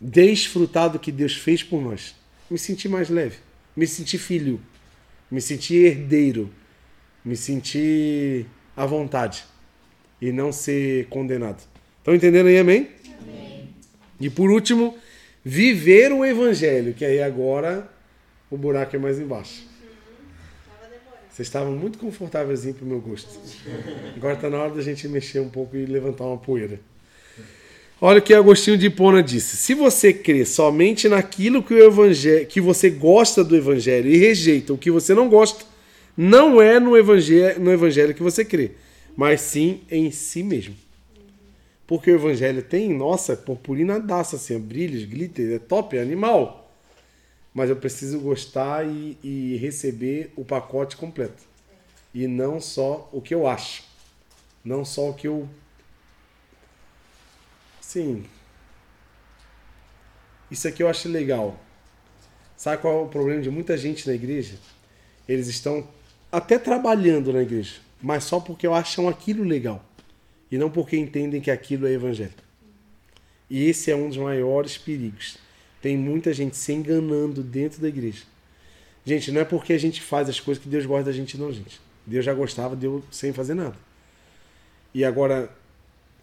[0.00, 2.14] desfrutar do que Deus fez por nós.
[2.48, 3.36] Me sentir mais leve.
[3.76, 4.60] Me sentir filho.
[5.28, 6.48] Me sentir herdeiro.
[7.24, 8.46] Me sentir
[8.76, 9.44] à vontade.
[10.22, 11.62] E não ser condenado.
[11.98, 12.90] Estão entendendo aí, amém?
[14.20, 14.96] E por último,
[15.44, 17.90] viver o evangelho, que aí agora
[18.50, 19.66] o buraco é mais embaixo.
[21.30, 23.28] Vocês estavam muito confortáveis para o meu gosto.
[24.16, 26.80] Agora está na hora da gente mexer um pouco e levantar uma poeira.
[28.00, 29.56] Olha o que Agostinho de Hipona disse.
[29.56, 34.72] Se você crê somente naquilo que, o evangelho, que você gosta do evangelho e rejeita
[34.72, 35.64] o que você não gosta,
[36.16, 38.72] não é no evangelho, no evangelho que você crê,
[39.16, 40.74] mas sim em si mesmo.
[41.86, 46.65] Porque o evangelho tem, nossa, purpurina daça, assim, brilhos, glitter, é top, é animal.
[47.56, 51.42] Mas eu preciso gostar e, e receber o pacote completo.
[52.12, 53.82] E não só o que eu acho.
[54.62, 55.48] Não só o que eu.
[57.80, 58.26] Sim.
[60.50, 61.58] Isso aqui eu acho legal.
[62.58, 64.58] Sabe qual é o problema de muita gente na igreja?
[65.26, 65.88] Eles estão
[66.30, 69.82] até trabalhando na igreja, mas só porque acham aquilo legal
[70.52, 72.34] e não porque entendem que aquilo é evangelho.
[73.48, 75.45] E esse é um dos maiores perigos.
[75.80, 78.22] Tem muita gente se enganando dentro da igreja.
[79.04, 81.52] Gente, não é porque a gente faz as coisas que Deus gosta da gente, não,
[81.52, 81.80] gente.
[82.04, 83.76] Deus já gostava de eu sem fazer nada.
[84.92, 85.50] E agora,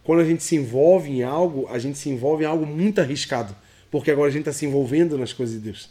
[0.04, 3.56] quando a gente se envolve em algo, a gente se envolve em algo muito arriscado.
[3.90, 5.90] Porque agora a gente está se envolvendo nas coisas de Deus.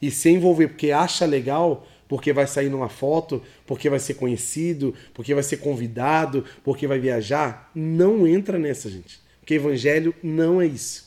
[0.00, 4.94] E se envolver porque acha legal, porque vai sair numa foto, porque vai ser conhecido,
[5.12, 9.20] porque vai ser convidado, porque vai viajar, não entra nessa, gente.
[9.40, 11.05] Porque evangelho não é isso.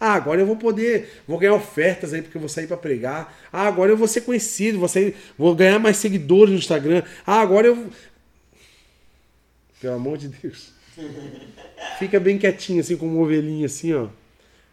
[0.00, 3.38] Ah, agora eu vou poder, vou ganhar ofertas aí porque eu vou sair para pregar.
[3.52, 7.02] Ah, agora eu vou ser conhecido, vou, sair, vou ganhar mais seguidores no Instagram.
[7.26, 7.90] Ah, agora eu.
[9.78, 10.72] Pelo amor de Deus.
[11.98, 14.08] Fica bem quietinho, assim, como uma ovelhinha, assim, ó.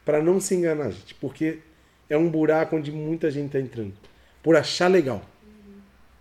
[0.06, 1.14] Para não se enganar, gente.
[1.16, 1.60] Porque
[2.10, 3.94] é um buraco onde muita gente tá entrando.
[4.42, 5.22] Por achar legal.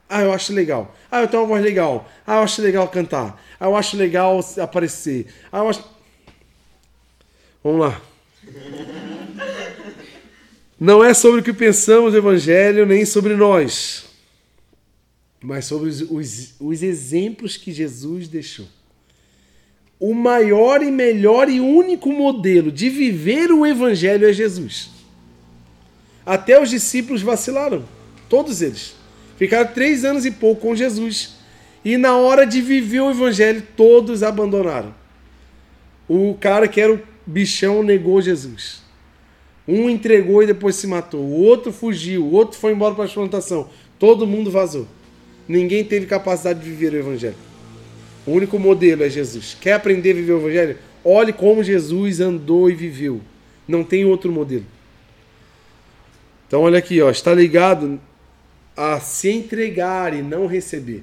[0.08, 0.96] Ah, eu acho legal.
[1.10, 2.10] Ah, eu tenho uma voz legal.
[2.26, 3.40] Ah, eu acho legal cantar.
[3.58, 5.32] Ah, eu acho legal aparecer.
[5.52, 5.84] Ah, eu acho.
[7.62, 8.00] Vamos lá.
[10.78, 14.04] Não é sobre o que pensamos do Evangelho, nem sobre nós,
[15.42, 18.66] mas sobre os, os, os exemplos que Jesus deixou.
[19.98, 24.90] O maior e melhor e único modelo de viver o Evangelho é Jesus.
[26.26, 27.84] Até os discípulos vacilaram,
[28.28, 28.94] todos eles.
[29.38, 31.36] Ficaram três anos e pouco com Jesus.
[31.84, 34.92] E na hora de viver o evangelho, todos abandonaram.
[36.08, 38.82] O cara que era o bichão negou Jesus.
[39.66, 41.20] Um entregou e depois se matou.
[41.20, 42.24] O outro fugiu.
[42.24, 43.68] O outro foi embora para a plantação.
[43.98, 44.86] Todo mundo vazou.
[45.48, 47.36] Ninguém teve capacidade de viver o evangelho.
[48.26, 49.56] O único modelo é Jesus.
[49.60, 50.78] Quer aprender a viver o evangelho?
[51.04, 53.20] Olhe como Jesus andou e viveu.
[53.66, 54.66] Não tem outro modelo.
[56.46, 58.00] Então olha aqui, ó, está ligado
[58.76, 61.02] a se entregar e não receber.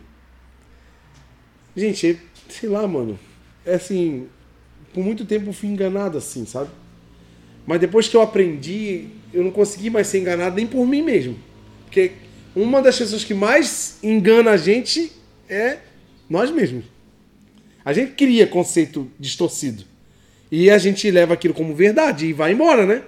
[1.75, 2.19] Gente,
[2.49, 3.19] sei lá, mano.
[3.65, 4.27] É assim,
[4.93, 6.69] por muito tempo fui enganado assim, sabe?
[7.65, 11.37] Mas depois que eu aprendi, eu não consegui mais ser enganado nem por mim mesmo.
[11.85, 12.11] Porque
[12.55, 15.11] uma das pessoas que mais engana a gente
[15.49, 15.77] é
[16.29, 16.85] nós mesmos.
[17.83, 19.83] A gente cria conceito distorcido.
[20.51, 23.01] E a gente leva aquilo como verdade e vai embora, né?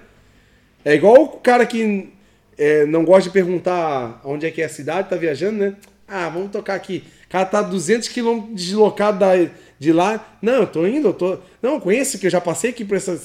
[0.84, 2.10] É igual o cara que
[2.58, 5.76] é, não gosta de perguntar onde é que é a cidade, tá viajando, né?
[6.08, 7.04] Ah, vamos tocar aqui.
[7.26, 9.34] O cara tá 200 quilômetros deslocado da,
[9.80, 10.38] de lá.
[10.42, 11.38] Não, eu tô indo, eu tô.
[11.62, 13.20] Não, eu conheço que eu já passei aqui por essa.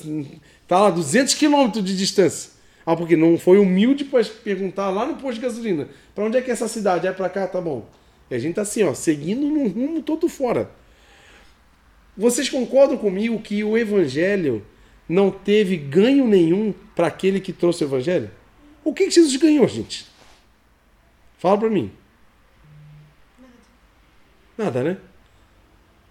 [0.67, 2.51] Tá lá 200 quilômetros de distância.
[2.85, 5.89] Ah, porque não foi humilde para perguntar lá no posto de gasolina.
[6.15, 7.07] Para onde é que é essa cidade?
[7.07, 7.89] É para cá, tá bom.
[8.31, 10.71] E a gente tá assim, ó, seguindo num rumo todo fora.
[12.17, 14.65] Vocês concordam comigo que o evangelho
[15.09, 18.31] não teve ganho nenhum para aquele que trouxe o evangelho?
[18.85, 20.07] O que, que Jesus ganhou, gente?
[21.39, 21.91] Fala para mim.
[24.57, 24.99] Nada, né?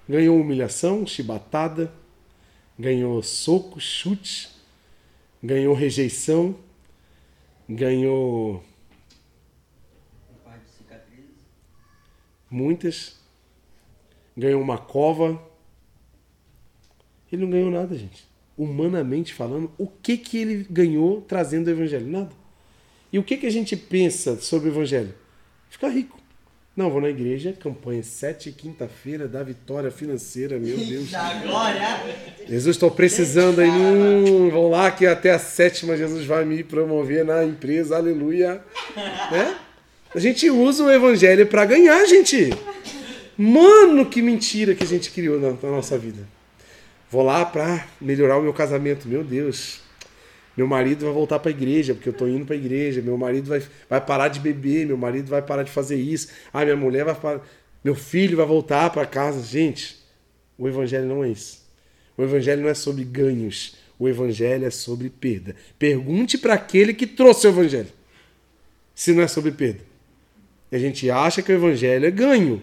[0.09, 1.93] Ganhou humilhação, chibatada,
[2.77, 4.49] ganhou socos, chutes,
[5.43, 6.55] ganhou rejeição,
[7.69, 8.63] ganhou
[12.49, 13.19] muitas,
[14.35, 15.39] ganhou uma cova.
[17.31, 18.27] Ele não ganhou nada, gente.
[18.57, 22.07] Humanamente falando, o que que ele ganhou trazendo o evangelho?
[22.07, 22.31] Nada.
[23.13, 25.13] E o que que a gente pensa sobre o evangelho?
[25.69, 26.18] Ficar rico.
[26.79, 31.11] Não, vou na igreja, campanha 7 quinta-feira da vitória financeira, meu Deus.
[31.11, 31.81] Da glória!
[32.47, 33.69] Jesus, estou precisando aí.
[33.69, 38.63] Hum, vão lá que até a sétima Jesus vai me promover na empresa, aleluia.
[39.29, 39.57] Né?
[40.15, 42.49] A gente usa o evangelho para ganhar, gente.
[43.37, 46.25] Mano, que mentira que a gente criou na, na nossa vida.
[47.11, 49.81] Vou lá para melhorar o meu casamento, meu Deus.
[50.59, 53.01] Meu marido vai voltar para a igreja, porque eu estou indo para a igreja.
[53.01, 56.27] Meu marido vai, vai parar de beber, meu marido vai parar de fazer isso.
[56.51, 57.47] Ah, minha mulher vai parar.
[57.81, 59.41] Meu filho vai voltar para casa.
[59.41, 59.97] Gente,
[60.57, 61.65] o evangelho não é isso.
[62.17, 63.77] O evangelho não é sobre ganhos.
[63.97, 65.55] O evangelho é sobre perda.
[65.79, 67.93] Pergunte para aquele que trouxe o evangelho.
[68.93, 69.79] Se não é sobre perda.
[70.73, 72.61] E a gente acha que o evangelho é ganho.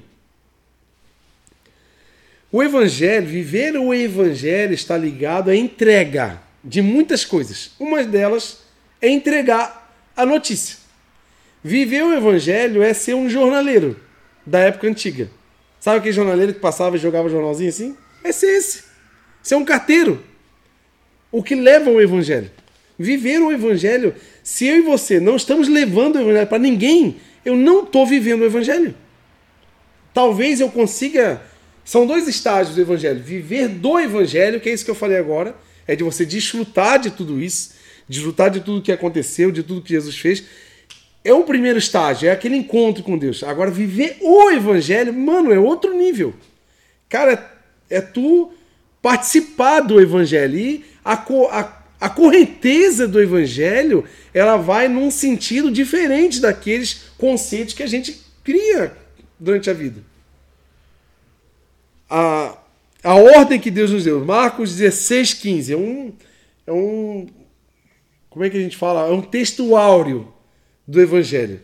[2.52, 6.44] O evangelho, viver o evangelho está ligado à entrega.
[6.66, 7.70] De muitas coisas.
[7.78, 8.58] Uma delas
[9.00, 10.76] é entregar a notícia.
[11.62, 13.98] Viver o evangelho é ser um jornaleiro
[14.44, 15.30] da época antiga.
[15.78, 17.96] Sabe aquele jornaleiro que passava e jogava jornalzinho assim?
[18.24, 18.84] É ser esse.
[19.42, 20.22] Ser um carteiro.
[21.30, 22.50] O que leva ao evangelho.
[22.98, 24.14] Viver o evangelho.
[24.42, 28.42] Se eu e você não estamos levando o evangelho para ninguém, eu não estou vivendo
[28.42, 28.94] o evangelho.
[30.12, 31.40] Talvez eu consiga.
[31.84, 33.22] São dois estágios do evangelho.
[33.22, 35.54] Viver do evangelho, que é isso que eu falei agora,
[35.86, 37.74] é de você desfrutar de tudo isso,
[38.08, 40.44] desfrutar de tudo que aconteceu, de tudo que Jesus fez.
[41.24, 43.42] É o primeiro estágio, é aquele encontro com Deus.
[43.42, 46.34] Agora, viver o evangelho, mano, é outro nível.
[47.08, 47.52] Cara,
[47.90, 48.52] é tu
[49.02, 50.58] participar do evangelho.
[50.58, 57.82] E a, a, a correnteza do evangelho, ela vai num sentido diferente daqueles conceitos que
[57.82, 58.96] a gente cria
[59.38, 60.00] durante a vida.
[62.08, 62.56] A,
[63.06, 66.12] a ordem que Deus nos deu, Marcos 16, 15, é um,
[66.66, 67.28] é um.
[68.28, 69.06] Como é que a gente fala?
[69.06, 70.32] É um texto áureo
[70.86, 71.60] do Evangelho.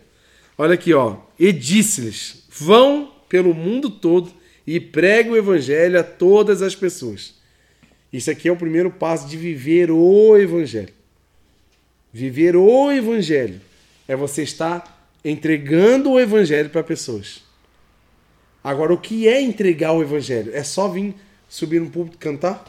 [0.57, 1.17] Olha aqui, ó.
[1.37, 4.33] E disse-lhes: vão pelo mundo todo
[4.65, 7.35] e preguem o Evangelho a todas as pessoas.
[8.13, 10.95] Isso aqui é o primeiro passo de viver o Evangelho.
[12.13, 13.61] Viver o Evangelho
[14.07, 17.43] é você estar entregando o Evangelho para pessoas.
[18.63, 20.55] Agora, o que é entregar o Evangelho?
[20.55, 21.17] É só vir
[21.53, 22.65] subir no púlpito e cantar?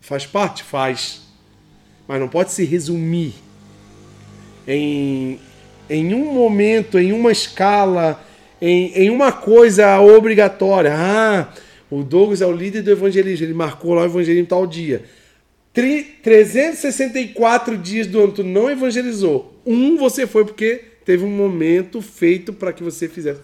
[0.00, 0.62] Faz parte?
[0.62, 1.20] Faz.
[2.08, 3.34] Mas não pode se resumir
[4.66, 5.38] em,
[5.90, 8.24] em um momento, em uma escala,
[8.58, 10.94] em, em uma coisa obrigatória.
[10.96, 11.52] Ah,
[11.90, 15.04] o Douglas é o líder do evangelismo, ele marcou lá o evangelismo tal dia.
[15.74, 19.60] Tri- 364 dias do ano tu não evangelizou.
[19.66, 23.42] Um você foi porque teve um momento feito para que você fizesse.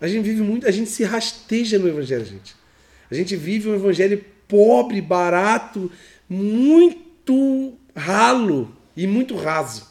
[0.00, 2.54] A gente vive muito, a gente se rasteja no evangelho, gente.
[3.10, 5.90] A gente vive um evangelho pobre, barato,
[6.28, 9.86] muito ralo e muito raso.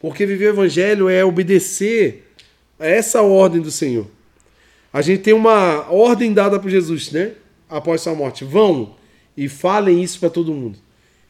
[0.00, 2.32] Porque viver o evangelho é obedecer
[2.78, 4.06] a essa ordem do Senhor.
[4.92, 7.32] A gente tem uma ordem dada por Jesus, né?
[7.68, 8.44] Após sua morte.
[8.44, 8.96] Vão
[9.36, 10.78] e falem isso para todo mundo.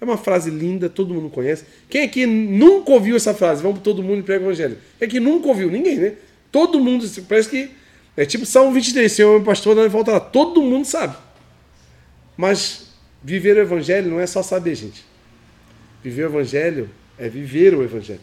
[0.01, 1.64] É uma frase linda, todo mundo conhece.
[1.88, 3.62] Quem aqui nunca ouviu essa frase?
[3.62, 4.78] Vamos para todo mundo e prega o evangelho.
[4.99, 5.70] Quem aqui nunca ouviu?
[5.70, 6.14] Ninguém, né?
[6.51, 7.70] Todo mundo, parece que
[8.17, 10.21] é tipo Salmo 23, Senhor, meu pastor, não volta lá.
[10.21, 11.17] Todo mundo sabe.
[12.37, 12.91] Mas
[13.23, 15.05] viver o evangelho não é só saber, gente.
[16.03, 18.21] Viver o evangelho é viver o evangelho.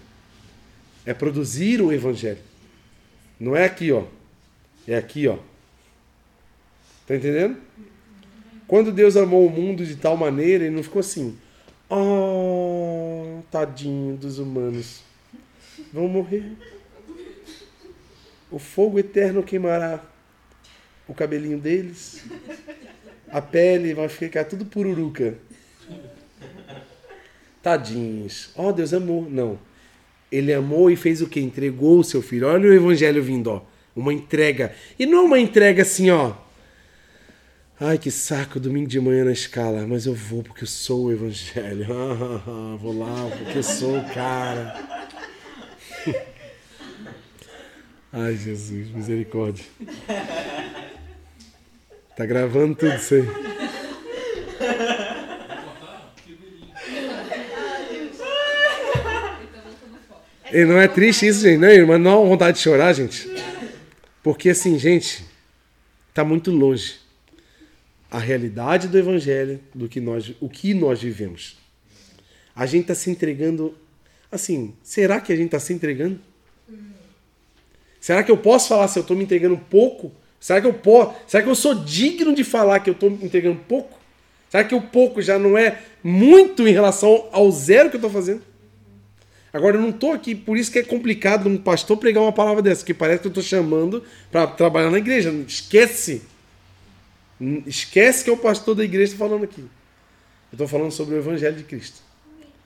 [1.05, 2.39] É produzir o evangelho.
[3.39, 4.03] Não é aqui, ó.
[4.87, 5.37] É aqui, ó.
[7.07, 7.57] Tá entendendo?
[8.67, 11.35] Quando Deus amou o mundo de tal maneira, ele não ficou assim.
[11.89, 15.01] Oh, tadinho dos humanos.
[15.91, 16.51] Vão morrer.
[18.51, 20.03] O fogo eterno queimará
[21.07, 22.23] o cabelinho deles.
[23.31, 25.35] A pele vai ficar tudo pururuca.
[27.61, 28.49] Tadinhos.
[28.55, 29.29] Oh, Deus amou.
[29.29, 29.59] Não.
[30.31, 31.39] Ele amou e fez o quê?
[31.39, 32.47] Entregou o seu filho.
[32.47, 33.61] Olha o evangelho vindo, ó.
[33.95, 34.73] Uma entrega.
[34.97, 36.33] E não uma entrega assim, ó.
[37.79, 39.85] Ai, que saco, domingo de manhã na escala.
[39.87, 41.87] Mas eu vou porque eu sou o evangelho.
[42.79, 45.08] vou lá porque eu sou o cara.
[48.11, 49.63] Ai, Jesus, misericórdia.
[52.17, 53.23] Tá gravando tudo isso aí.
[60.51, 61.59] E não é triste isso, gente?
[61.59, 63.29] Não, mas não há vontade de chorar, gente.
[64.23, 65.23] Porque assim, gente,
[66.13, 66.95] tá muito longe
[68.09, 71.57] a realidade do evangelho do que nós, o que nós vivemos.
[72.55, 73.77] A gente está se entregando
[74.31, 76.19] assim, será que a gente está se entregando?
[77.99, 80.11] Será que eu posso falar se eu estou me entregando pouco?
[80.39, 81.15] Será que eu posso?
[81.27, 83.99] Será que eu sou digno de falar que eu estou me entregando pouco?
[84.49, 88.09] Será que o pouco já não é muito em relação ao zero que eu estou
[88.09, 88.41] fazendo?
[89.51, 92.61] Agora eu não estou aqui, por isso que é complicado um pastor pregar uma palavra
[92.61, 95.31] dessa, que parece que eu estou chamando para trabalhar na igreja.
[95.47, 96.21] Esquece.
[97.65, 99.61] Esquece que é o pastor da igreja falando aqui.
[99.61, 99.69] Eu
[100.53, 102.01] estou falando sobre o Evangelho de Cristo.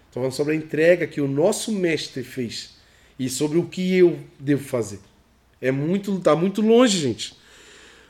[0.07, 2.75] Estou falando sobre a entrega que o nosso mestre fez
[3.17, 4.99] e sobre o que eu devo fazer.
[5.64, 7.34] É muito, tá muito longe, gente.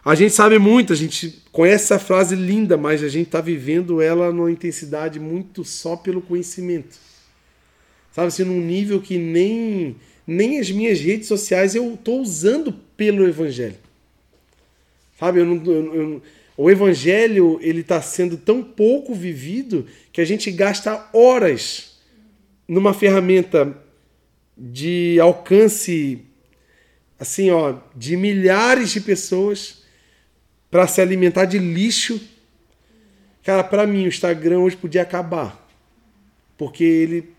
[0.04, 4.02] A gente sabe muito, a gente conhece essa frase linda, mas a gente está vivendo
[4.02, 6.98] ela numa intensidade muito só pelo conhecimento.
[8.12, 9.96] Sabe assim, num nível que nem,
[10.26, 13.78] nem as minhas redes sociais eu estou usando pelo Evangelho.
[15.20, 16.22] Sabe, eu não, eu, eu,
[16.58, 22.00] o Evangelho ele está sendo tão pouco vivido que a gente gasta horas
[22.68, 23.78] numa ferramenta
[24.58, 26.33] de alcance
[27.24, 29.84] assim, ó, de milhares de pessoas
[30.70, 32.20] para se alimentar de lixo
[33.44, 35.68] Cara, pra mim o Instagram hoje podia acabar.
[36.58, 37.30] Porque ele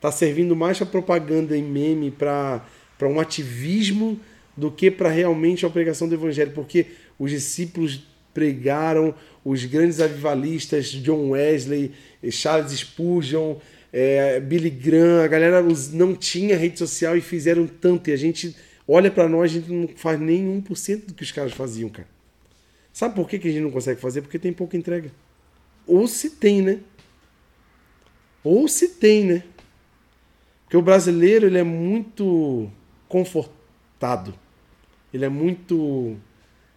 [0.00, 2.64] tá servindo mais pra propaganda e meme, pra
[2.96, 4.18] pra um ativismo
[4.56, 6.86] do que para realmente a pregação do evangelho, porque
[7.16, 8.02] os discípulos
[8.34, 9.14] pregaram,
[9.44, 11.92] os grandes avivalistas, John Wesley,
[12.28, 13.54] Charles Spurgeon,
[13.92, 18.56] é, Billy Graham, a galera não tinha rede social e fizeram tanto, e a gente
[18.88, 22.08] olha para nós, a gente não faz nem 1% do que os caras faziam, cara.
[22.92, 24.22] Sabe por que, que a gente não consegue fazer?
[24.22, 25.12] Porque tem pouca entrega.
[25.86, 26.80] Ou se tem, né?
[28.42, 29.44] Ou se tem, né?
[30.64, 32.70] Porque o brasileiro, ele é muito
[33.08, 34.34] confortado.
[35.12, 36.16] Ele é muito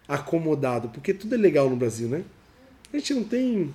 [0.06, 2.24] acomodado, porque tudo é legal no Brasil, né?
[2.92, 3.72] A gente não tem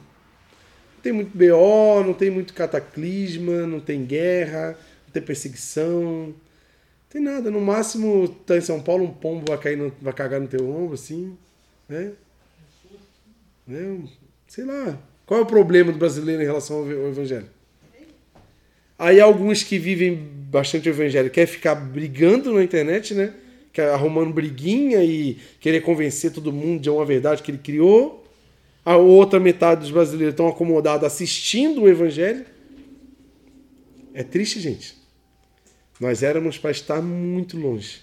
[0.95, 6.33] não tem muito BO, não tem muito cataclisma, não tem guerra, não tem perseguição,
[7.09, 7.49] tem nada.
[7.49, 10.69] No máximo, tá em São Paulo, um pombo vai, cair no- vai cagar no teu
[10.69, 11.37] ombro, assim,
[11.87, 12.11] né?
[13.67, 13.99] né?
[14.47, 14.97] Sei lá.
[15.25, 17.47] Qual é o problema do brasileiro em relação ao evangelho?
[18.97, 20.15] Aí alguns que vivem
[20.49, 23.33] bastante o evangelho quer ficar brigando na internet, né?
[23.93, 28.25] Arrumando briguinha e querer convencer todo mundo de uma verdade que ele criou.
[28.83, 32.43] A outra metade dos brasileiros estão acomodados assistindo o evangelho.
[34.15, 34.96] É triste, gente.
[35.99, 38.01] Nós éramos para estar muito longe.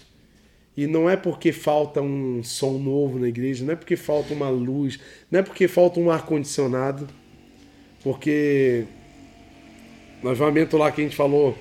[0.76, 4.48] E não é porque falta um som novo na igreja, não é porque falta uma
[4.48, 4.98] luz,
[5.30, 7.08] não é porque falta um ar-condicionado,
[8.02, 8.84] porque
[10.20, 11.56] no avivamento lá que a gente falou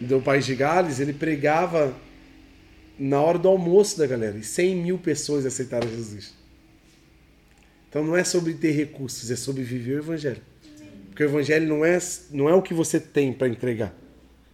[0.00, 1.92] do País de Gales, ele pregava
[2.98, 4.38] na hora do almoço da galera.
[4.38, 6.32] E 100 mil pessoas aceitaram Jesus.
[7.88, 10.40] Então não é sobre ter recursos, é sobre viver o Evangelho.
[11.08, 11.98] Porque o Evangelho não é,
[12.30, 13.94] não é o que você tem para entregar.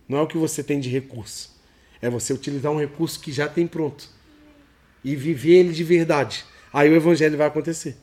[0.08, 1.56] Não é o que você tem de recurso.
[2.00, 4.08] É você utilizar um recurso que já tem pronto.
[5.04, 6.44] E viver ele de verdade.
[6.72, 7.96] Aí o Evangelho vai acontecer.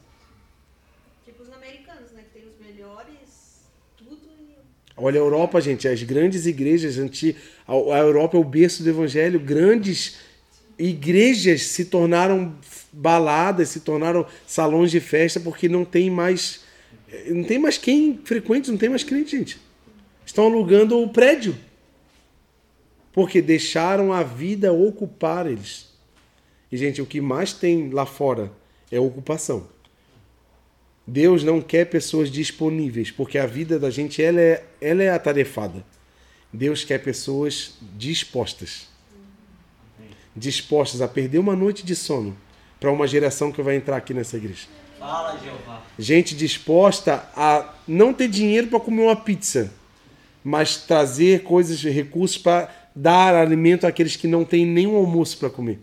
[1.26, 2.24] Tipo os americanos, né?
[2.32, 3.66] Que tem os melhores,
[3.98, 4.56] tudo e
[4.96, 9.40] Olha a Europa, gente, as grandes igrejas a a Europa é o berço do evangelho,
[9.40, 10.18] grandes
[10.78, 12.56] igrejas se tornaram
[12.92, 16.64] baladas, se tornaram salões de festa porque não tem mais
[17.28, 19.60] não tem mais quem frequente, não tem mais crente, gente.
[20.26, 21.56] Estão alugando o prédio.
[23.16, 25.88] Porque deixaram a vida ocupar eles.
[26.70, 28.52] E gente, o que mais tem lá fora
[28.92, 29.68] é ocupação.
[31.08, 35.86] Deus não quer pessoas disponíveis, porque a vida da gente ela é, ela é atarefada.
[36.52, 38.90] Deus quer pessoas dispostas.
[40.36, 42.36] Dispostas a perder uma noite de sono
[42.82, 44.68] para uma geração que vai entrar aqui nessa igreja.
[45.00, 45.84] Fala, Jeová.
[45.98, 49.72] Gente disposta a não ter dinheiro para comer uma pizza,
[50.44, 55.80] mas trazer coisas, recursos para dar alimento àqueles que não têm nenhum almoço para comer.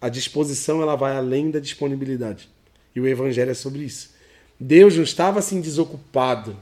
[0.00, 2.48] A disposição ela vai além da disponibilidade.
[2.94, 4.10] E o evangelho é sobre isso.
[4.58, 6.56] Deus não estava assim desocupado.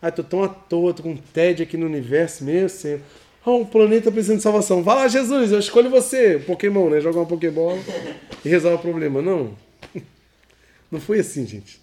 [0.00, 3.00] Ah, tô tão à toa, tô com tédio aqui no universo, meu Senhor.
[3.44, 4.82] Oh, um planeta precisando de salvação.
[4.82, 6.38] Vai lá, Jesus, eu escolho você.
[6.38, 7.00] Pokémon, né?
[7.00, 7.78] Jogar uma Pokébola
[8.44, 9.22] e resolve o problema.
[9.22, 9.56] Não.
[10.90, 11.80] Não foi assim, gente.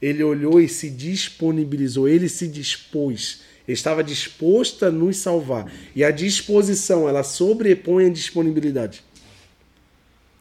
[0.00, 3.42] Ele olhou e se disponibilizou, ele se dispôs.
[3.66, 5.72] Estava disposto a nos salvar.
[5.94, 9.04] E a disposição, ela sobrepõe a disponibilidade.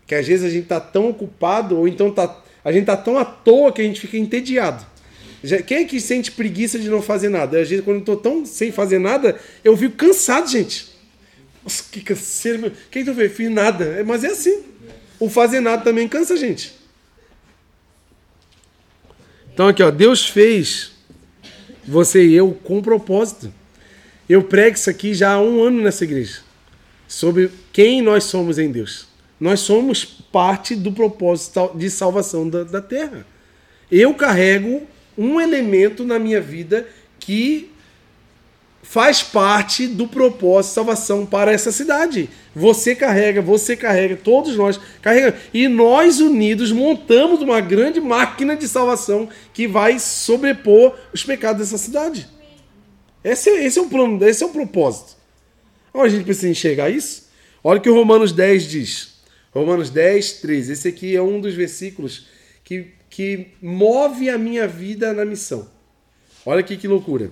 [0.08, 3.18] Que às vezes a gente tá tão ocupado, ou então tá, a gente tá tão
[3.18, 4.86] à toa que a gente fica entediado.
[5.66, 7.60] Quem é que sente preguiça de não fazer nada?
[7.60, 10.92] Às vezes, quando eu tô tão sem fazer nada, eu fico cansado, gente.
[11.64, 12.72] Nossa, que canseiro, meu.
[12.92, 13.28] Quem tu vê?
[13.28, 13.86] Fiz nada.
[13.86, 14.64] É, Mas é assim.
[15.20, 16.74] O fazer nada também cansa gente.
[19.54, 20.91] Então aqui, ó, Deus fez
[21.86, 23.52] você e eu com propósito.
[24.30, 26.40] Eu prego isso aqui já há um ano nessa igreja.
[27.08, 29.08] Sobre quem nós somos em Deus.
[29.40, 33.26] Nós somos parte do propósito de salvação da, da terra.
[33.92, 34.84] Eu carrego
[35.18, 36.88] um elemento na minha vida
[37.20, 37.71] que
[38.84, 42.30] faz parte do propósito de salvação para essa cidade.
[42.56, 45.40] Você carrega, você carrega, todos nós carregamos.
[45.54, 51.78] E nós unidos montamos uma grande máquina de salvação que vai sobrepor os pecados dessa
[51.78, 52.28] cidade.
[53.24, 55.16] Esse é, esse é o plano, esse é o propósito.
[55.94, 57.30] Agora a gente precisa enxergar isso.
[57.64, 59.22] Olha o que o Romanos 10 diz.
[59.54, 60.74] Romanos 10, 13.
[60.74, 62.28] Esse aqui é um dos versículos
[62.64, 65.70] que, que move a minha vida na missão.
[66.46, 67.32] Olha aqui que loucura.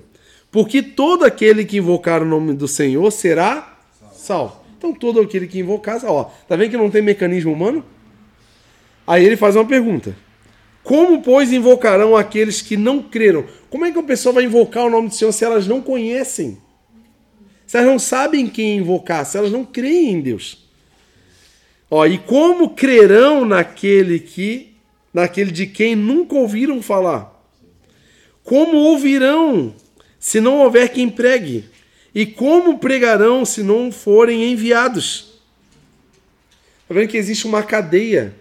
[0.52, 3.78] Porque todo aquele que invocar o nome do Senhor será
[4.14, 4.60] salvo.
[4.78, 7.84] Então todo aquele que invocar, ó, tá vendo que não tem mecanismo humano?
[9.06, 10.16] Aí ele faz uma pergunta.
[10.84, 13.46] Como, pois, invocarão aqueles que não creram?
[13.70, 16.58] Como é que o pessoal vai invocar o nome do Senhor se elas não conhecem?
[17.68, 20.68] Se elas não sabem quem invocar, se elas não creem em Deus.
[21.92, 24.74] Ó, e como crerão naquele que
[25.14, 27.36] naquele de quem nunca ouviram falar?
[28.44, 29.74] Como ouvirão
[30.20, 31.66] se não houver quem pregue?
[32.14, 35.40] E como pregarão se não forem enviados?
[36.84, 38.34] Está vendo que existe uma cadeia,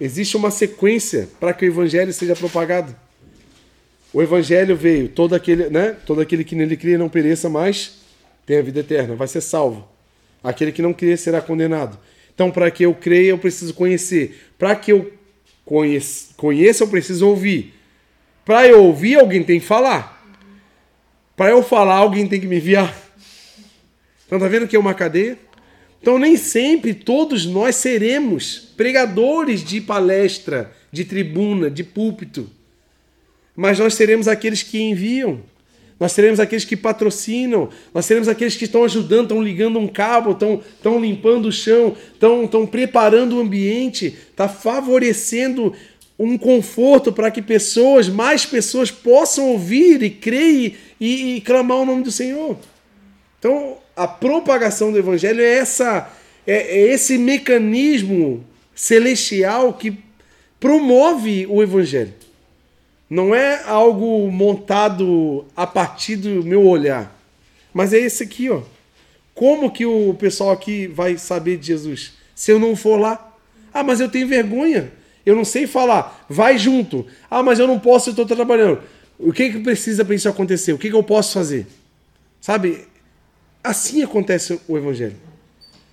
[0.00, 2.94] existe uma sequência para que o evangelho seja propagado.
[4.12, 5.96] O evangelho veio, todo aquele, né?
[6.06, 7.96] Todo aquele que nele cria não pereça mais,
[8.46, 9.86] tem a vida eterna, vai ser salvo.
[10.42, 11.98] Aquele que não crer será condenado.
[12.34, 14.50] Então, para que eu creia, eu preciso conhecer.
[14.58, 15.12] Para que eu
[15.64, 17.74] conheça, conheça, eu preciso ouvir.
[18.44, 20.23] Para eu ouvir, alguém tem que falar.
[21.36, 22.96] Para eu falar, alguém tem que me enviar.
[24.26, 25.38] Então, tá vendo que é uma cadeia?
[26.00, 32.48] Então, nem sempre todos nós seremos pregadores de palestra, de tribuna, de púlpito.
[33.56, 35.40] Mas nós seremos aqueles que enviam.
[35.98, 40.32] Nós seremos aqueles que patrocinam, nós seremos aqueles que estão ajudando, estão ligando um cabo,
[40.32, 45.72] estão, estão limpando o chão, estão, estão preparando o ambiente, está favorecendo
[46.18, 51.86] um conforto para que pessoas, mais pessoas, possam ouvir e crer e, e clamar o
[51.86, 52.56] nome do Senhor.
[53.38, 56.10] Então, a propagação do Evangelho é, essa,
[56.46, 58.44] é, é esse mecanismo
[58.74, 59.98] celestial que
[60.58, 62.14] promove o Evangelho.
[63.10, 67.14] Não é algo montado a partir do meu olhar,
[67.72, 68.62] mas é esse aqui, ó.
[69.34, 72.12] Como que o pessoal aqui vai saber de Jesus?
[72.34, 73.36] Se eu não for lá?
[73.72, 74.92] Ah, mas eu tenho vergonha.
[75.24, 76.26] Eu não sei falar.
[76.28, 77.06] Vai junto.
[77.30, 78.80] Ah, mas eu não posso, eu estou trabalhando.
[79.18, 80.72] O que que precisa para isso acontecer?
[80.72, 81.66] O que que eu posso fazer?
[82.40, 82.86] Sabe?
[83.62, 85.16] Assim acontece o evangelho.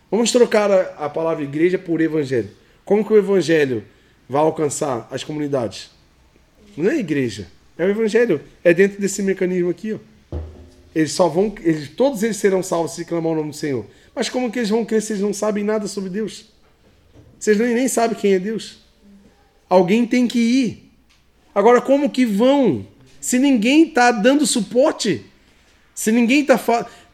[0.09, 2.49] Vamos trocar a, a palavra igreja por evangelho.
[2.83, 3.85] Como que o evangelho
[4.27, 5.89] vai alcançar as comunidades?
[6.75, 8.41] Não é igreja, é o evangelho.
[8.63, 10.37] É dentro desse mecanismo aqui, ó.
[10.93, 13.85] Eles só vão, eles, todos eles serão salvos se clamar o nome do Senhor.
[14.13, 16.47] Mas como que eles vão crer se eles não sabem nada sobre Deus?
[17.39, 18.80] Vocês nem, nem sabem quem é Deus.
[19.71, 20.91] Alguém tem que ir.
[21.55, 22.85] Agora, como que vão?
[23.21, 25.25] Se ninguém está dando suporte,
[25.95, 26.57] se ninguém está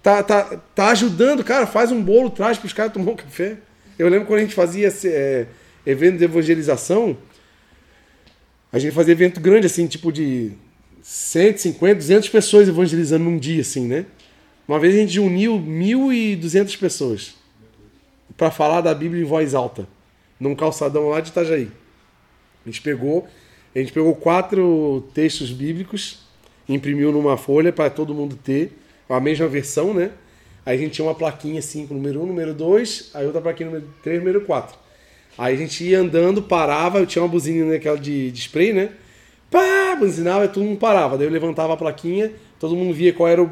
[0.02, 3.58] tá, tá, tá ajudando, cara, faz um bolo, traz para os caras tomar um café.
[4.00, 5.46] Eu lembro quando a gente fazia é,
[5.86, 7.16] evento de evangelização,
[8.72, 10.54] a gente fazia evento grande, assim, tipo de
[11.04, 14.08] 150, 200 pessoas evangelizando num dia, assim, né?
[14.68, 17.36] Uma vez a gente uniu 1.200 pessoas
[18.36, 19.88] para falar da Bíblia em voz alta,
[20.40, 21.70] num calçadão lá de Itajaí.
[22.68, 23.26] A gente pegou,
[23.74, 26.20] a gente pegou quatro textos bíblicos,
[26.68, 28.74] imprimiu numa folha para todo mundo ter
[29.08, 30.12] a mesma versão, né?
[30.66, 33.40] Aí a gente tinha uma plaquinha assim, com número 1, um, número 2, aí outra
[33.40, 34.78] plaquinha número 3, número 4.
[35.38, 38.90] Aí a gente ia andando, parava, eu tinha uma buzina naquela de, de spray, né?
[39.50, 41.18] Pá, buzinava e todo mundo parava.
[41.18, 43.50] Daí eu levantava a plaquinha, todo mundo via qual era o,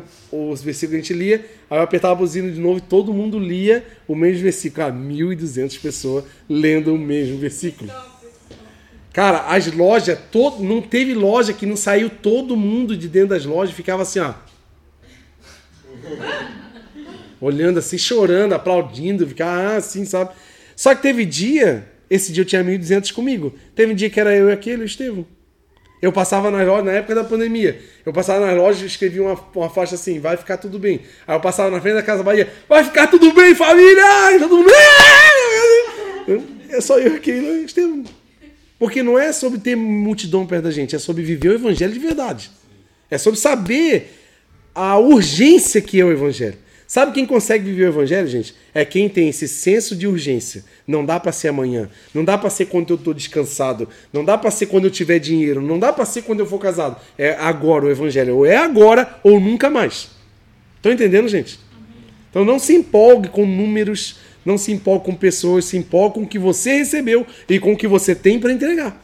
[0.51, 3.13] os versículos que a gente lia, aí eu apertava a buzina de novo e todo
[3.13, 4.85] mundo lia o mesmo versículo.
[4.85, 7.89] Ah, 1.200 pessoas lendo o mesmo versículo.
[9.15, 13.45] Cara, as lojas, todo, não teve loja que não saiu todo mundo de dentro das
[13.45, 14.33] lojas ficava assim, ó.
[17.39, 20.35] Olhando assim, chorando, aplaudindo, ficava assim, sabe?
[20.75, 23.55] Só que teve dia, esse dia eu tinha 1.200 comigo.
[23.73, 25.25] Teve um dia que era eu e aquele, o Estevam.
[26.01, 29.39] Eu passava nas lojas, na época da pandemia, eu passava nas lojas e escrevia uma,
[29.55, 30.99] uma faixa assim, vai ficar tudo bem.
[31.25, 34.03] Aí eu passava na frente da Casa Bahia, vai ficar tudo bem, família!
[34.39, 34.71] Todo mundo...
[36.67, 38.03] É só eu e aquele, o Estevam.
[38.77, 41.99] Porque não é sobre ter multidão perto da gente, é sobre viver o evangelho de
[41.99, 42.51] verdade.
[43.09, 44.13] É sobre saber
[44.73, 46.57] a urgência que é o evangelho.
[46.87, 48.53] Sabe quem consegue viver o evangelho, gente?
[48.73, 50.63] É quem tem esse senso de urgência.
[50.87, 54.37] Não dá para ser amanhã, não dá para ser quando eu tô descansado, não dá
[54.37, 56.97] para ser quando eu tiver dinheiro, não dá para ser quando eu for casado.
[57.17, 60.09] É agora o evangelho, ou é agora ou nunca mais.
[60.75, 61.59] Estão entendendo, gente?
[62.29, 66.27] Então não se empolgue com números, não se empolgue com pessoas, se empolgue com o
[66.27, 69.01] que você recebeu e com o que você tem para entregar.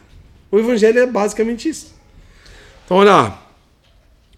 [0.50, 1.94] O evangelho é basicamente isso.
[2.84, 3.38] Então olha lá.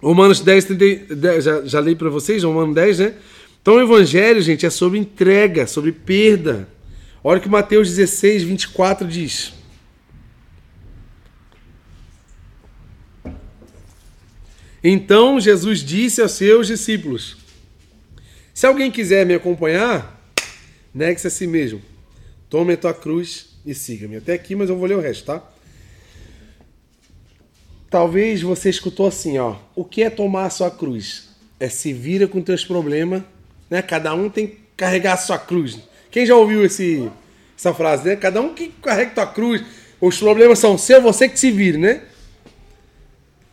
[0.00, 3.14] Romanos 10, 30, 10 já, já li para vocês, Romanos 10, né?
[3.60, 6.68] Então o evangelho, gente, é sobre entrega, sobre perda.
[7.22, 9.54] Olha o que Mateus 16, 24 diz.
[14.82, 17.38] Então Jesus disse aos seus discípulos:
[18.52, 20.13] Se alguém quiser me acompanhar,
[20.94, 21.82] negue-se a si mesmo.
[22.48, 24.16] Tome a tua cruz e siga-me.
[24.16, 25.42] Até aqui, mas eu vou ler o resto, tá?
[27.90, 29.56] Talvez você escutou assim, ó.
[29.74, 31.28] O que é tomar a sua cruz?
[31.58, 33.22] É se vira com teus problemas
[33.74, 33.82] né?
[33.82, 35.78] Cada um tem que carregar a sua cruz.
[36.10, 37.10] Quem já ouviu esse,
[37.58, 38.16] essa frase, né?
[38.16, 39.62] Cada um que carrega a sua cruz.
[40.00, 42.02] Os problemas são seus, você que se vire, né?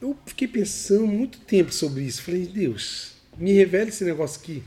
[0.01, 2.21] Eu fiquei pensando muito tempo sobre isso.
[2.21, 4.63] Falei, Deus, me revela esse negócio aqui.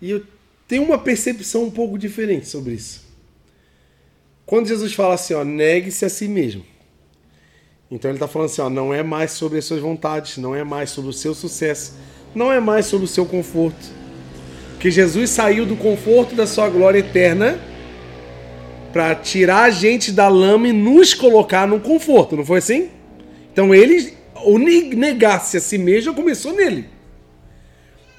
[0.00, 0.24] E eu
[0.68, 3.04] tenho uma percepção um pouco diferente sobre isso.
[4.44, 6.64] Quando Jesus fala assim, ó, negue-se a si mesmo.
[7.90, 10.64] Então ele está falando assim, ó, não é mais sobre as suas vontades, não é
[10.64, 11.94] mais sobre o seu sucesso,
[12.34, 13.96] não é mais sobre o seu conforto.
[14.72, 17.58] Porque Jesus saiu do conforto da sua glória eterna
[18.92, 22.90] para tirar a gente da lama e nos colocar no conforto, não foi assim?
[23.52, 24.14] Então ele,
[24.44, 26.86] o ne- negar-se a si mesmo, começou nele.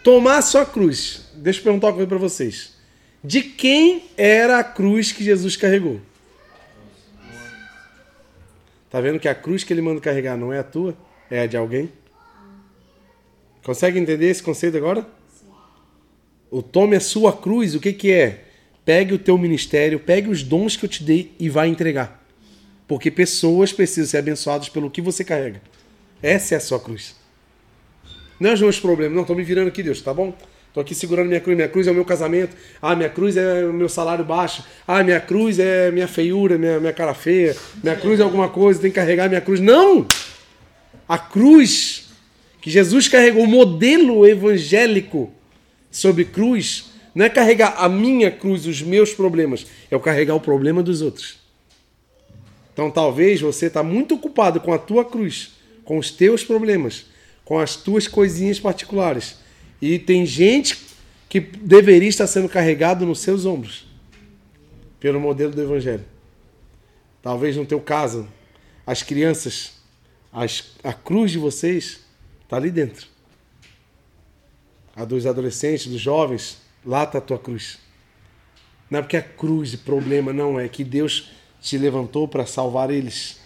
[0.04, 1.27] Tomar a sua cruz.
[1.38, 2.76] Deixa eu perguntar uma coisa para vocês.
[3.24, 6.02] De quem era a cruz que Jesus carregou?
[8.90, 10.98] Tá vendo que a cruz que ele manda carregar não é a tua?
[11.30, 11.92] É a de alguém?
[13.64, 15.06] Consegue entender esse conceito agora?
[16.50, 18.46] O tome a sua cruz, o que que é?
[18.86, 22.26] Pegue o teu ministério, pegue os dons que eu te dei e vai entregar.
[22.88, 25.62] Porque pessoas precisam ser abençoadas pelo que você carrega.
[26.24, 27.16] Essa é a sua cruz.
[28.40, 29.16] Não é os meus problemas.
[29.16, 30.34] Não, tô me virando aqui, Deus, tá bom?
[30.78, 31.58] Tô aqui segurando minha cruz.
[31.58, 32.56] Minha cruz é o meu casamento.
[32.80, 34.64] Ah, minha cruz é o meu salário baixo.
[34.88, 37.58] Ah, minha cruz é minha feiura, minha, minha cara feia.
[37.82, 39.60] Minha cruz é alguma coisa, tem que carregar minha cruz.
[39.60, 40.06] Não!
[41.10, 42.10] A cruz
[42.62, 45.34] que Jesus carregou, o modelo evangélico
[45.90, 50.40] sobre cruz, não é carregar a minha cruz, os meus problemas, é o carregar o
[50.40, 51.40] problema dos outros.
[52.72, 57.08] Então talvez você está muito ocupado com a tua cruz, com os teus problemas,
[57.44, 59.47] com as tuas coisinhas particulares.
[59.82, 60.78] E tem gente
[61.30, 63.86] que deveria estar sendo carregado nos seus ombros
[65.00, 66.06] pelo modelo do evangelho.
[67.22, 68.28] Talvez no teu caso,
[68.86, 69.74] as crianças,
[70.32, 72.00] as- a cruz de vocês
[72.44, 73.08] está ali dentro.
[74.96, 77.78] A dos adolescentes, dos jovens, lá está a tua cruz.
[78.90, 81.30] Não é porque a cruz de problema não é que Deus
[81.62, 83.40] te levantou para salvar eles,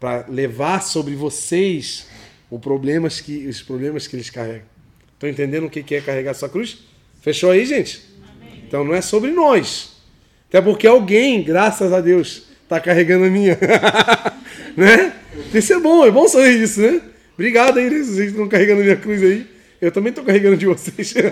[0.00, 2.06] para levar sobre vocês
[2.50, 4.73] o problemas que, os problemas que eles carregam.
[5.24, 6.80] Estão entendendo o que que é carregar sua cruz?
[7.22, 8.02] Fechou aí, gente?
[8.68, 9.92] Então não é sobre nós.
[10.50, 13.58] Até porque alguém, graças a Deus, está carregando a minha.
[14.76, 15.14] né?
[15.54, 17.00] Isso é bom, é bom saber disso, né?
[17.32, 17.88] Obrigado aí?
[17.88, 19.46] Vocês estão carregando a minha cruz aí.
[19.80, 21.14] Eu também estou carregando de vocês.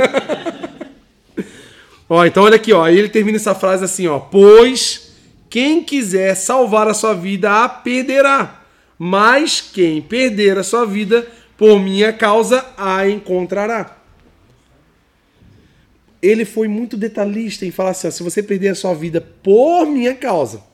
[2.08, 2.84] Ó, então olha aqui, ó.
[2.84, 4.18] Aí ele termina essa frase assim, ó.
[4.18, 5.12] Pois
[5.50, 8.62] quem quiser salvar a sua vida a perderá,
[8.98, 11.26] mas quem perder a sua vida
[11.62, 13.96] por minha causa a encontrará.
[16.20, 19.86] Ele foi muito detalhista em falar assim, ó, se você perder a sua vida por
[19.86, 20.64] minha causa.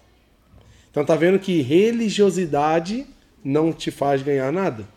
[0.91, 3.05] Então tá vendo que religiosidade
[3.45, 4.89] não te faz ganhar nada.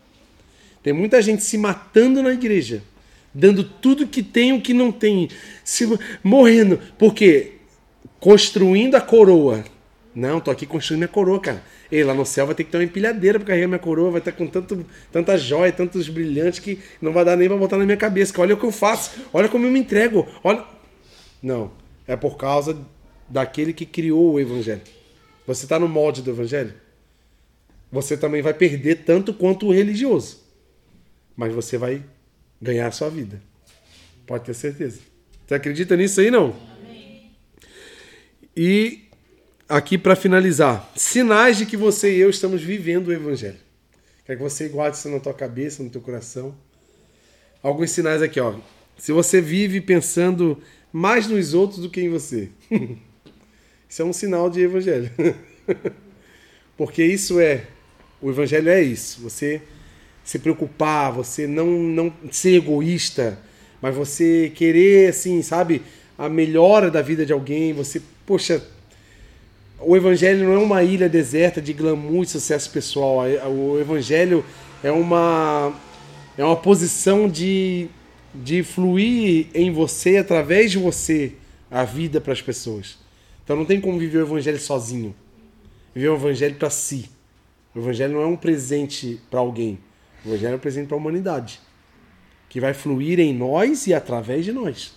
[0.82, 2.82] Tem muita gente se matando na igreja,
[3.34, 5.28] dando tudo que tem o que não tem,
[5.62, 5.86] se
[6.24, 7.56] morrendo, porque
[8.18, 9.62] construindo a coroa.
[10.14, 11.62] Não, tô aqui construindo minha coroa, cara.
[11.92, 14.20] Ei, lá no céu vai ter que ter uma empilhadeira para carregar minha coroa, vai
[14.20, 17.84] estar com tanto, tanta joia, tantos brilhantes que não vai dar nem para botar na
[17.84, 18.32] minha cabeça.
[18.40, 20.64] Olha o que eu faço, olha como eu me entrego, olha.
[21.42, 21.70] Não,
[22.06, 22.78] é por causa
[23.28, 24.80] daquele que criou o evangelho.
[25.46, 26.72] Você está no molde do evangelho?
[27.90, 30.40] Você também vai perder tanto quanto o religioso.
[31.36, 32.02] Mas você vai
[32.60, 33.38] ganhar a sua vida.
[34.26, 35.00] Pode ter certeza.
[35.46, 36.56] Você acredita nisso aí, não?
[38.56, 39.10] E
[39.72, 43.56] aqui para finalizar, sinais de que você e eu estamos vivendo o evangelho.
[44.26, 46.54] Quero que você guarde isso na tua cabeça, no teu coração.
[47.62, 48.54] Alguns sinais aqui, ó.
[48.98, 50.60] Se você vive pensando
[50.92, 52.50] mais nos outros do que em você.
[53.88, 55.10] isso é um sinal de evangelho.
[56.76, 57.64] Porque isso é,
[58.20, 59.22] o evangelho é isso.
[59.22, 59.62] Você
[60.22, 63.38] se preocupar, você não, não ser egoísta,
[63.80, 65.80] mas você querer, assim, sabe,
[66.18, 68.62] a melhora da vida de alguém, você, poxa,
[69.84, 73.18] o evangelho não é uma ilha deserta de glamour e sucesso pessoal.
[73.50, 74.44] O evangelho
[74.82, 75.72] é uma
[76.36, 77.88] é uma posição de
[78.34, 81.32] de fluir em você através de você
[81.70, 82.98] a vida para as pessoas.
[83.44, 85.14] Então não tem como viver o evangelho sozinho.
[85.94, 87.10] Viver o evangelho para si.
[87.74, 89.78] O evangelho não é um presente para alguém.
[90.24, 91.60] O evangelho é um presente para a humanidade,
[92.48, 94.94] que vai fluir em nós e através de nós.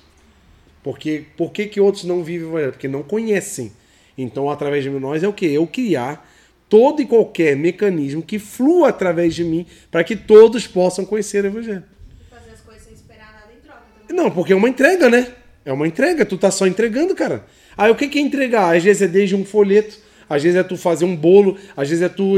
[0.83, 2.71] Porque por que, que outros não vivem o evangelho?
[2.73, 3.71] Porque não conhecem.
[4.17, 5.45] Então, através de nós é o que?
[5.45, 6.29] Eu criar
[6.69, 11.47] todo e qualquer mecanismo que flua através de mim para que todos possam conhecer o
[11.47, 11.83] Evangelho.
[12.29, 14.23] Fazer as coisas sem esperar nada em troca também.
[14.23, 15.27] Não, porque é uma entrega, né?
[15.63, 17.45] É uma entrega, tu tá só entregando, cara.
[17.77, 18.75] Aí o que que é entregar?
[18.75, 19.97] Às vezes é desde um folheto,
[20.29, 22.35] às vezes é tu fazer um bolo, às vezes é tu,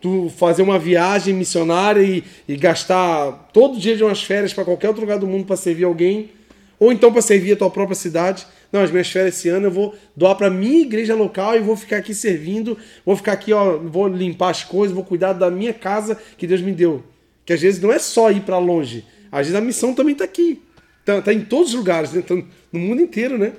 [0.00, 4.88] tu fazer uma viagem missionária e, e gastar todo dia de umas férias para qualquer
[4.88, 6.30] outro lugar do mundo para servir alguém,
[6.78, 8.46] ou então para servir a tua própria cidade.
[8.72, 11.76] Não, as minhas férias esse ano eu vou doar para minha igreja local e vou
[11.76, 15.72] ficar aqui servindo, vou ficar aqui, ó, vou limpar as coisas, vou cuidar da minha
[15.72, 17.02] casa que Deus me deu.
[17.44, 20.24] Que às vezes não é só ir para longe, às vezes a missão também está
[20.24, 20.62] aqui.
[21.04, 22.20] Tá, tá em todos os lugares, né?
[22.20, 23.52] Tá no mundo inteiro, né?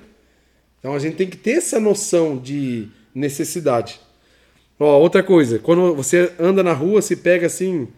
[0.78, 4.00] Então a gente tem que ter essa noção de necessidade.
[4.78, 7.88] Ó, outra coisa, quando você anda na rua, se pega assim,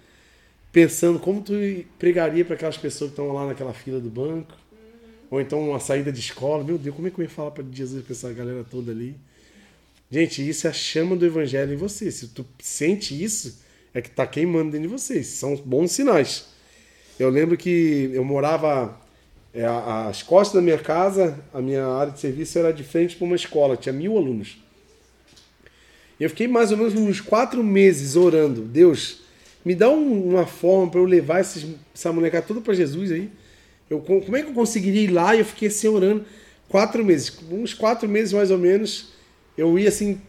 [0.73, 1.53] pensando como tu
[1.99, 4.55] pregaria para aquelas pessoas que estão lá naquela fila do banco,
[5.31, 6.65] ou então uma saída de escola.
[6.65, 9.15] Meu Deus, como é que eu ia falar para Jesus para essa galera toda ali?
[10.11, 12.11] Gente, isso é a chama do evangelho em você.
[12.11, 13.61] Se tu sente isso,
[13.95, 15.21] é que tá queimando dentro de você.
[15.21, 16.47] Isso São bons sinais.
[17.19, 18.99] Eu lembro que eu morava
[19.55, 23.25] é, às costas da minha casa, a minha área de serviço era de frente para
[23.27, 24.59] uma escola, tinha mil alunos.
[26.19, 28.63] Eu fiquei mais ou menos uns quatro meses orando.
[28.63, 29.21] Deus,
[29.65, 33.31] me dá um- uma forma para eu levar esses, essa molecada toda para Jesus aí.
[33.91, 35.35] Eu, como é que eu conseguiria ir lá?
[35.35, 36.25] E eu fiquei assim orando
[36.69, 37.37] quatro meses.
[37.51, 39.09] Uns quatro meses mais ou menos.
[39.59, 40.21] Eu ia assim,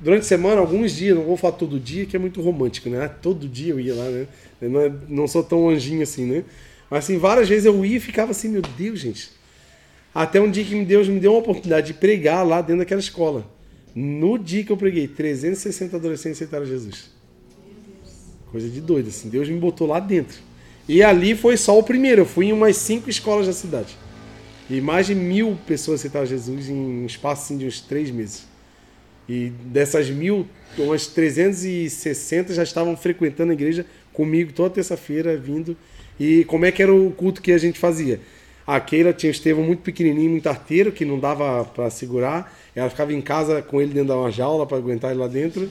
[0.00, 3.06] durante a semana, alguns dias, não vou falar todo dia, que é muito romântico, né?
[3.20, 4.26] Todo dia eu ia lá, né?
[4.62, 6.44] Eu não, é- não sou tão anjinho assim, né?
[6.90, 9.30] Mas assim, várias vezes eu ia e ficava assim, meu Deus, gente.
[10.14, 13.44] Até um dia que Deus me deu uma oportunidade de pregar lá dentro daquela escola.
[13.94, 17.10] No dia que eu preguei, 360 adolescentes aceitaram Jesus.
[18.50, 19.28] Coisa de doido, assim.
[19.28, 20.38] Deus me botou lá dentro.
[20.88, 22.22] E ali foi só o primeiro.
[22.22, 23.96] Eu fui em umas cinco escolas da cidade.
[24.68, 28.46] E mais de mil pessoas aceitaram Jesus em um espaço assim, de uns três meses.
[29.28, 30.46] E dessas mil,
[30.78, 35.76] umas 360 já estavam frequentando a igreja comigo toda terça-feira, vindo.
[36.18, 38.20] E como é que era o culto que a gente fazia?
[38.66, 42.56] A Keila tinha o Estevão muito pequenininho, muito arteiro, que não dava para segurar.
[42.74, 45.68] Ela ficava em casa com ele dentro de uma jaula para aguentar ele lá dentro,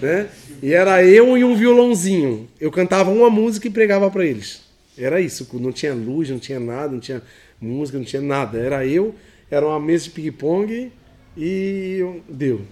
[0.00, 0.28] né?
[0.62, 2.48] E era eu e um violãozinho.
[2.60, 4.62] Eu cantava uma música e pregava para eles.
[4.96, 7.22] Era isso, não tinha luz, não tinha nada, não tinha
[7.60, 8.58] música, não tinha nada.
[8.58, 9.14] Era eu,
[9.50, 10.92] era uma mesa de ping-pong
[11.36, 12.62] e eu- deu.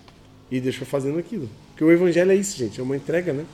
[0.50, 1.48] E deixou fazendo aquilo.
[1.70, 3.44] Porque o evangelho é isso, gente, é uma entrega, né?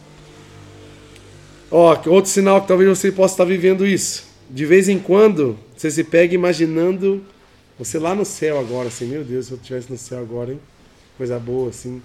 [1.71, 4.27] Ó, outro sinal que talvez você possa estar vivendo isso.
[4.51, 7.23] De vez em quando, você se pega imaginando
[7.79, 10.61] você lá no céu agora, assim, meu Deus, se eu estivesse no céu agora, hein?
[11.17, 12.03] Coisa boa, assim.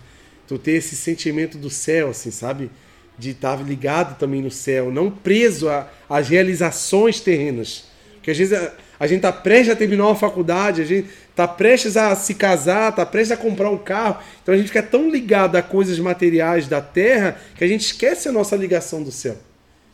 [0.47, 2.69] Tu ter esse sentimento do céu, assim, sabe?
[3.17, 5.67] De estar ligado também no céu, não preso
[6.09, 7.85] às realizações terrenas.
[8.15, 11.47] Porque às vezes a, a gente tá prestes a terminar uma faculdade, a gente tá
[11.47, 14.23] prestes a se casar, tá prestes a comprar um carro.
[14.41, 18.29] Então a gente fica tão ligado a coisas materiais da terra que a gente esquece
[18.29, 19.37] a nossa ligação do céu.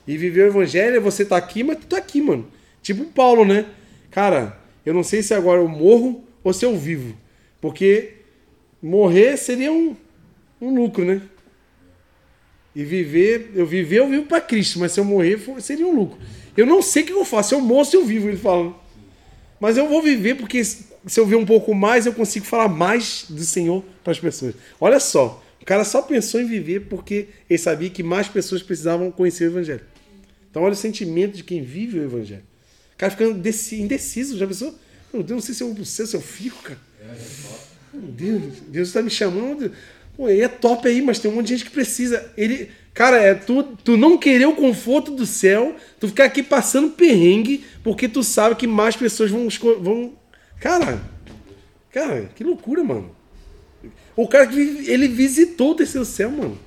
[0.08, 2.48] E viver o evangelho é você tá aqui, mas tu tá aqui, mano.
[2.82, 3.66] Tipo o Paulo, né?
[4.12, 7.16] Cara, eu não sei se agora eu morro ou se eu vivo.
[7.62, 8.14] Porque
[8.82, 9.96] morrer seria um,
[10.62, 11.22] um lucro, né?
[12.76, 16.18] E viver, eu viver, eu vivo para Cristo, mas se eu morrer, seria um lucro.
[16.56, 18.76] Eu não sei o que eu faço, eu morro, se eu vivo, ele fala.
[19.60, 23.26] Mas eu vou viver porque se eu ver um pouco mais, eu consigo falar mais
[23.30, 24.56] do Senhor para as pessoas.
[24.80, 29.12] Olha só, o cara só pensou em viver porque ele sabia que mais pessoas precisavam
[29.12, 29.82] conhecer o Evangelho.
[30.50, 32.44] Então olha o sentimento de quem vive o Evangelho.
[32.94, 34.74] O cara ficando deci- indeciso, já pensou?
[35.14, 36.80] Meu Deus, não sei se eu vou se eu fico, cara.
[37.94, 39.72] Meu Deus, Deus está me chamando.
[40.20, 42.30] Pô, aí é top aí, mas tem um monte de gente que precisa.
[42.36, 46.90] Ele, cara, é tu, tu não querer o conforto do céu, tu ficar aqui passando
[46.90, 49.48] perrengue, porque tu sabe que mais pessoas vão.
[49.80, 50.14] vão...
[50.60, 51.02] Cara,
[51.90, 53.16] cara, que loucura, mano.
[54.14, 56.60] O cara que ele visitou o terceiro céu, mano.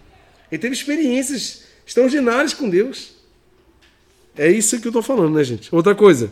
[0.50, 3.16] Ele teve experiências extraordinárias com Deus.
[4.34, 5.68] É isso que eu tô falando, né, gente?
[5.74, 6.30] Outra coisa.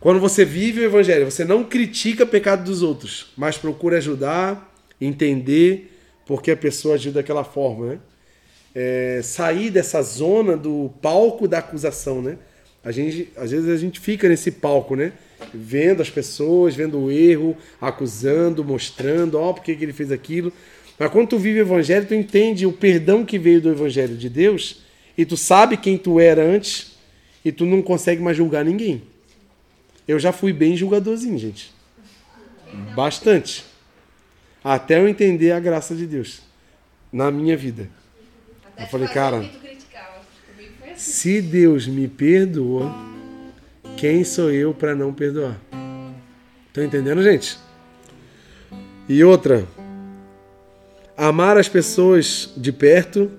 [0.00, 4.71] Quando você vive o evangelho, você não critica o pecado dos outros, mas procura ajudar,
[5.04, 5.90] entender
[6.26, 7.98] porque a pessoa agiu daquela forma, né?
[8.74, 12.38] É, sair dessa zona do palco da acusação, né?
[12.84, 15.12] A gente, às vezes a gente fica nesse palco, né?
[15.52, 20.52] Vendo as pessoas, vendo o erro, acusando, mostrando, ó, por que que ele fez aquilo.
[20.98, 24.28] Mas quando tu vive o evangelho, tu entende o perdão que veio do evangelho de
[24.28, 24.82] Deus
[25.16, 26.92] e tu sabe quem tu era antes
[27.44, 29.02] e tu não consegue mais julgar ninguém.
[30.06, 31.72] Eu já fui bem julgadorzinho, gente.
[32.94, 33.71] Bastante.
[34.64, 36.42] Até eu entender a graça de Deus
[37.12, 37.88] na minha vida.
[38.72, 39.50] Até Eu falei, cara, assim.
[40.96, 42.94] Se Deus me perdoa,
[43.96, 45.58] quem sou eu para não perdoar?
[46.68, 47.58] Estão entendendo, gente?
[49.08, 49.66] E outra,
[51.16, 53.30] amar as pessoas de perto,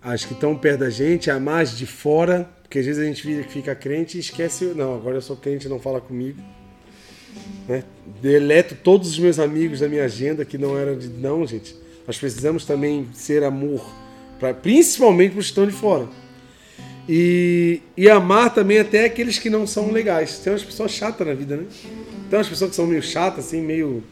[0.00, 3.22] as que estão perto da gente, amar as de fora, porque às vezes a gente
[3.22, 6.40] fica- fica crente e esquece, não, agora eu sou crente, não fala comigo.
[7.68, 7.84] Né?
[8.22, 11.08] Deleto todos os meus amigos da minha agenda que não era de.
[11.08, 11.76] Não, gente.
[12.06, 13.84] Nós precisamos também ser amor,
[14.38, 16.06] pra, principalmente para os que estão de fora.
[17.08, 20.38] E, e amar também até aqueles que não são legais.
[20.38, 21.64] Tem umas pessoas chatas na vida, né?
[22.28, 24.02] Tem umas pessoas que são meio chatas, assim, meio,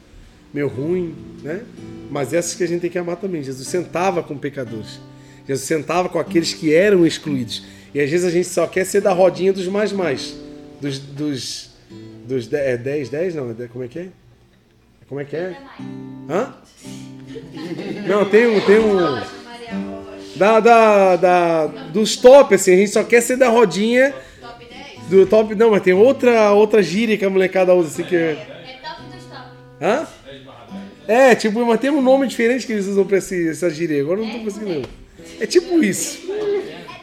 [0.53, 1.63] meio ruim, né?
[2.11, 3.43] Mas essas que a gente tem que amar também.
[3.43, 5.01] Jesus sentava com pecadores.
[5.47, 7.65] Jesus sentava com aqueles que eram excluídos.
[7.93, 10.35] E às vezes a gente só quer ser da rodinha dos mais mais.
[10.81, 11.71] Dos, dos,
[12.25, 14.09] dos de- é 10, 10 não, é como é que é?
[15.09, 15.57] Como é que é?
[16.29, 16.55] Hã?
[18.07, 18.61] Não, tem um.
[18.61, 19.21] Tem um
[20.37, 25.09] da, da, da, dos top, assim, a gente só quer ser da rodinha Top 10?
[25.09, 25.55] do top.
[25.55, 28.17] Não, mas tem outra, outra gíria que a molecada usa, assim, que.
[28.17, 28.35] É
[28.83, 29.49] top dos top.
[29.81, 30.07] Hã?
[31.07, 34.01] É, tipo, mas tem um nome diferente que eles usam pra esse, essa gíria.
[34.01, 34.89] Agora eu não tô conseguindo.
[35.39, 36.21] É tipo isso.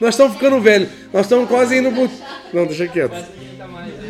[0.02, 0.90] Nós estamos ficando velhos.
[1.14, 2.10] Nós estamos quase indo pro.
[2.52, 3.14] Não, deixa quieto.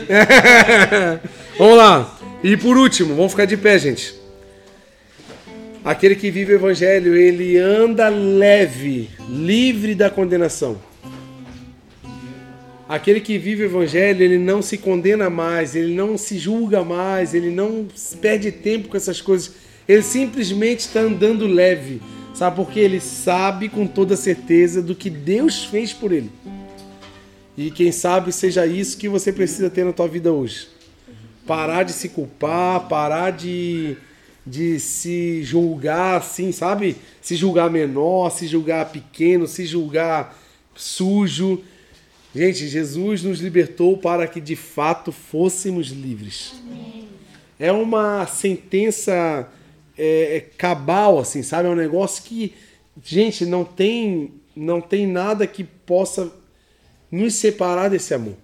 [1.58, 2.20] vamos lá.
[2.44, 4.16] E por último, vamos ficar de pé, gente.
[5.84, 10.78] Aquele que vive o evangelho, ele anda leve, livre da condenação.
[12.88, 17.34] Aquele que vive o evangelho, ele não se condena mais, ele não se julga mais,
[17.34, 17.88] ele não
[18.22, 19.54] perde tempo com essas coisas.
[19.88, 22.02] Ele simplesmente está andando leve.
[22.34, 22.82] Sabe por quê?
[22.82, 26.30] Ele sabe com toda certeza do que Deus fez por ele.
[27.68, 30.68] E quem sabe seja isso que você precisa ter na tua vida hoje.
[31.46, 33.96] Parar de se culpar, parar de,
[34.44, 36.96] de se julgar assim, sabe?
[37.22, 40.36] Se julgar menor, se julgar pequeno, se julgar
[40.74, 41.62] sujo.
[42.34, 46.54] Gente, Jesus nos libertou para que de fato fôssemos livres.
[47.60, 49.48] É uma sentença
[49.96, 51.68] é, é, cabal, assim, sabe?
[51.68, 52.56] É um negócio que,
[53.04, 56.41] gente, não tem, não tem nada que possa
[57.12, 58.36] nos separar desse amor.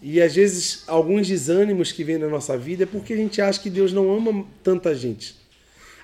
[0.00, 3.60] E às vezes alguns desânimos que vêm na nossa vida é porque a gente acha
[3.60, 5.36] que Deus não ama tanta gente.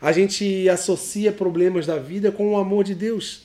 [0.01, 3.43] A gente associa problemas da vida com o amor de Deus.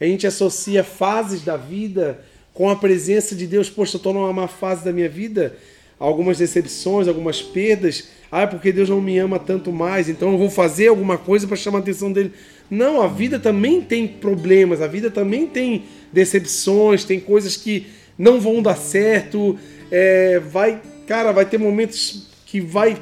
[0.00, 2.24] A gente associa fases da vida
[2.54, 3.68] com a presença de Deus.
[3.68, 5.56] Poxa, eu estou numa má fase da minha vida,
[5.98, 8.08] algumas decepções, algumas perdas.
[8.30, 11.46] Ah, é porque Deus não me ama tanto mais, então eu vou fazer alguma coisa
[11.46, 12.32] para chamar a atenção dele.
[12.70, 17.86] Não, a vida também tem problemas, a vida também tem decepções, tem coisas que
[18.18, 19.58] não vão dar certo.
[19.90, 22.96] É, vai, cara, vai ter momentos que vai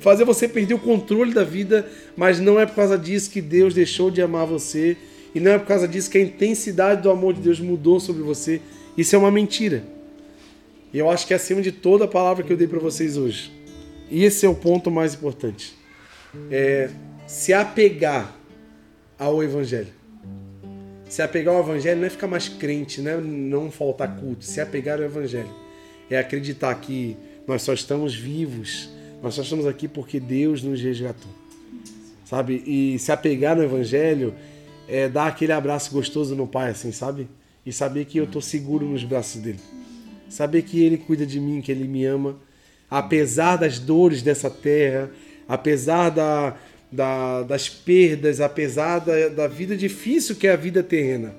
[0.00, 3.74] fazer você perder o controle da vida, mas não é por causa disso que Deus
[3.74, 4.96] deixou de amar você
[5.34, 8.22] e não é por causa disso que a intensidade do amor de Deus mudou sobre
[8.22, 8.60] você.
[8.96, 9.84] Isso é uma mentira.
[10.92, 13.16] E eu acho que é acima de toda a palavra que eu dei para vocês
[13.16, 13.52] hoje.
[14.10, 15.74] E esse é o ponto mais importante.
[16.50, 16.90] É
[17.26, 18.36] se apegar
[19.20, 19.92] ao evangelho.
[21.06, 24.44] Se apegar ao evangelho não é ficar mais crente, não é não faltar culto.
[24.44, 25.50] Se apegar ao evangelho
[26.08, 27.16] é acreditar que
[27.46, 28.88] nós só estamos vivos,
[29.22, 31.30] nós só estamos aqui porque Deus nos resgatou.
[32.24, 32.62] Sabe?
[32.66, 34.34] E se apegar no evangelho
[34.88, 37.28] é dar aquele abraço gostoso no pai, assim, sabe?
[37.66, 39.60] E saber que eu tô seguro nos braços dele.
[40.30, 42.38] Saber que ele cuida de mim, que ele me ama,
[42.88, 45.10] apesar das dores dessa terra,
[45.46, 46.56] apesar da,
[46.90, 51.34] da- das perdas, apesar da, da vida difícil que é a vida terrena.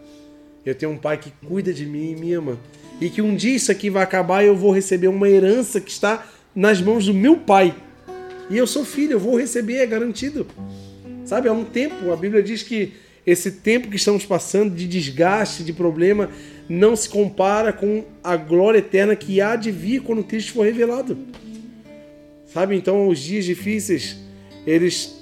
[0.66, 2.58] Eu tenho um pai que cuida de mim e me ama.
[3.00, 5.90] E que um dia isso aqui vai acabar e eu vou receber uma herança que
[5.90, 7.74] está nas mãos do meu pai.
[8.50, 10.46] E eu sou filho, eu vou receber, é garantido.
[11.26, 12.94] Sabe, há um tempo, a Bíblia diz que
[13.26, 16.30] esse tempo que estamos passando de desgaste, de problema,
[16.70, 21.18] não se compara com a glória eterna que há de vir quando Cristo for revelado.
[22.46, 24.18] Sabe, então os dias difíceis,
[24.68, 25.21] eles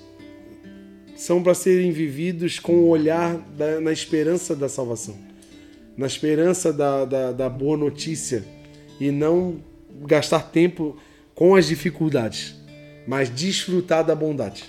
[1.19, 5.17] são para serem vividos com o olhar da- na esperança da salvação,
[5.97, 8.45] na esperança da, da, da boa notícia
[9.01, 9.57] e não
[10.07, 10.97] gastar tempo
[11.35, 12.55] com as dificuldades,
[13.05, 14.63] mas desfrutar da bondade.